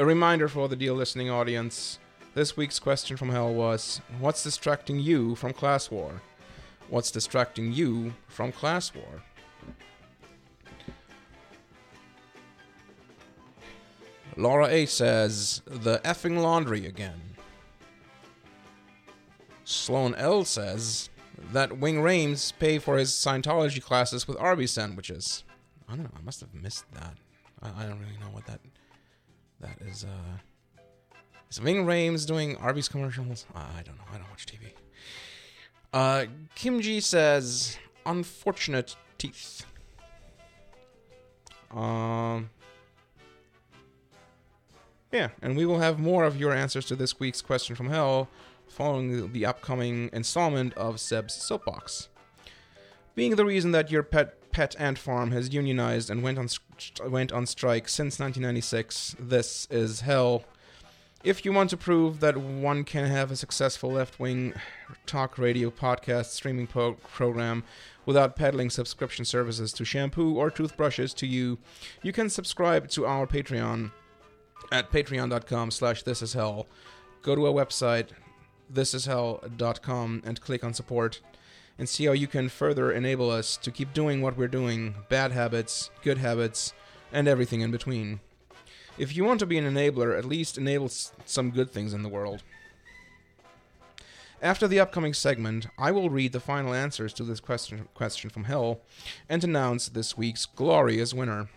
A 0.00 0.04
reminder 0.06 0.48
for 0.48 0.66
the 0.66 0.76
deal 0.76 0.94
listening 0.94 1.28
audience 1.28 1.98
this 2.32 2.56
week's 2.56 2.78
question 2.78 3.18
from 3.18 3.28
hell 3.28 3.52
was 3.52 4.00
What's 4.18 4.42
distracting 4.42 4.98
you 4.98 5.34
from 5.34 5.52
class 5.52 5.90
war? 5.90 6.22
What's 6.88 7.10
distracting 7.10 7.74
you 7.74 8.14
from 8.26 8.50
class 8.50 8.94
war? 8.94 9.22
Laura 14.38 14.68
A 14.68 14.86
says, 14.86 15.60
The 15.66 15.98
effing 15.98 16.40
laundry 16.40 16.86
again. 16.86 17.20
Sloan 19.64 20.14
L 20.14 20.46
says, 20.46 21.10
That 21.52 21.72
Ving 21.72 21.96
Rhames 21.96 22.54
pay 22.58 22.78
for 22.78 22.96
his 22.96 23.10
Scientology 23.10 23.82
classes 23.82 24.26
with 24.26 24.38
Arby's 24.38 24.70
sandwiches. 24.70 25.44
I 25.86 25.94
don't 25.94 26.04
know, 26.04 26.18
I 26.18 26.22
must 26.22 26.40
have 26.40 26.54
missed 26.54 26.90
that. 26.94 27.18
I, 27.60 27.82
I 27.82 27.86
don't 27.86 28.00
really 28.00 28.16
know 28.18 28.30
what 28.32 28.46
that 28.46 28.60
that 29.60 29.78
is 29.86 30.04
uh 30.04 30.38
is 31.50 31.58
Ving 31.58 31.84
Rhames 31.84 32.26
doing 32.26 32.56
Arby's 32.56 32.88
commercials? 32.88 33.44
I 33.54 33.82
don't 33.84 33.96
know. 33.96 34.04
I 34.12 34.18
don't 34.18 34.30
watch 34.30 34.46
TV. 34.46 34.72
Uh 35.92 36.26
Kim 36.54 36.80
G 36.80 37.00
says 37.00 37.78
unfortunate 38.06 38.96
teeth. 39.18 39.64
Um 41.70 42.50
yeah, 45.12 45.30
and 45.42 45.56
we 45.56 45.66
will 45.66 45.80
have 45.80 45.98
more 45.98 46.24
of 46.24 46.38
your 46.38 46.52
answers 46.52 46.84
to 46.86 46.96
this 46.96 47.18
week's 47.18 47.42
question 47.42 47.74
from 47.74 47.88
hell 47.88 48.28
following 48.68 49.32
the 49.32 49.44
upcoming 49.44 50.08
installment 50.12 50.72
of 50.74 51.00
Seb's 51.00 51.34
Soapbox. 51.34 52.08
Being 53.16 53.34
the 53.34 53.44
reason 53.44 53.72
that 53.72 53.90
your 53.90 54.04
pet 54.04 54.39
pet 54.52 54.74
ant 54.78 54.98
farm 54.98 55.30
has 55.32 55.52
unionized 55.52 56.10
and 56.10 56.22
went 56.22 56.38
on 56.38 56.48
went 57.08 57.32
on 57.32 57.46
strike 57.46 57.88
since 57.88 58.18
1996. 58.18 59.16
This 59.18 59.66
is 59.70 60.00
hell. 60.00 60.44
If 61.22 61.44
you 61.44 61.52
want 61.52 61.68
to 61.70 61.76
prove 61.76 62.20
that 62.20 62.38
one 62.38 62.82
can 62.84 63.04
have 63.06 63.30
a 63.30 63.36
successful 63.36 63.92
left-wing 63.92 64.54
talk 65.04 65.36
radio 65.36 65.70
podcast 65.70 66.26
streaming 66.26 66.66
pro- 66.66 66.94
program 66.94 67.62
without 68.06 68.36
peddling 68.36 68.70
subscription 68.70 69.26
services 69.26 69.70
to 69.74 69.84
shampoo 69.84 70.36
or 70.38 70.50
toothbrushes 70.50 71.12
to 71.14 71.26
you, 71.26 71.58
you 72.02 72.12
can 72.12 72.30
subscribe 72.30 72.88
to 72.88 73.04
our 73.04 73.26
Patreon 73.26 73.92
at 74.72 74.90
patreon.com 74.90 75.70
slash 75.70 76.04
thisishell. 76.04 76.64
Go 77.20 77.34
to 77.34 77.46
our 77.46 77.52
website, 77.52 78.08
thisishell.com, 78.72 80.22
and 80.24 80.40
click 80.40 80.64
on 80.64 80.72
support 80.72 81.20
and 81.80 81.88
see 81.88 82.04
how 82.04 82.12
you 82.12 82.26
can 82.26 82.50
further 82.50 82.92
enable 82.92 83.30
us 83.30 83.56
to 83.56 83.70
keep 83.70 83.94
doing 83.94 84.20
what 84.20 84.36
we're 84.36 84.46
doing 84.46 84.94
bad 85.08 85.32
habits, 85.32 85.90
good 86.02 86.18
habits, 86.18 86.74
and 87.10 87.26
everything 87.26 87.62
in 87.62 87.70
between. 87.70 88.20
If 88.98 89.16
you 89.16 89.24
want 89.24 89.40
to 89.40 89.46
be 89.46 89.56
an 89.56 89.64
enabler, 89.64 90.16
at 90.16 90.26
least 90.26 90.58
enable 90.58 90.90
some 90.90 91.50
good 91.50 91.70
things 91.70 91.94
in 91.94 92.02
the 92.02 92.10
world. 92.10 92.42
After 94.42 94.68
the 94.68 94.78
upcoming 94.78 95.14
segment, 95.14 95.68
I 95.78 95.90
will 95.90 96.10
read 96.10 96.32
the 96.32 96.40
final 96.40 96.74
answers 96.74 97.14
to 97.14 97.24
this 97.24 97.40
question, 97.40 97.88
question 97.94 98.28
from 98.28 98.44
Hell 98.44 98.80
and 99.26 99.42
announce 99.42 99.88
this 99.88 100.18
week's 100.18 100.44
glorious 100.44 101.14
winner. 101.14 101.48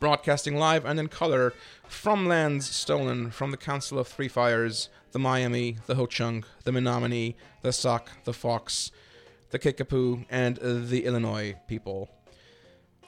Broadcasting 0.00 0.56
live 0.56 0.84
and 0.84 0.98
in 0.98 1.08
color 1.08 1.54
from 1.88 2.26
lands 2.26 2.68
stolen 2.68 3.30
from 3.30 3.50
the 3.50 3.56
Council 3.56 3.98
of 3.98 4.08
Three 4.08 4.28
Fires, 4.28 4.88
the 5.12 5.18
Miami, 5.18 5.76
the 5.86 5.94
Ho 5.94 6.06
Chunk, 6.06 6.44
the 6.64 6.72
Menominee, 6.72 7.36
the 7.62 7.72
Sauk, 7.72 8.10
the 8.24 8.32
Fox, 8.32 8.90
the 9.50 9.58
Kickapoo, 9.58 10.24
and 10.30 10.56
the 10.56 11.04
Illinois 11.04 11.56
people. 11.66 12.08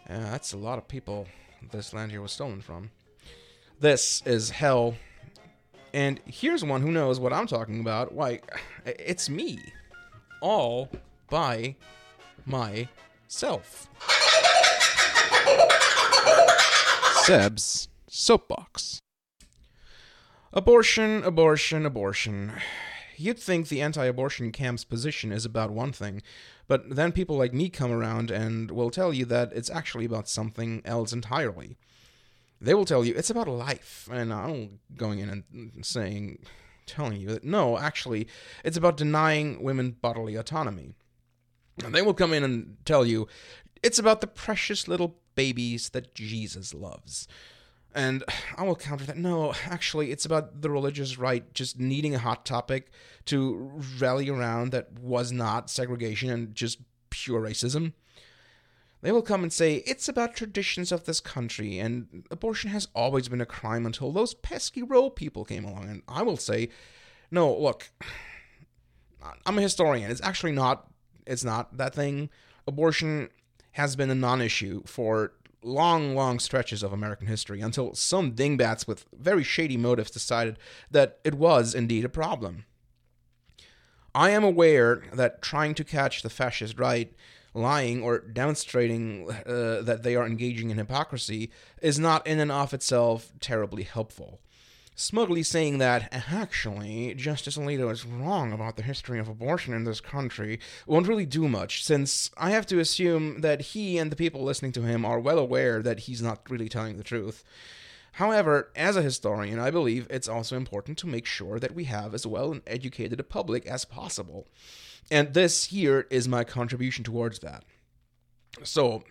Uh, 0.08 0.18
that's 0.30 0.52
a 0.52 0.56
lot 0.56 0.78
of 0.78 0.88
people 0.88 1.26
this 1.72 1.92
land 1.92 2.10
here 2.10 2.22
was 2.22 2.32
stolen 2.32 2.60
from. 2.60 2.90
This 3.78 4.22
is 4.26 4.50
hell. 4.50 4.96
And 5.92 6.20
here's 6.24 6.64
one 6.64 6.82
who 6.82 6.90
knows 6.90 7.18
what 7.18 7.32
I'm 7.32 7.46
talking 7.46 7.80
about. 7.80 8.12
Why, 8.12 8.40
it's 8.84 9.28
me. 9.28 9.58
All 10.40 10.88
by 11.28 11.76
myself. 12.46 13.88
Seb's 17.24 17.88
Soapbox. 18.08 19.00
Abortion, 20.52 21.22
abortion, 21.22 21.84
abortion. 21.84 22.52
You'd 23.16 23.38
think 23.38 23.68
the 23.68 23.82
anti 23.82 24.04
abortion 24.06 24.50
camp's 24.52 24.84
position 24.84 25.30
is 25.30 25.44
about 25.44 25.70
one 25.70 25.92
thing, 25.92 26.22
but 26.66 26.96
then 26.96 27.12
people 27.12 27.36
like 27.36 27.52
me 27.52 27.68
come 27.68 27.92
around 27.92 28.30
and 28.30 28.70
will 28.70 28.90
tell 28.90 29.12
you 29.12 29.26
that 29.26 29.52
it's 29.52 29.70
actually 29.70 30.06
about 30.06 30.28
something 30.28 30.80
else 30.84 31.12
entirely. 31.12 31.76
They 32.60 32.72
will 32.74 32.86
tell 32.86 33.04
you 33.04 33.14
it's 33.14 33.30
about 33.30 33.48
life, 33.48 34.08
and 34.10 34.32
I'm 34.32 34.80
going 34.96 35.18
in 35.18 35.28
and 35.28 35.84
saying, 35.84 36.38
telling 36.86 37.20
you 37.20 37.28
that 37.28 37.44
no, 37.44 37.78
actually, 37.78 38.26
it's 38.64 38.78
about 38.78 38.96
denying 38.96 39.62
women 39.62 39.96
bodily 40.00 40.36
autonomy. 40.36 40.94
And 41.84 41.94
they 41.94 42.02
will 42.02 42.14
come 42.14 42.32
in 42.32 42.42
and 42.42 42.76
tell 42.84 43.06
you 43.06 43.28
it's 43.82 43.98
about 43.98 44.20
the 44.20 44.26
precious 44.26 44.88
little 44.88 45.16
babies 45.34 45.90
that 45.90 46.14
Jesus 46.14 46.74
loves. 46.74 47.26
And 47.94 48.22
I 48.56 48.62
will 48.62 48.76
counter 48.76 49.04
that. 49.06 49.16
No, 49.16 49.52
actually, 49.64 50.12
it's 50.12 50.24
about 50.24 50.62
the 50.62 50.70
religious 50.70 51.18
right 51.18 51.52
just 51.54 51.80
needing 51.80 52.14
a 52.14 52.20
hot 52.20 52.46
topic 52.46 52.90
to 53.24 53.72
rally 53.98 54.28
around 54.28 54.70
that 54.70 54.92
was 54.98 55.32
not 55.32 55.70
segregation 55.70 56.30
and 56.30 56.54
just 56.54 56.78
pure 57.10 57.40
racism. 57.40 57.92
They 59.02 59.12
will 59.12 59.22
come 59.22 59.42
and 59.42 59.52
say, 59.52 59.76
it's 59.86 60.08
about 60.08 60.36
traditions 60.36 60.92
of 60.92 61.04
this 61.04 61.20
country, 61.20 61.78
and 61.78 62.26
abortion 62.30 62.70
has 62.70 62.88
always 62.94 63.28
been 63.28 63.40
a 63.40 63.46
crime 63.46 63.86
until 63.86 64.12
those 64.12 64.34
pesky 64.34 64.82
Roe 64.82 65.08
people 65.08 65.44
came 65.44 65.64
along. 65.64 65.88
And 65.88 66.02
I 66.06 66.22
will 66.22 66.36
say, 66.36 66.68
no, 67.30 67.52
look, 67.52 67.90
I'm 69.46 69.58
a 69.58 69.62
historian. 69.62 70.10
It's 70.10 70.20
actually 70.22 70.52
not, 70.52 70.86
it's 71.26 71.44
not 71.44 71.78
that 71.78 71.94
thing. 71.94 72.28
Abortion 72.66 73.30
has 73.80 73.96
been 73.96 74.10
a 74.10 74.14
non 74.14 74.40
issue 74.40 74.82
for 74.86 75.32
long, 75.62 76.14
long 76.14 76.38
stretches 76.38 76.82
of 76.82 76.92
American 76.92 77.26
history 77.26 77.60
until 77.60 77.94
some 77.94 78.32
dingbats 78.32 78.86
with 78.86 79.06
very 79.12 79.42
shady 79.42 79.76
motives 79.76 80.10
decided 80.10 80.58
that 80.90 81.18
it 81.24 81.34
was 81.34 81.74
indeed 81.74 82.04
a 82.04 82.08
problem. 82.08 82.64
I 84.14 84.30
am 84.30 84.44
aware 84.44 85.04
that 85.12 85.42
trying 85.42 85.74
to 85.74 85.84
catch 85.84 86.22
the 86.22 86.30
fascist 86.30 86.78
right 86.78 87.12
lying 87.54 88.02
or 88.02 88.20
demonstrating 88.20 89.30
uh, 89.30 89.80
that 89.82 90.02
they 90.02 90.14
are 90.14 90.26
engaging 90.26 90.70
in 90.70 90.78
hypocrisy 90.78 91.50
is 91.82 91.98
not 91.98 92.26
in 92.26 92.38
and 92.38 92.52
of 92.52 92.72
itself 92.72 93.32
terribly 93.40 93.82
helpful. 93.82 94.40
Smugly 95.00 95.42
saying 95.42 95.78
that, 95.78 96.12
actually, 96.12 97.14
Justice 97.14 97.56
Alito 97.56 97.90
is 97.90 98.04
wrong 98.04 98.52
about 98.52 98.76
the 98.76 98.82
history 98.82 99.18
of 99.18 99.28
abortion 99.28 99.72
in 99.72 99.84
this 99.84 99.98
country 99.98 100.60
won't 100.86 101.08
really 101.08 101.24
do 101.24 101.48
much, 101.48 101.82
since 101.82 102.30
I 102.36 102.50
have 102.50 102.66
to 102.66 102.80
assume 102.80 103.40
that 103.40 103.62
he 103.62 103.96
and 103.96 104.12
the 104.12 104.16
people 104.16 104.42
listening 104.42 104.72
to 104.72 104.82
him 104.82 105.06
are 105.06 105.18
well 105.18 105.38
aware 105.38 105.82
that 105.82 106.00
he's 106.00 106.20
not 106.20 106.50
really 106.50 106.68
telling 106.68 106.98
the 106.98 107.02
truth. 107.02 107.42
However, 108.12 108.70
as 108.76 108.94
a 108.94 109.02
historian, 109.02 109.58
I 109.58 109.70
believe 109.70 110.06
it's 110.10 110.28
also 110.28 110.54
important 110.54 110.98
to 110.98 111.06
make 111.06 111.24
sure 111.24 111.58
that 111.58 111.74
we 111.74 111.84
have 111.84 112.12
as 112.12 112.26
well 112.26 112.52
an 112.52 112.60
educated 112.66 113.26
public 113.30 113.64
as 113.64 113.86
possible. 113.86 114.48
And 115.10 115.32
this 115.32 115.64
here 115.64 116.08
is 116.10 116.28
my 116.28 116.44
contribution 116.44 117.04
towards 117.04 117.38
that. 117.38 117.64
So, 118.64 119.04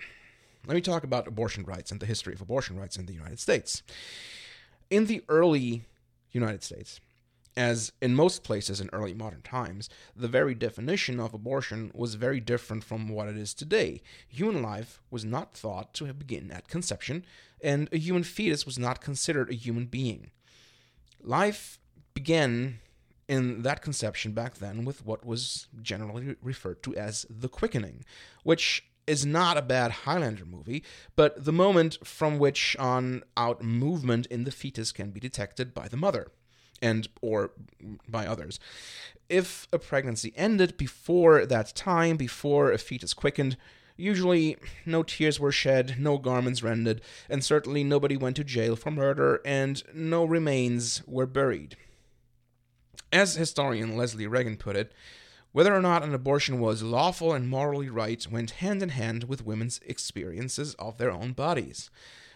let 0.68 0.76
me 0.76 0.82
talk 0.82 1.04
about 1.04 1.28
abortion 1.28 1.64
rights 1.64 1.90
and 1.90 2.00
the 2.00 2.06
history 2.06 2.36
of 2.36 2.42
abortion 2.42 2.80
rights 2.80 2.96
in 2.96 3.08
the 3.08 3.14
United 3.14 3.40
States. 3.40 3.82
In 4.90 5.06
the 5.06 5.24
early 5.30 5.84
United 6.32 6.64
States, 6.64 7.00
as 7.56 7.92
in 8.02 8.16
most 8.16 8.44
places 8.44 8.80
in 8.80 8.90
early 8.92 9.14
modern 9.14 9.42
times, 9.42 9.90
the 10.16 10.28
very 10.28 10.56
definition 10.56 11.20
of 11.20 11.34
abortion 11.34 11.92
was 11.94 12.16
very 12.16 12.40
different 12.40 12.84
from 12.84 13.10
what 13.10 13.28
it 13.28 13.38
is 13.38 13.54
today. 13.54 14.02
Human 14.28 14.64
life 14.64 15.02
was 15.12 15.26
not 15.26 15.54
thought 15.54 15.94
to 15.96 16.06
have 16.06 16.18
begun 16.18 16.52
at 16.52 16.68
conception, 16.68 17.26
and 17.62 17.90
a 17.92 17.98
human 17.98 18.24
fetus 18.24 18.66
was 18.66 18.80
not 18.80 19.02
considered 19.02 19.50
a 19.50 19.56
human 19.56 19.86
being. 19.86 20.32
Life 21.22 21.80
began 22.14 22.80
in 23.28 23.62
that 23.62 23.82
conception 23.84 24.32
back 24.32 24.56
then 24.56 24.86
with 24.86 25.06
what 25.06 25.26
was 25.26 25.68
generally 25.82 26.36
referred 26.42 26.82
to 26.84 26.96
as 26.96 27.26
the 27.30 27.50
quickening, 27.50 28.04
which 28.44 28.84
is 29.10 29.26
not 29.26 29.57
a 29.57 29.62
bad 29.62 29.91
Highlander 29.91 30.45
movie, 30.45 30.84
but 31.16 31.43
the 31.43 31.51
moment 31.51 31.97
from 32.05 32.38
which 32.38 32.76
on 32.78 33.24
out 33.36 33.64
movement 33.64 34.28
in 34.28 34.43
the 34.43 34.51
fetus 34.51 34.91
can 34.91 35.10
be 35.10 35.20
detected 35.20 35.74
by 35.74 35.88
the 35.88 35.97
mother 35.97 36.28
and 36.82 37.07
or 37.22 37.51
by 38.07 38.26
others. 38.26 38.60
If 39.28 39.68
a 39.74 39.80
pregnancy 39.80 40.32
ended 40.36 40.78
before 40.78 41.45
that 41.45 41.76
time, 41.76 42.18
before 42.18 42.72
a 42.72 42.78
fetus 42.78 43.14
quickened, 43.14 43.57
usually 43.97 44.57
no 44.86 45.03
tears 45.03 45.39
were 45.39 45.51
shed, 45.51 45.95
no 45.99 46.18
garments 46.18 46.64
rended, 46.64 47.01
and 47.30 47.43
certainly 47.43 47.84
nobody 47.84 48.16
went 48.16 48.36
to 48.38 48.43
jail 48.43 48.76
for 48.76 48.91
murder, 48.91 49.41
and 49.43 49.84
no 49.93 50.24
remains 50.24 51.03
were 51.05 51.26
buried. 51.26 51.76
As 53.12 53.36
historian 53.36 53.97
Leslie 53.97 54.28
Reagan 54.28 54.55
put 54.55 54.76
it, 54.76 54.93
whether 55.60 55.76
or 55.76 55.82
not 55.82 56.03
an 56.03 56.14
abortion 56.14 56.57
was 56.62 56.82
lawful 56.82 57.34
and 57.34 57.49
morally 57.49 57.89
right 57.89 58.26
went 58.32 58.51
hand 58.51 58.82
in 58.82 58.88
hand 58.88 59.26
with 59.26 59.45
women's 59.45 59.82
experiences 59.86 60.74
of 60.76 60.97
their 60.97 61.12
own 61.12 61.34
bodies. 61.34 61.89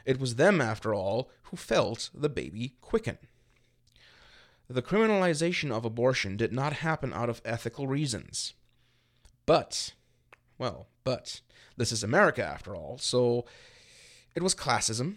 It 0.05 0.19
was 0.19 0.35
them, 0.35 0.59
after 0.59 0.93
all, 0.93 1.31
who 1.43 1.55
felt 1.55 2.09
the 2.13 2.27
baby 2.27 2.75
quicken. 2.81 3.17
The 4.69 4.81
criminalization 4.81 5.71
of 5.71 5.85
abortion 5.85 6.35
did 6.35 6.51
not 6.51 6.73
happen 6.73 7.13
out 7.13 7.29
of 7.29 7.41
ethical 7.45 7.87
reasons. 7.87 8.55
But, 9.45 9.93
well, 10.57 10.89
but, 11.05 11.39
this 11.77 11.93
is 11.93 12.03
America 12.03 12.43
after 12.43 12.75
all, 12.75 12.97
so 12.97 13.45
it 14.35 14.43
was 14.43 14.53
classism, 14.53 15.15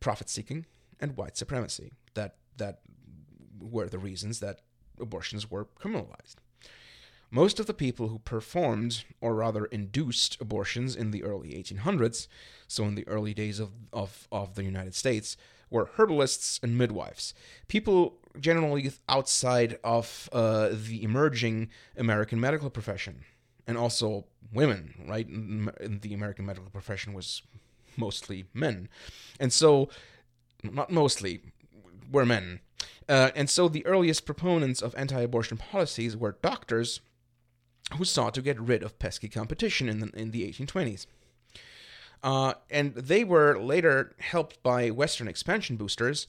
profit 0.00 0.28
seeking, 0.28 0.66
and 1.00 1.16
white 1.16 1.38
supremacy 1.38 1.92
that, 2.12 2.34
that 2.58 2.80
were 3.58 3.88
the 3.88 3.98
reasons 3.98 4.40
that 4.40 4.60
abortions 5.00 5.50
were 5.50 5.64
criminalized. 5.64 6.41
Most 7.34 7.58
of 7.58 7.64
the 7.64 7.72
people 7.72 8.08
who 8.08 8.18
performed, 8.18 9.04
or 9.22 9.34
rather 9.34 9.64
induced, 9.64 10.38
abortions 10.38 10.94
in 10.94 11.12
the 11.12 11.24
early 11.24 11.52
1800s, 11.54 12.28
so 12.68 12.84
in 12.84 12.94
the 12.94 13.08
early 13.08 13.32
days 13.32 13.58
of, 13.58 13.70
of, 13.90 14.28
of 14.30 14.54
the 14.54 14.64
United 14.64 14.94
States, 14.94 15.38
were 15.70 15.88
herbalists 15.96 16.60
and 16.62 16.76
midwives. 16.76 17.32
People 17.68 18.18
generally 18.38 18.92
outside 19.08 19.78
of 19.82 20.28
uh, 20.30 20.68
the 20.72 21.02
emerging 21.02 21.70
American 21.96 22.38
medical 22.38 22.68
profession, 22.68 23.24
and 23.66 23.78
also 23.78 24.26
women, 24.52 24.92
right? 25.08 25.26
The 25.26 26.12
American 26.12 26.44
medical 26.44 26.68
profession 26.68 27.14
was 27.14 27.40
mostly 27.96 28.44
men. 28.52 28.90
And 29.40 29.50
so, 29.54 29.88
not 30.62 30.90
mostly, 30.90 31.40
were 32.10 32.26
men. 32.26 32.60
Uh, 33.08 33.30
and 33.34 33.48
so 33.48 33.68
the 33.68 33.86
earliest 33.86 34.26
proponents 34.26 34.82
of 34.82 34.94
anti 34.96 35.22
abortion 35.22 35.56
policies 35.56 36.14
were 36.14 36.36
doctors 36.42 37.00
who 37.94 38.04
sought 38.04 38.34
to 38.34 38.42
get 38.42 38.60
rid 38.60 38.82
of 38.82 38.98
pesky 38.98 39.28
competition 39.28 39.88
in 39.88 40.00
the, 40.00 40.10
in 40.14 40.30
the 40.30 40.48
1820s. 40.48 41.06
Uh, 42.22 42.54
and 42.70 42.94
they 42.94 43.24
were 43.24 43.58
later 43.58 44.14
helped 44.18 44.62
by 44.62 44.90
Western 44.90 45.26
expansion 45.26 45.76
boosters 45.76 46.28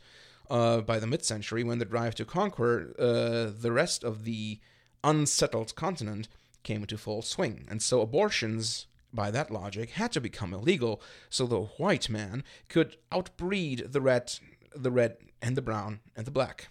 uh, 0.49 0.81
by 0.81 0.99
the 0.99 1.07
mid 1.07 1.23
century 1.23 1.63
when 1.63 1.79
the 1.79 1.85
drive 1.85 2.15
to 2.15 2.25
conquer 2.25 2.93
uh, 2.97 3.51
the 3.59 3.71
rest 3.71 4.03
of 4.03 4.23
the 4.23 4.59
unsettled 5.03 5.75
continent 5.75 6.27
came 6.63 6.81
into 6.81 6.97
full 6.97 7.21
swing. 7.21 7.65
And 7.69 7.81
so 7.81 8.01
abortions, 8.01 8.87
by 9.13 9.29
that 9.31 9.51
logic, 9.51 9.91
had 9.91 10.11
to 10.13 10.21
become 10.21 10.53
illegal 10.53 11.01
so 11.29 11.45
the 11.45 11.61
white 11.61 12.09
man 12.09 12.43
could 12.69 12.97
outbreed 13.11 13.91
the 13.91 14.01
red, 14.01 14.33
the 14.75 14.91
red 14.91 15.17
and 15.41 15.55
the 15.55 15.61
brown 15.61 15.99
and 16.15 16.25
the 16.25 16.31
black. 16.31 16.69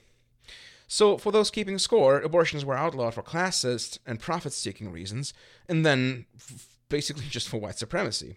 So, 0.94 1.16
for 1.16 1.32
those 1.32 1.50
keeping 1.50 1.78
score, 1.78 2.20
abortions 2.20 2.66
were 2.66 2.76
outlawed 2.76 3.14
for 3.14 3.22
classist 3.22 3.98
and 4.04 4.20
profit 4.20 4.52
seeking 4.52 4.92
reasons, 4.92 5.32
and 5.66 5.86
then 5.86 6.26
f- 6.36 6.76
basically 6.90 7.24
just 7.30 7.48
for 7.48 7.56
white 7.56 7.78
supremacy. 7.78 8.36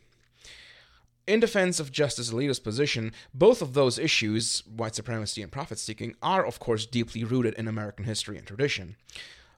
In 1.27 1.41
defense 1.41 1.81
of 1.81 1.91
Justice 1.91 2.31
Alito's 2.31 2.61
position, 2.61 3.11
both 3.33 3.61
of 3.61 3.73
those 3.73 3.99
issues, 3.99 4.63
white 4.73 4.95
supremacy 4.95 5.41
and 5.41 5.51
profit 5.51 5.79
seeking, 5.79 6.15
are 6.21 6.45
of 6.45 6.59
course 6.59 6.85
deeply 6.85 7.25
rooted 7.25 7.55
in 7.55 7.67
American 7.67 8.05
history 8.05 8.37
and 8.37 8.47
tradition. 8.47 8.95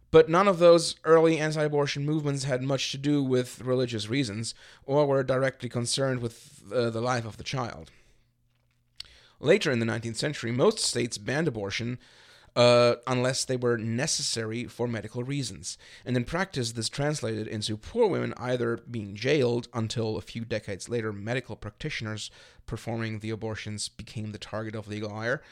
But 0.09 0.27
none 0.27 0.47
of 0.47 0.57
those 0.57 0.95
early 1.03 1.37
anti 1.37 1.61
abortion 1.61 2.03
movements 2.03 2.45
had 2.45 2.63
much 2.63 2.89
to 2.93 2.97
do 2.97 3.21
with 3.21 3.61
religious 3.61 4.09
reasons 4.09 4.55
or 4.87 5.05
were 5.05 5.21
directly 5.21 5.69
concerned 5.69 6.19
with 6.19 6.63
uh, 6.73 6.89
the 6.89 7.01
life 7.01 7.27
of 7.27 7.37
the 7.37 7.43
child. 7.43 7.91
Later 9.39 9.69
in 9.69 9.77
the 9.77 9.85
19th 9.85 10.15
century, 10.15 10.51
most 10.51 10.79
states 10.79 11.19
banned 11.19 11.47
abortion 11.47 11.99
uh, 12.57 12.95
unless 13.05 13.45
they 13.45 13.55
were 13.55 13.77
necessary 13.77 14.65
for 14.65 14.87
medical 14.87 15.23
reasons. 15.23 15.77
And 16.03 16.17
in 16.17 16.23
practice, 16.23 16.71
this 16.71 16.89
translated 16.89 17.47
into 17.47 17.77
poor 17.77 18.07
women 18.07 18.33
either 18.35 18.77
being 18.89 19.15
jailed 19.15 19.67
until 19.75 20.17
a 20.17 20.21
few 20.21 20.43
decades 20.43 20.89
later, 20.89 21.13
medical 21.13 21.55
practitioners 21.55 22.31
performing 22.65 23.19
the 23.19 23.29
abortions 23.29 23.89
became 23.89 24.31
the 24.31 24.39
target 24.39 24.73
of 24.73 24.87
legal 24.87 25.13
ire, 25.13 25.43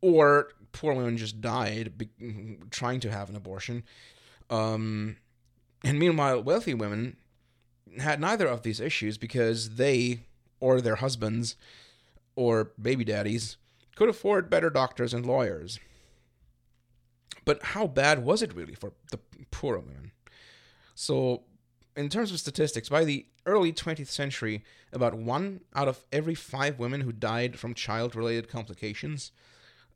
or 0.00 0.48
poor 0.72 0.92
women 0.92 1.16
just 1.16 1.40
died 1.40 1.96
be- 1.96 2.58
trying 2.68 2.98
to 2.98 3.12
have 3.12 3.30
an 3.30 3.36
abortion. 3.36 3.84
Um, 4.50 5.18
and 5.84 6.00
meanwhile, 6.00 6.42
wealthy 6.42 6.74
women 6.74 7.16
had 8.00 8.20
neither 8.20 8.48
of 8.48 8.62
these 8.62 8.80
issues 8.80 9.18
because 9.18 9.76
they 9.76 10.24
or 10.58 10.80
their 10.80 10.96
husbands 10.96 11.54
or 12.34 12.72
baby 12.82 13.04
daddies 13.04 13.56
could 13.94 14.08
afford 14.08 14.50
better 14.50 14.68
doctors 14.68 15.14
and 15.14 15.24
lawyers. 15.24 15.78
But 17.44 17.62
how 17.62 17.86
bad 17.86 18.24
was 18.24 18.42
it 18.42 18.54
really 18.54 18.74
for 18.74 18.92
the 19.10 19.18
poorer 19.50 19.78
women? 19.78 20.12
So, 20.94 21.42
in 21.96 22.08
terms 22.08 22.32
of 22.32 22.40
statistics, 22.40 22.88
by 22.88 23.04
the 23.04 23.26
early 23.46 23.72
20th 23.72 24.08
century, 24.08 24.64
about 24.92 25.14
one 25.14 25.60
out 25.74 25.88
of 25.88 26.04
every 26.12 26.34
five 26.34 26.78
women 26.78 27.02
who 27.02 27.12
died 27.12 27.58
from 27.58 27.74
child 27.74 28.16
related 28.16 28.48
complications 28.48 29.32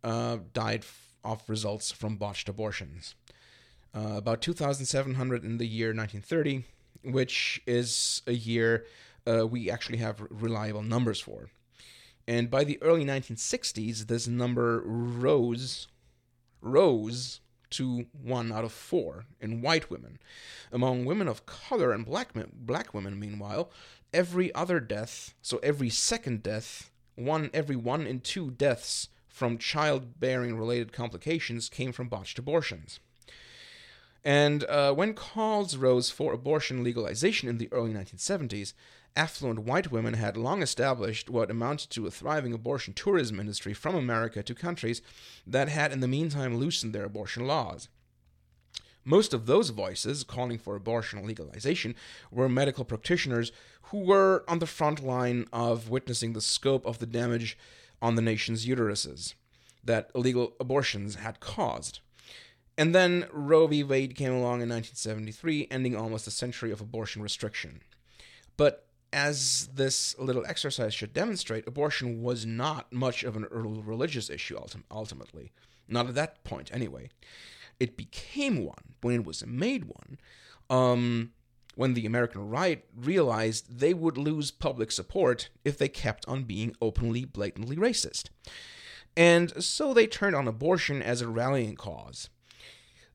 uh, 0.05 0.38
died 0.53 0.84
of 1.24 1.42
results 1.49 1.90
from 1.90 2.16
botched 2.16 2.49
abortions. 2.49 3.14
Uh, 3.94 4.14
about 4.16 4.42
2,700 4.42 5.44
in 5.44 5.59
the 5.59 5.66
year 5.66 5.88
1930, 5.88 6.64
which 7.03 7.61
is 7.66 8.22
a 8.26 8.32
year 8.32 8.84
uh, 9.26 9.46
we 9.46 9.70
actually 9.70 9.99
have 9.99 10.24
reliable 10.30 10.82
numbers 10.82 11.20
for. 11.20 11.49
And 12.26 12.51
by 12.51 12.64
the 12.64 12.80
early 12.82 13.05
1960s, 13.05 14.07
this 14.07 14.28
number 14.28 14.82
rose 14.84 15.88
rose 16.61 17.40
to 17.70 18.06
one 18.12 18.50
out 18.52 18.64
of 18.64 18.72
four 18.72 19.26
in 19.40 19.61
white 19.61 19.90
women. 19.90 20.18
Among 20.72 21.04
women 21.04 21.28
of 21.28 21.46
color 21.46 21.92
and 21.92 22.04
black, 22.04 22.30
black 22.54 22.94
women, 22.94 23.18
meanwhile, 23.18 23.70
every 24.12 24.54
other 24.54 24.80
death, 24.80 25.34
so 25.42 25.59
every 25.59 25.90
second 25.90 26.42
death, 26.42 26.90
one 27.14 27.50
every 27.52 27.76
one 27.76 28.06
in 28.06 28.20
two 28.20 28.50
deaths 28.50 29.09
from 29.28 29.59
childbearing 29.59 30.56
related 30.56 30.92
complications 30.92 31.68
came 31.68 31.92
from 31.92 32.09
botched 32.09 32.38
abortions. 32.38 33.00
And 34.24 34.64
uh, 34.64 34.92
when 34.94 35.14
calls 35.14 35.76
rose 35.76 36.11
for 36.11 36.32
abortion 36.32 36.82
legalization 36.82 37.48
in 37.48 37.59
the 37.59 37.68
early 37.72 37.92
1970s, 37.92 38.72
affluent 39.18 39.58
white 39.58 39.90
women 39.90 40.14
had 40.14 40.36
long 40.36 40.62
established 40.62 41.28
what 41.28 41.50
amounted 41.50 41.90
to 41.90 42.06
a 42.06 42.10
thriving 42.10 42.52
abortion 42.52 42.94
tourism 42.94 43.40
industry 43.40 43.74
from 43.74 43.94
America 43.94 44.42
to 44.42 44.54
countries 44.54 45.02
that 45.46 45.68
had 45.68 45.92
in 45.92 46.00
the 46.00 46.08
meantime 46.08 46.56
loosened 46.56 46.94
their 46.94 47.04
abortion 47.04 47.46
laws. 47.46 47.88
Most 49.04 49.34
of 49.34 49.46
those 49.46 49.70
voices 49.70 50.22
calling 50.22 50.58
for 50.58 50.76
abortion 50.76 51.26
legalization 51.26 51.94
were 52.30 52.48
medical 52.48 52.84
practitioners 52.84 53.50
who 53.84 53.98
were 53.98 54.44
on 54.46 54.60
the 54.60 54.66
front 54.66 55.02
line 55.04 55.46
of 55.52 55.88
witnessing 55.88 56.32
the 56.32 56.40
scope 56.40 56.86
of 56.86 56.98
the 56.98 57.06
damage 57.06 57.58
on 58.00 58.14
the 58.14 58.22
nation's 58.22 58.66
uteruses 58.66 59.34
that 59.82 60.10
illegal 60.14 60.52
abortions 60.60 61.16
had 61.16 61.40
caused. 61.40 62.00
And 62.76 62.94
then 62.94 63.26
Roe 63.32 63.66
v. 63.66 63.82
Wade 63.82 64.14
came 64.14 64.32
along 64.32 64.60
in 64.60 64.68
1973, 64.68 65.66
ending 65.70 65.96
almost 65.96 66.28
a 66.28 66.30
century 66.30 66.70
of 66.70 66.80
abortion 66.80 67.22
restriction. 67.22 67.80
But 68.56 68.88
as 69.12 69.68
this 69.74 70.18
little 70.18 70.44
exercise 70.46 70.94
should 70.94 71.12
demonstrate, 71.12 71.66
abortion 71.66 72.22
was 72.22 72.44
not 72.44 72.92
much 72.92 73.24
of 73.24 73.36
a 73.36 73.40
religious 73.40 74.30
issue 74.30 74.59
ultimately. 74.90 75.52
Not 75.88 76.06
at 76.06 76.14
that 76.14 76.44
point, 76.44 76.70
anyway. 76.72 77.09
It 77.80 77.96
became 77.96 78.64
one 78.64 78.94
when 79.00 79.14
it 79.14 79.24
was 79.24 79.46
made 79.46 79.84
one, 79.84 80.18
um, 80.68 81.32
when 81.76 81.94
the 81.94 82.06
American 82.06 82.48
right 82.50 82.84
realized 82.94 83.78
they 83.78 83.94
would 83.94 84.18
lose 84.18 84.50
public 84.50 84.90
support 84.90 85.48
if 85.64 85.78
they 85.78 85.88
kept 85.88 86.26
on 86.26 86.42
being 86.42 86.74
openly, 86.82 87.24
blatantly 87.24 87.76
racist. 87.76 88.30
And 89.16 89.62
so 89.62 89.94
they 89.94 90.06
turned 90.06 90.36
on 90.36 90.46
abortion 90.46 91.02
as 91.02 91.20
a 91.20 91.28
rallying 91.28 91.76
cause. 91.76 92.28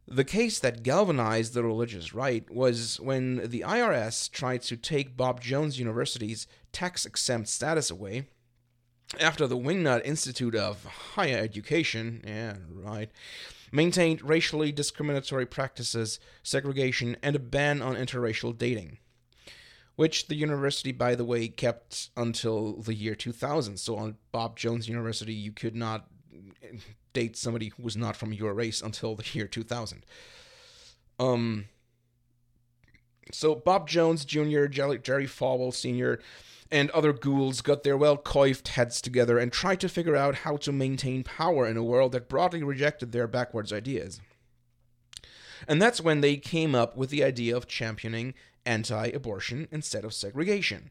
The 0.07 0.25
case 0.25 0.59
that 0.59 0.83
galvanized 0.83 1.53
the 1.53 1.63
religious 1.63 2.13
right 2.13 2.49
was 2.49 2.99
when 2.99 3.49
the 3.49 3.61
IRS 3.61 4.29
tried 4.29 4.61
to 4.63 4.75
take 4.75 5.15
Bob 5.15 5.41
Jones 5.41 5.79
University's 5.79 6.45
tax 6.71 7.05
exempt 7.05 7.47
status 7.47 7.89
away 7.89 8.27
after 9.19 9.47
the 9.47 9.57
Wingnut 9.57 10.05
Institute 10.05 10.55
of 10.55 10.85
Higher 10.85 11.37
Education, 11.37 12.21
yeah, 12.25 12.55
right, 12.69 13.09
maintained 13.71 14.21
racially 14.21 14.71
discriminatory 14.71 15.45
practices, 15.45 16.19
segregation, 16.41 17.15
and 17.21 17.35
a 17.35 17.39
ban 17.39 17.81
on 17.81 17.95
interracial 17.95 18.57
dating. 18.57 18.97
Which 19.95 20.27
the 20.27 20.35
university, 20.35 20.91
by 20.91 21.13
the 21.13 21.25
way, 21.25 21.47
kept 21.47 22.09
until 22.17 22.81
the 22.81 22.95
year 22.95 23.13
2000. 23.13 23.77
So 23.77 23.95
on 23.95 24.17
Bob 24.31 24.57
Jones 24.57 24.89
University, 24.89 25.35
you 25.35 25.51
could 25.51 25.75
not 25.75 26.07
date 27.13 27.37
somebody 27.37 27.69
who 27.69 27.83
was 27.83 27.95
not 27.95 28.15
from 28.15 28.33
your 28.33 28.53
race 28.53 28.81
until 28.81 29.15
the 29.15 29.25
year 29.33 29.47
2000. 29.47 30.05
Um, 31.19 31.65
so 33.31 33.55
Bob 33.55 33.87
Jones 33.87 34.25
Jr., 34.25 34.65
Jerry, 34.65 35.27
Falwell 35.27 35.73
Sr., 35.73 36.19
and 36.71 36.89
other 36.89 37.13
ghouls 37.13 37.61
got 37.61 37.83
their 37.83 37.95
well 37.95 38.17
coiffed 38.17 38.69
heads 38.69 38.99
together 38.99 39.37
and 39.37 39.51
tried 39.51 39.79
to 39.81 39.89
figure 39.89 40.15
out 40.15 40.37
how 40.37 40.57
to 40.57 40.71
maintain 40.71 41.23
power 41.23 41.67
in 41.67 41.77
a 41.77 41.83
world 41.83 42.11
that 42.13 42.27
broadly 42.27 42.63
rejected 42.63 43.11
their 43.11 43.27
backwards 43.27 43.71
ideas. 43.71 44.19
And 45.67 45.81
that's 45.81 46.01
when 46.01 46.21
they 46.21 46.37
came 46.37 46.73
up 46.73 46.97
with 46.97 47.11
the 47.11 47.23
idea 47.23 47.55
of 47.55 47.67
championing 47.67 48.33
anti 48.65 49.07
abortion 49.07 49.67
instead 49.71 50.03
of 50.03 50.13
segregation. 50.13 50.89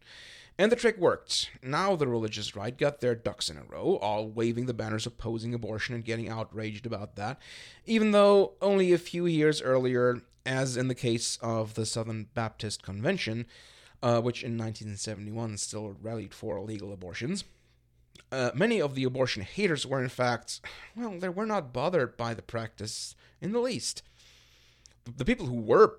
And 0.59 0.70
the 0.70 0.76
trick 0.76 0.98
worked. 0.98 1.50
Now 1.62 1.96
the 1.96 2.07
religious 2.07 2.55
right 2.55 2.76
got 2.76 3.00
their 3.00 3.14
ducks 3.14 3.48
in 3.48 3.57
a 3.57 3.64
row, 3.64 3.98
all 4.03 4.28
waving 4.28 4.66
the 4.66 4.74
banners 4.74 5.07
opposing 5.07 5.55
abortion 5.55 5.94
and 5.94 6.05
getting 6.05 6.28
outraged 6.28 6.86
about 6.86 7.16
that, 7.16 7.40
even 7.86 8.11
though 8.11 8.53
only 8.61 8.92
a 8.92 8.98
few 8.98 9.26
years 9.26 9.62
earlier, 9.62 10.20
as 10.44 10.76
in 10.76 10.88
the 10.88 10.94
case 10.94 11.38
of 11.40 11.74
the 11.74 11.86
Southern 11.86 12.28
Baptist 12.34 12.82
Convention, 12.82 13.46
uh, 14.03 14.20
which 14.20 14.42
in 14.42 14.53
1971 14.53 15.57
still 15.57 15.96
rallied 16.03 16.34
for 16.34 16.59
illegal 16.59 16.92
abortions, 16.92 17.44
uh, 18.30 18.50
many 18.55 18.80
of 18.80 18.94
the 18.94 19.05
abortion 19.05 19.42
haters 19.42 19.86
were 19.86 20.03
in 20.03 20.09
fact, 20.09 20.61
well, 20.96 21.18
they 21.18 21.28
were 21.28 21.46
not 21.46 21.72
bothered 21.72 22.16
by 22.16 22.34
the 22.34 22.42
practice 22.42 23.14
in 23.40 23.53
the 23.53 23.61
least. 23.61 24.03
The 25.16 25.24
people 25.24 25.46
who 25.46 25.61
were 25.61 25.98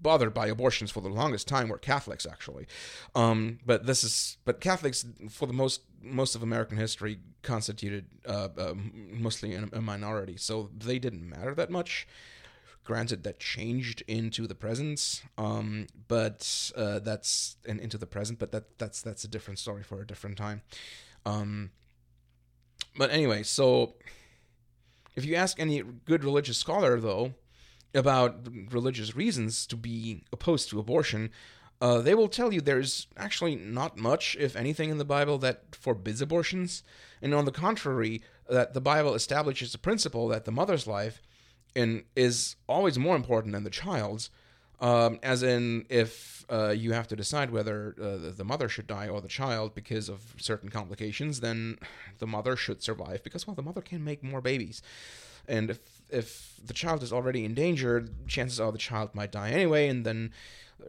bothered 0.00 0.34
by 0.34 0.46
abortions 0.46 0.90
for 0.90 1.00
the 1.00 1.08
longest 1.08 1.48
time 1.48 1.68
were 1.68 1.78
Catholics, 1.78 2.26
actually. 2.26 2.66
Um, 3.14 3.58
but 3.64 3.86
this 3.86 4.04
is 4.04 4.38
but 4.44 4.60
Catholics 4.60 5.04
for 5.28 5.46
the 5.46 5.52
most 5.52 5.82
most 6.02 6.34
of 6.34 6.42
American 6.42 6.78
history 6.78 7.20
constituted 7.42 8.06
uh, 8.26 8.48
uh, 8.56 8.74
mostly 8.94 9.54
a 9.54 9.80
minority, 9.80 10.36
so 10.36 10.70
they 10.76 10.98
didn't 10.98 11.28
matter 11.28 11.54
that 11.54 11.70
much. 11.70 12.06
Granted, 12.84 13.22
that 13.24 13.38
changed 13.38 14.02
into 14.08 14.46
the 14.46 14.54
present, 14.54 15.22
um, 15.36 15.86
but 16.08 16.72
uh, 16.74 17.00
that's 17.00 17.56
and 17.68 17.80
into 17.80 17.98
the 17.98 18.06
present, 18.06 18.38
but 18.38 18.50
that 18.52 18.78
that's 18.78 19.02
that's 19.02 19.24
a 19.24 19.28
different 19.28 19.58
story 19.58 19.82
for 19.82 20.00
a 20.00 20.06
different 20.06 20.38
time. 20.38 20.62
Um, 21.26 21.70
but 22.96 23.10
anyway, 23.10 23.42
so 23.42 23.94
if 25.16 25.24
you 25.24 25.34
ask 25.34 25.60
any 25.60 25.82
good 25.82 26.24
religious 26.24 26.56
scholar, 26.56 26.98
though, 26.98 27.34
about 27.94 28.48
religious 28.70 29.16
reasons 29.16 29.66
to 29.66 29.76
be 29.76 30.22
opposed 30.32 30.68
to 30.70 30.78
abortion, 30.78 31.30
uh, 31.80 32.00
they 32.00 32.14
will 32.14 32.28
tell 32.28 32.52
you 32.52 32.60
there's 32.60 33.06
actually 33.16 33.54
not 33.54 33.96
much, 33.96 34.36
if 34.38 34.56
anything, 34.56 34.90
in 34.90 34.98
the 34.98 35.04
Bible 35.04 35.38
that 35.38 35.62
forbids 35.74 36.20
abortions. 36.20 36.82
And 37.22 37.34
on 37.34 37.44
the 37.44 37.52
contrary, 37.52 38.22
that 38.48 38.74
the 38.74 38.80
Bible 38.80 39.14
establishes 39.14 39.72
the 39.72 39.78
principle 39.78 40.28
that 40.28 40.44
the 40.44 40.52
mother's 40.52 40.86
life 40.86 41.22
in, 41.74 42.04
is 42.16 42.56
always 42.68 42.98
more 42.98 43.14
important 43.14 43.54
than 43.54 43.64
the 43.64 43.70
child's. 43.70 44.30
Um, 44.80 45.18
as 45.22 45.42
in, 45.42 45.86
if 45.88 46.44
uh, 46.48 46.70
you 46.70 46.92
have 46.92 47.08
to 47.08 47.16
decide 47.16 47.50
whether 47.50 47.94
uh, 48.00 48.32
the 48.36 48.44
mother 48.44 48.68
should 48.68 48.86
die 48.86 49.08
or 49.08 49.20
the 49.20 49.28
child 49.28 49.74
because 49.74 50.08
of 50.08 50.34
certain 50.38 50.70
complications, 50.70 51.40
then 51.40 51.78
the 52.18 52.26
mother 52.26 52.56
should 52.56 52.82
survive 52.82 53.22
because, 53.22 53.46
well, 53.46 53.56
the 53.56 53.62
mother 53.62 53.80
can 53.80 54.04
make 54.04 54.22
more 54.22 54.40
babies. 54.40 54.82
And 55.46 55.70
if 55.70 55.78
if 56.10 56.60
the 56.64 56.74
child 56.74 57.02
is 57.02 57.12
already 57.12 57.44
in 57.44 57.54
danger, 57.54 58.08
chances 58.26 58.60
are 58.60 58.72
the 58.72 58.78
child 58.78 59.14
might 59.14 59.32
die 59.32 59.50
anyway. 59.50 59.88
And 59.88 60.04
then, 60.04 60.32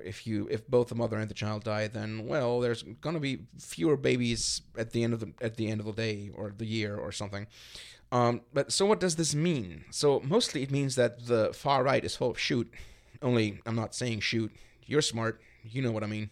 if 0.04 0.28
you 0.28 0.48
if 0.52 0.68
both 0.68 0.90
the 0.90 0.96
mother 0.96 1.18
and 1.18 1.30
the 1.30 1.34
child 1.34 1.64
die, 1.64 1.88
then 1.88 2.28
well, 2.28 2.60
there's 2.60 2.84
to 3.02 3.20
be 3.20 3.40
fewer 3.58 3.98
babies 3.98 4.62
at 4.78 4.92
the 4.92 5.04
end 5.04 5.14
of 5.14 5.20
the 5.20 5.34
at 5.42 5.56
the 5.56 5.70
end 5.70 5.80
of 5.80 5.86
the 5.86 5.94
day 5.94 6.32
or 6.34 6.54
the 6.56 6.66
year 6.66 6.96
or 6.96 7.12
something. 7.12 7.48
Um, 8.12 8.42
but 8.54 8.72
so 8.72 8.86
what 8.86 9.00
does 9.00 9.16
this 9.18 9.36
mean? 9.36 9.86
So 9.92 10.20
mostly 10.22 10.64
it 10.64 10.72
means 10.72 10.96
that 10.96 11.28
the 11.28 11.52
far 11.54 11.84
right 11.84 12.04
is 12.04 12.16
full 12.16 12.32
of 12.32 12.40
shoot. 12.40 12.72
Only 13.22 13.62
I'm 13.66 13.76
not 13.76 13.94
saying 13.94 14.22
shoot. 14.22 14.52
You're 14.86 15.02
smart. 15.02 15.42
You 15.64 15.82
know 15.82 15.92
what 15.92 16.04
I 16.04 16.08
mean. 16.08 16.30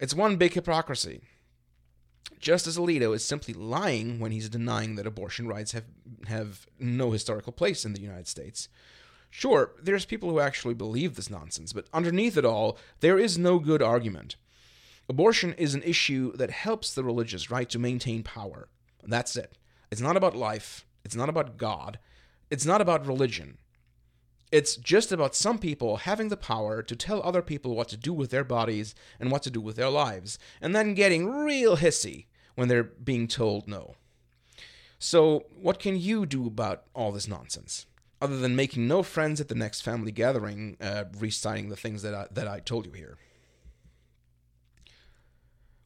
It's 0.00 0.14
one 0.14 0.36
big 0.36 0.54
hypocrisy. 0.54 1.22
Justice 2.44 2.76
Alito 2.76 3.14
is 3.14 3.24
simply 3.24 3.54
lying 3.54 4.20
when 4.20 4.30
he's 4.30 4.50
denying 4.50 4.96
that 4.96 5.06
abortion 5.06 5.48
rights 5.48 5.72
have, 5.72 5.84
have 6.26 6.66
no 6.78 7.10
historical 7.10 7.54
place 7.54 7.86
in 7.86 7.94
the 7.94 8.02
United 8.02 8.28
States. 8.28 8.68
Sure, 9.30 9.72
there's 9.82 10.04
people 10.04 10.28
who 10.28 10.40
actually 10.40 10.74
believe 10.74 11.16
this 11.16 11.30
nonsense, 11.30 11.72
but 11.72 11.86
underneath 11.94 12.36
it 12.36 12.44
all, 12.44 12.76
there 13.00 13.18
is 13.18 13.38
no 13.38 13.58
good 13.58 13.80
argument. 13.80 14.36
Abortion 15.08 15.54
is 15.54 15.74
an 15.74 15.82
issue 15.84 16.36
that 16.36 16.50
helps 16.50 16.92
the 16.92 17.02
religious 17.02 17.50
right 17.50 17.68
to 17.70 17.78
maintain 17.78 18.22
power. 18.22 18.68
That's 19.02 19.36
it. 19.36 19.56
It's 19.90 20.02
not 20.02 20.18
about 20.18 20.36
life, 20.36 20.84
it's 21.02 21.16
not 21.16 21.30
about 21.30 21.56
God, 21.56 21.98
it's 22.50 22.66
not 22.66 22.82
about 22.82 23.06
religion. 23.06 23.56
It's 24.52 24.76
just 24.76 25.12
about 25.12 25.34
some 25.34 25.58
people 25.58 25.96
having 25.96 26.28
the 26.28 26.36
power 26.36 26.82
to 26.82 26.94
tell 26.94 27.22
other 27.22 27.40
people 27.40 27.74
what 27.74 27.88
to 27.88 27.96
do 27.96 28.12
with 28.12 28.30
their 28.30 28.44
bodies 28.44 28.94
and 29.18 29.30
what 29.30 29.42
to 29.44 29.50
do 29.50 29.62
with 29.62 29.76
their 29.76 29.88
lives, 29.88 30.38
and 30.60 30.76
then 30.76 30.92
getting 30.92 31.30
real 31.30 31.78
hissy 31.78 32.26
when 32.54 32.68
they're 32.68 32.84
being 32.84 33.28
told 33.28 33.68
no. 33.68 33.96
So, 34.98 35.44
what 35.60 35.78
can 35.78 35.98
you 35.98 36.24
do 36.24 36.46
about 36.46 36.84
all 36.94 37.12
this 37.12 37.28
nonsense? 37.28 37.84
Other 38.22 38.38
than 38.38 38.56
making 38.56 38.88
no 38.88 39.02
friends 39.02 39.38
at 39.40 39.48
the 39.48 39.54
next 39.54 39.82
family 39.82 40.12
gathering, 40.12 40.78
uh, 40.80 41.04
reciting 41.18 41.68
the 41.68 41.76
things 41.76 42.00
that 42.02 42.14
I, 42.14 42.26
that 42.32 42.48
I 42.48 42.60
told 42.60 42.86
you 42.86 42.92
here. 42.92 43.18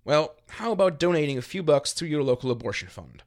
Well, 0.05 0.37
how 0.51 0.71
about 0.73 1.01
donating 1.01 1.37
a 1.37 1.43
few 1.43 1.63
bucks 1.63 1.93
to 1.95 2.07
your 2.07 2.23
local 2.23 2.51
abortion 2.51 2.89
fund? 2.89 3.23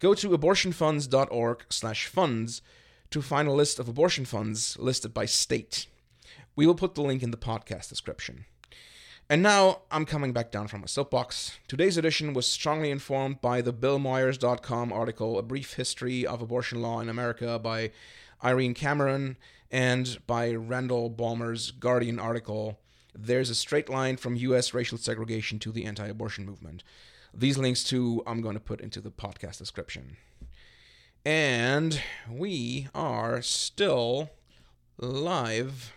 Go 0.00 0.14
to 0.14 0.30
abortionfunds.org/funds 0.30 2.62
to 3.10 3.22
find 3.22 3.48
a 3.48 3.52
list 3.52 3.78
of 3.78 3.88
abortion 3.88 4.24
funds 4.24 4.76
listed 4.78 5.14
by 5.14 5.26
state. 5.26 5.86
We 6.56 6.66
will 6.66 6.74
put 6.74 6.94
the 6.94 7.02
link 7.02 7.22
in 7.22 7.30
the 7.30 7.36
podcast 7.36 7.88
description. 7.88 8.46
And 9.30 9.42
now 9.42 9.82
I'm 9.90 10.06
coming 10.06 10.32
back 10.32 10.50
down 10.50 10.68
from 10.68 10.80
my 10.80 10.86
soapbox. 10.86 11.58
Today's 11.68 11.98
edition 11.98 12.32
was 12.32 12.46
strongly 12.46 12.90
informed 12.90 13.42
by 13.42 13.60
the 13.60 13.74
BillMoyers.com 13.74 14.90
article, 14.90 15.38
A 15.38 15.42
Brief 15.42 15.74
History 15.74 16.26
of 16.26 16.40
Abortion 16.40 16.80
Law 16.80 17.00
in 17.00 17.10
America 17.10 17.58
by 17.58 17.90
Irene 18.42 18.72
Cameron, 18.72 19.36
and 19.70 20.18
by 20.26 20.54
Randall 20.54 21.10
Balmer's 21.10 21.72
Guardian 21.72 22.18
article, 22.18 22.78
There's 23.14 23.50
a 23.50 23.54
Straight 23.54 23.90
Line 23.90 24.16
from 24.16 24.34
U.S. 24.36 24.72
Racial 24.72 24.96
Segregation 24.96 25.58
to 25.58 25.72
the 25.72 25.84
Anti 25.84 26.06
Abortion 26.06 26.46
Movement. 26.46 26.82
These 27.34 27.58
links, 27.58 27.84
too, 27.84 28.22
I'm 28.26 28.40
going 28.40 28.54
to 28.54 28.60
put 28.60 28.80
into 28.80 29.02
the 29.02 29.10
podcast 29.10 29.58
description. 29.58 30.16
And 31.26 32.00
we 32.30 32.88
are 32.94 33.42
still 33.42 34.30
live 34.96 35.92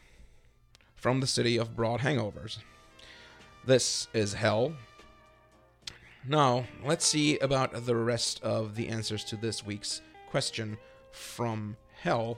from 0.97 1.22
the 1.22 1.27
city 1.27 1.55
of 1.55 1.77
Broad 1.77 2.01
Hangovers. 2.01 2.57
This 3.65 4.07
is 4.13 4.33
hell. 4.33 4.73
Now, 6.27 6.65
let's 6.83 7.05
see 7.07 7.38
about 7.39 7.85
the 7.85 7.95
rest 7.95 8.41
of 8.43 8.75
the 8.75 8.89
answers 8.89 9.23
to 9.25 9.35
this 9.35 9.65
week's 9.65 10.01
question 10.29 10.77
from 11.11 11.77
hell. 12.01 12.38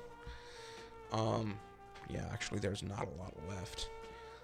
Um, 1.14 1.58
yeah, 2.10 2.26
actually, 2.32 2.60
there's 2.60 2.84
not 2.84 3.08
a 3.08 3.22
lot 3.22 3.34
left. 3.50 3.90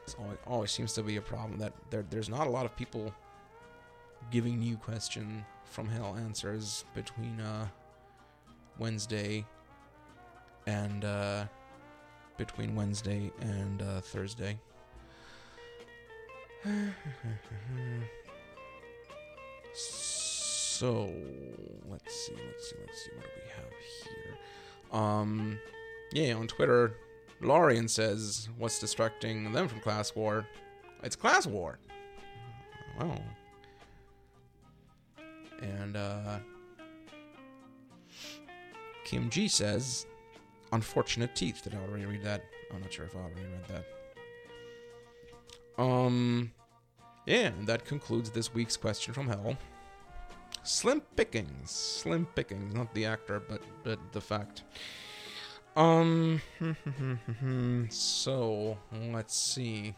It 0.07 0.15
always, 0.19 0.37
always 0.47 0.71
seems 0.71 0.93
to 0.93 1.03
be 1.03 1.17
a 1.17 1.21
problem 1.21 1.59
that 1.59 1.73
there, 1.89 2.05
there's 2.09 2.29
not 2.29 2.47
a 2.47 2.49
lot 2.49 2.65
of 2.65 2.75
people 2.75 3.13
giving 4.31 4.59
new 4.59 4.77
question 4.77 5.45
from 5.65 5.87
hell 5.87 6.15
answers 6.17 6.85
between 6.95 7.41
uh, 7.41 7.67
Wednesday 8.77 9.45
and 10.65 11.03
uh, 11.03 11.45
between 12.37 12.75
Wednesday 12.75 13.31
and 13.41 13.81
uh, 13.81 13.99
Thursday. 14.01 14.57
So 19.73 21.09
let's 21.89 22.13
see, 22.13 22.33
let's 22.33 22.69
see, 22.69 22.75
let's 22.81 23.03
see. 23.03 23.11
What 23.15 23.23
do 23.23 23.29
we 23.35 23.49
have 23.55 23.71
here? 24.03 24.37
Um, 24.91 25.59
yeah, 26.11 26.33
on 26.33 26.47
Twitter, 26.47 26.95
Lorian 27.41 27.87
says, 27.87 28.49
"What's 28.57 28.79
distracting 28.79 29.51
them 29.53 29.67
from 29.67 29.79
class 29.79 30.15
war? 30.15 30.45
It's 31.03 31.15
class 31.15 31.47
war." 31.47 31.79
Oh. 32.99 33.15
And 35.61 35.95
uh, 35.95 36.39
Kim 39.05 39.29
G 39.29 39.47
says, 39.47 40.05
"Unfortunate 40.73 41.35
teeth." 41.35 41.61
Did 41.63 41.75
I 41.75 41.77
already 41.77 42.05
read 42.05 42.23
that? 42.23 42.43
I'm 42.73 42.81
not 42.81 42.91
sure 42.91 43.05
if 43.05 43.15
I 43.15 43.19
already 43.19 43.43
read 43.43 43.65
that. 43.69 43.98
Um, 45.77 46.51
yeah, 47.25 47.47
and 47.47 47.67
that 47.67 47.85
concludes 47.85 48.29
this 48.31 48.53
week's 48.53 48.77
question 48.77 49.13
from 49.13 49.27
hell. 49.27 49.57
Slim 50.63 51.01
pickings, 51.15 51.71
slim 51.71 52.25
pickings, 52.35 52.73
not 52.73 52.93
the 52.93 53.05
actor, 53.05 53.39
but 53.39 53.61
but 53.83 53.99
the 54.11 54.21
fact. 54.21 54.63
Um, 55.75 56.41
so 57.89 58.77
let's 58.91 59.35
see 59.37 59.95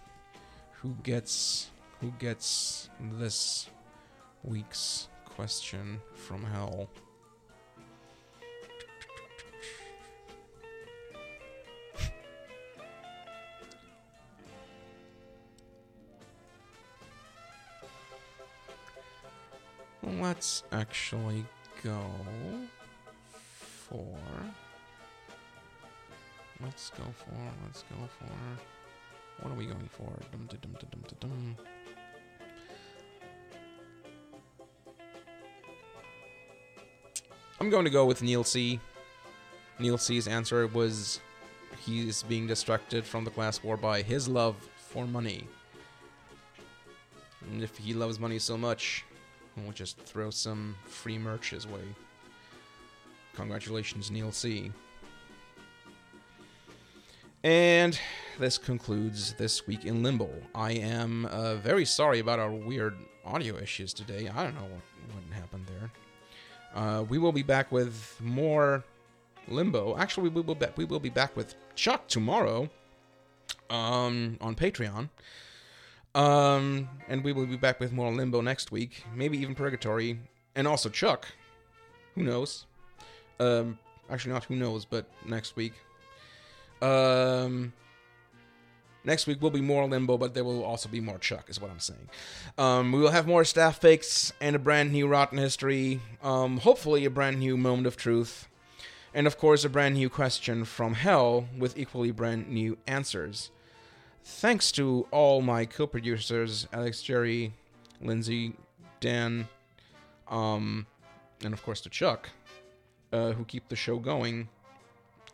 who 0.74 0.96
gets 1.04 1.70
who 2.00 2.12
gets 2.20 2.90
this 3.14 3.70
week's 4.44 5.08
question 5.26 6.00
from 6.16 6.44
hell. 6.44 6.90
Let's 20.04 20.64
actually 20.72 21.46
go 21.84 22.04
for. 23.90 24.18
Let's 26.64 26.90
go 26.92 27.04
for. 27.18 27.36
Let's 27.66 27.84
go 27.84 27.96
for. 28.20 29.44
What 29.44 29.52
are 29.52 29.56
we 29.56 29.66
going 29.66 29.90
for? 29.92 30.12
Dum, 30.32 30.48
dum, 30.50 30.60
dum, 30.80 31.04
dum. 31.20 31.58
I'm 37.60 37.70
going 37.70 37.86
to 37.86 37.92
go 37.92 38.06
with 38.06 38.24
Neil 38.24 38.44
C. 38.44 38.80
Neil 39.78 39.98
C's 39.98 40.28
answer 40.28 40.66
was 40.68 41.20
he's 41.86 42.24
being 42.24 42.48
distracted 42.48 43.06
from 43.06 43.24
the 43.24 43.32
class 43.32 43.64
war 43.64 43.78
by 43.78 44.02
his 44.02 44.28
love 44.28 44.56
for 44.78 45.06
money. 45.06 45.48
And 47.42 47.64
if 47.64 47.78
he 47.78 47.94
loves 47.94 48.20
money 48.20 48.40
so 48.40 48.58
much, 48.58 49.06
we'll 49.58 49.74
just 49.74 49.98
throw 50.00 50.30
some 50.30 50.76
free 50.86 51.18
merch 51.18 51.52
his 51.52 51.68
way. 51.68 51.82
Congratulations, 53.36 54.12
Neil 54.12 54.32
C. 54.32 54.72
And 57.44 58.00
this 58.40 58.58
concludes 58.58 59.34
this 59.34 59.66
week 59.66 59.86
in 59.86 60.04
limbo. 60.04 60.30
I 60.54 60.74
am 60.74 61.26
uh, 61.26 61.56
very 61.56 61.86
sorry 61.86 62.20
about 62.20 62.40
our 62.40 62.52
weird 62.52 62.96
audio 63.26 63.58
issues 63.58 63.94
today. 63.94 64.30
I 64.30 64.44
don't 64.44 64.56
know 64.56 64.62
what, 64.62 65.16
what 65.16 65.40
happened 65.40 65.66
there. 65.68 65.92
Uh, 66.74 67.04
we 67.04 67.18
will 67.18 67.32
be 67.32 67.44
back 67.44 67.72
with 67.72 68.16
more 68.22 68.84
limbo. 69.48 69.98
Actually, 69.98 70.30
we 70.30 70.42
will 70.42 70.56
be, 70.56 70.68
we 70.76 70.86
will 70.86 71.00
be 71.00 71.10
back 71.10 71.36
with 71.36 71.56
Chuck 71.76 72.08
tomorrow 72.08 72.70
um, 73.70 74.38
on 74.40 74.56
Patreon. 74.56 75.10
Um, 76.14 76.90
and 77.08 77.24
we 77.24 77.32
will 77.32 77.46
be 77.46 77.56
back 77.56 77.80
with 77.80 77.94
more 77.94 78.12
limbo 78.12 78.42
next 78.42 78.72
week. 78.72 79.04
Maybe 79.16 79.38
even 79.38 79.56
purgatory, 79.56 80.20
and 80.56 80.68
also 80.68 80.90
Chuck. 80.90 81.28
Who 82.16 82.24
knows? 82.24 82.66
Um, 83.40 83.80
actually, 84.10 84.34
not 84.34 84.44
who 84.44 84.56
knows, 84.56 84.86
but 84.86 85.06
next 85.26 85.56
week. 85.56 85.74
Um, 86.82 87.74
next 89.04 89.28
week 89.28 89.42
will 89.42 89.52
be 89.52 89.62
more 89.62 89.88
limbo, 89.88 90.18
but 90.18 90.34
there 90.34 90.44
will 90.44 90.64
also 90.64 90.90
be 90.90 91.00
more 91.00 91.18
Chuck, 91.18 91.50
is 91.50 91.62
what 91.62 91.72
I'm 91.72 91.80
saying. 91.80 92.10
Um, 92.58 92.92
we 92.92 93.00
will 93.00 93.12
have 93.12 93.28
more 93.28 93.46
staff 93.46 93.80
picks 93.80 94.34
and 94.42 94.56
a 94.56 94.60
brand 94.60 94.92
new 94.92 95.08
Rotten 95.08 95.38
History. 95.38 96.02
Um, 96.22 96.58
hopefully, 96.58 97.06
a 97.06 97.10
brand 97.10 97.40
new 97.40 97.56
moment 97.56 97.88
of 97.88 97.96
truth. 97.96 98.48
And 99.14 99.28
of 99.28 99.38
course, 99.38 99.66
a 99.66 99.70
brand 99.70 99.96
new 99.96 100.10
question 100.10 100.66
from 100.66 100.94
hell 100.94 101.48
with 101.58 101.78
equally 101.78 102.12
brand 102.12 102.50
new 102.50 102.78
answers. 102.88 103.52
Thanks 104.24 104.72
to 104.74 105.08
all 105.12 105.42
my 105.42 105.66
co 105.66 105.88
producers 105.88 106.68
Alex, 106.74 107.02
Jerry, 107.02 107.54
Lindsay, 108.02 108.54
Dan, 109.00 109.48
um, 110.28 110.86
and 111.44 111.54
of 111.54 111.64
course 111.64 111.82
to 111.82 111.90
Chuck, 111.90 112.30
uh, 113.12 113.32
who 113.32 113.44
keep 113.46 113.68
the 113.68 113.76
show 113.76 113.98
going, 113.98 114.48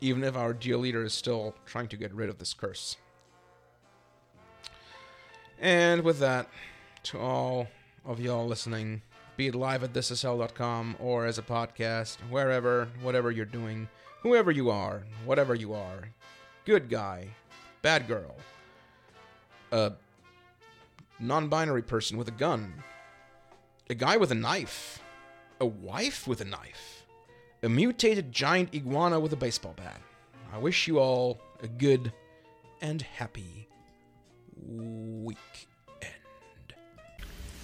even 0.01 0.23
if 0.23 0.35
our 0.35 0.53
dear 0.53 0.77
leader 0.77 1.03
is 1.03 1.13
still 1.13 1.53
trying 1.65 1.87
to 1.89 1.97
get 1.97 2.13
rid 2.13 2.29
of 2.29 2.37
this 2.37 2.53
curse. 2.53 2.97
And 5.59 6.03
with 6.03 6.19
that, 6.19 6.49
to 7.03 7.19
all 7.19 7.67
of 8.05 8.19
y'all 8.19 8.45
listening, 8.45 9.01
be 9.37 9.47
it 9.47 9.55
live 9.55 9.83
at 9.83 9.93
thisishell.com 9.93 10.95
or 10.99 11.25
as 11.25 11.37
a 11.37 11.43
podcast, 11.43 12.17
wherever, 12.29 12.87
whatever 13.01 13.31
you're 13.31 13.45
doing, 13.45 13.87
whoever 14.21 14.51
you 14.51 14.69
are, 14.69 15.03
whatever 15.25 15.55
you 15.55 15.73
are, 15.73 16.09
good 16.65 16.89
guy, 16.89 17.27
bad 17.81 18.07
girl, 18.07 18.35
a 19.71 19.93
non 21.19 21.47
binary 21.47 21.81
person 21.81 22.17
with 22.17 22.27
a 22.27 22.31
gun, 22.31 22.73
a 23.89 23.95
guy 23.95 24.17
with 24.17 24.31
a 24.31 24.35
knife, 24.35 24.99
a 25.59 25.65
wife 25.65 26.27
with 26.27 26.41
a 26.41 26.45
knife, 26.45 27.05
a 27.63 27.69
mutated 27.69 28.31
giant 28.31 28.73
iguana 28.73 29.19
with 29.19 29.33
a 29.33 29.37
baseball 29.37 29.73
bat. 29.75 30.01
I 30.53 30.57
wish 30.57 30.87
you 30.87 30.99
all 30.99 31.39
a 31.61 31.67
good 31.67 32.11
and 32.81 33.01
happy 33.01 33.67
week. 34.65 35.37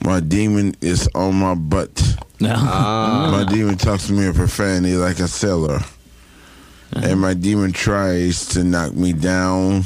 My 0.03 0.19
demon 0.19 0.75
is 0.81 1.07
on 1.15 1.35
my 1.35 1.55
butt. 1.55 2.17
Ah. 2.45 3.29
My 3.31 3.53
demon 3.53 3.77
talks 3.77 4.07
to 4.07 4.13
me 4.13 4.25
in 4.25 4.33
profanity 4.33 4.97
like 4.97 5.19
a 5.19 5.29
sailor. 5.29 5.79
And 6.91 7.21
my 7.21 7.33
demon 7.33 7.71
tries 7.71 8.47
to 8.49 8.65
knock 8.65 8.93
me 8.93 9.13
down. 9.13 9.85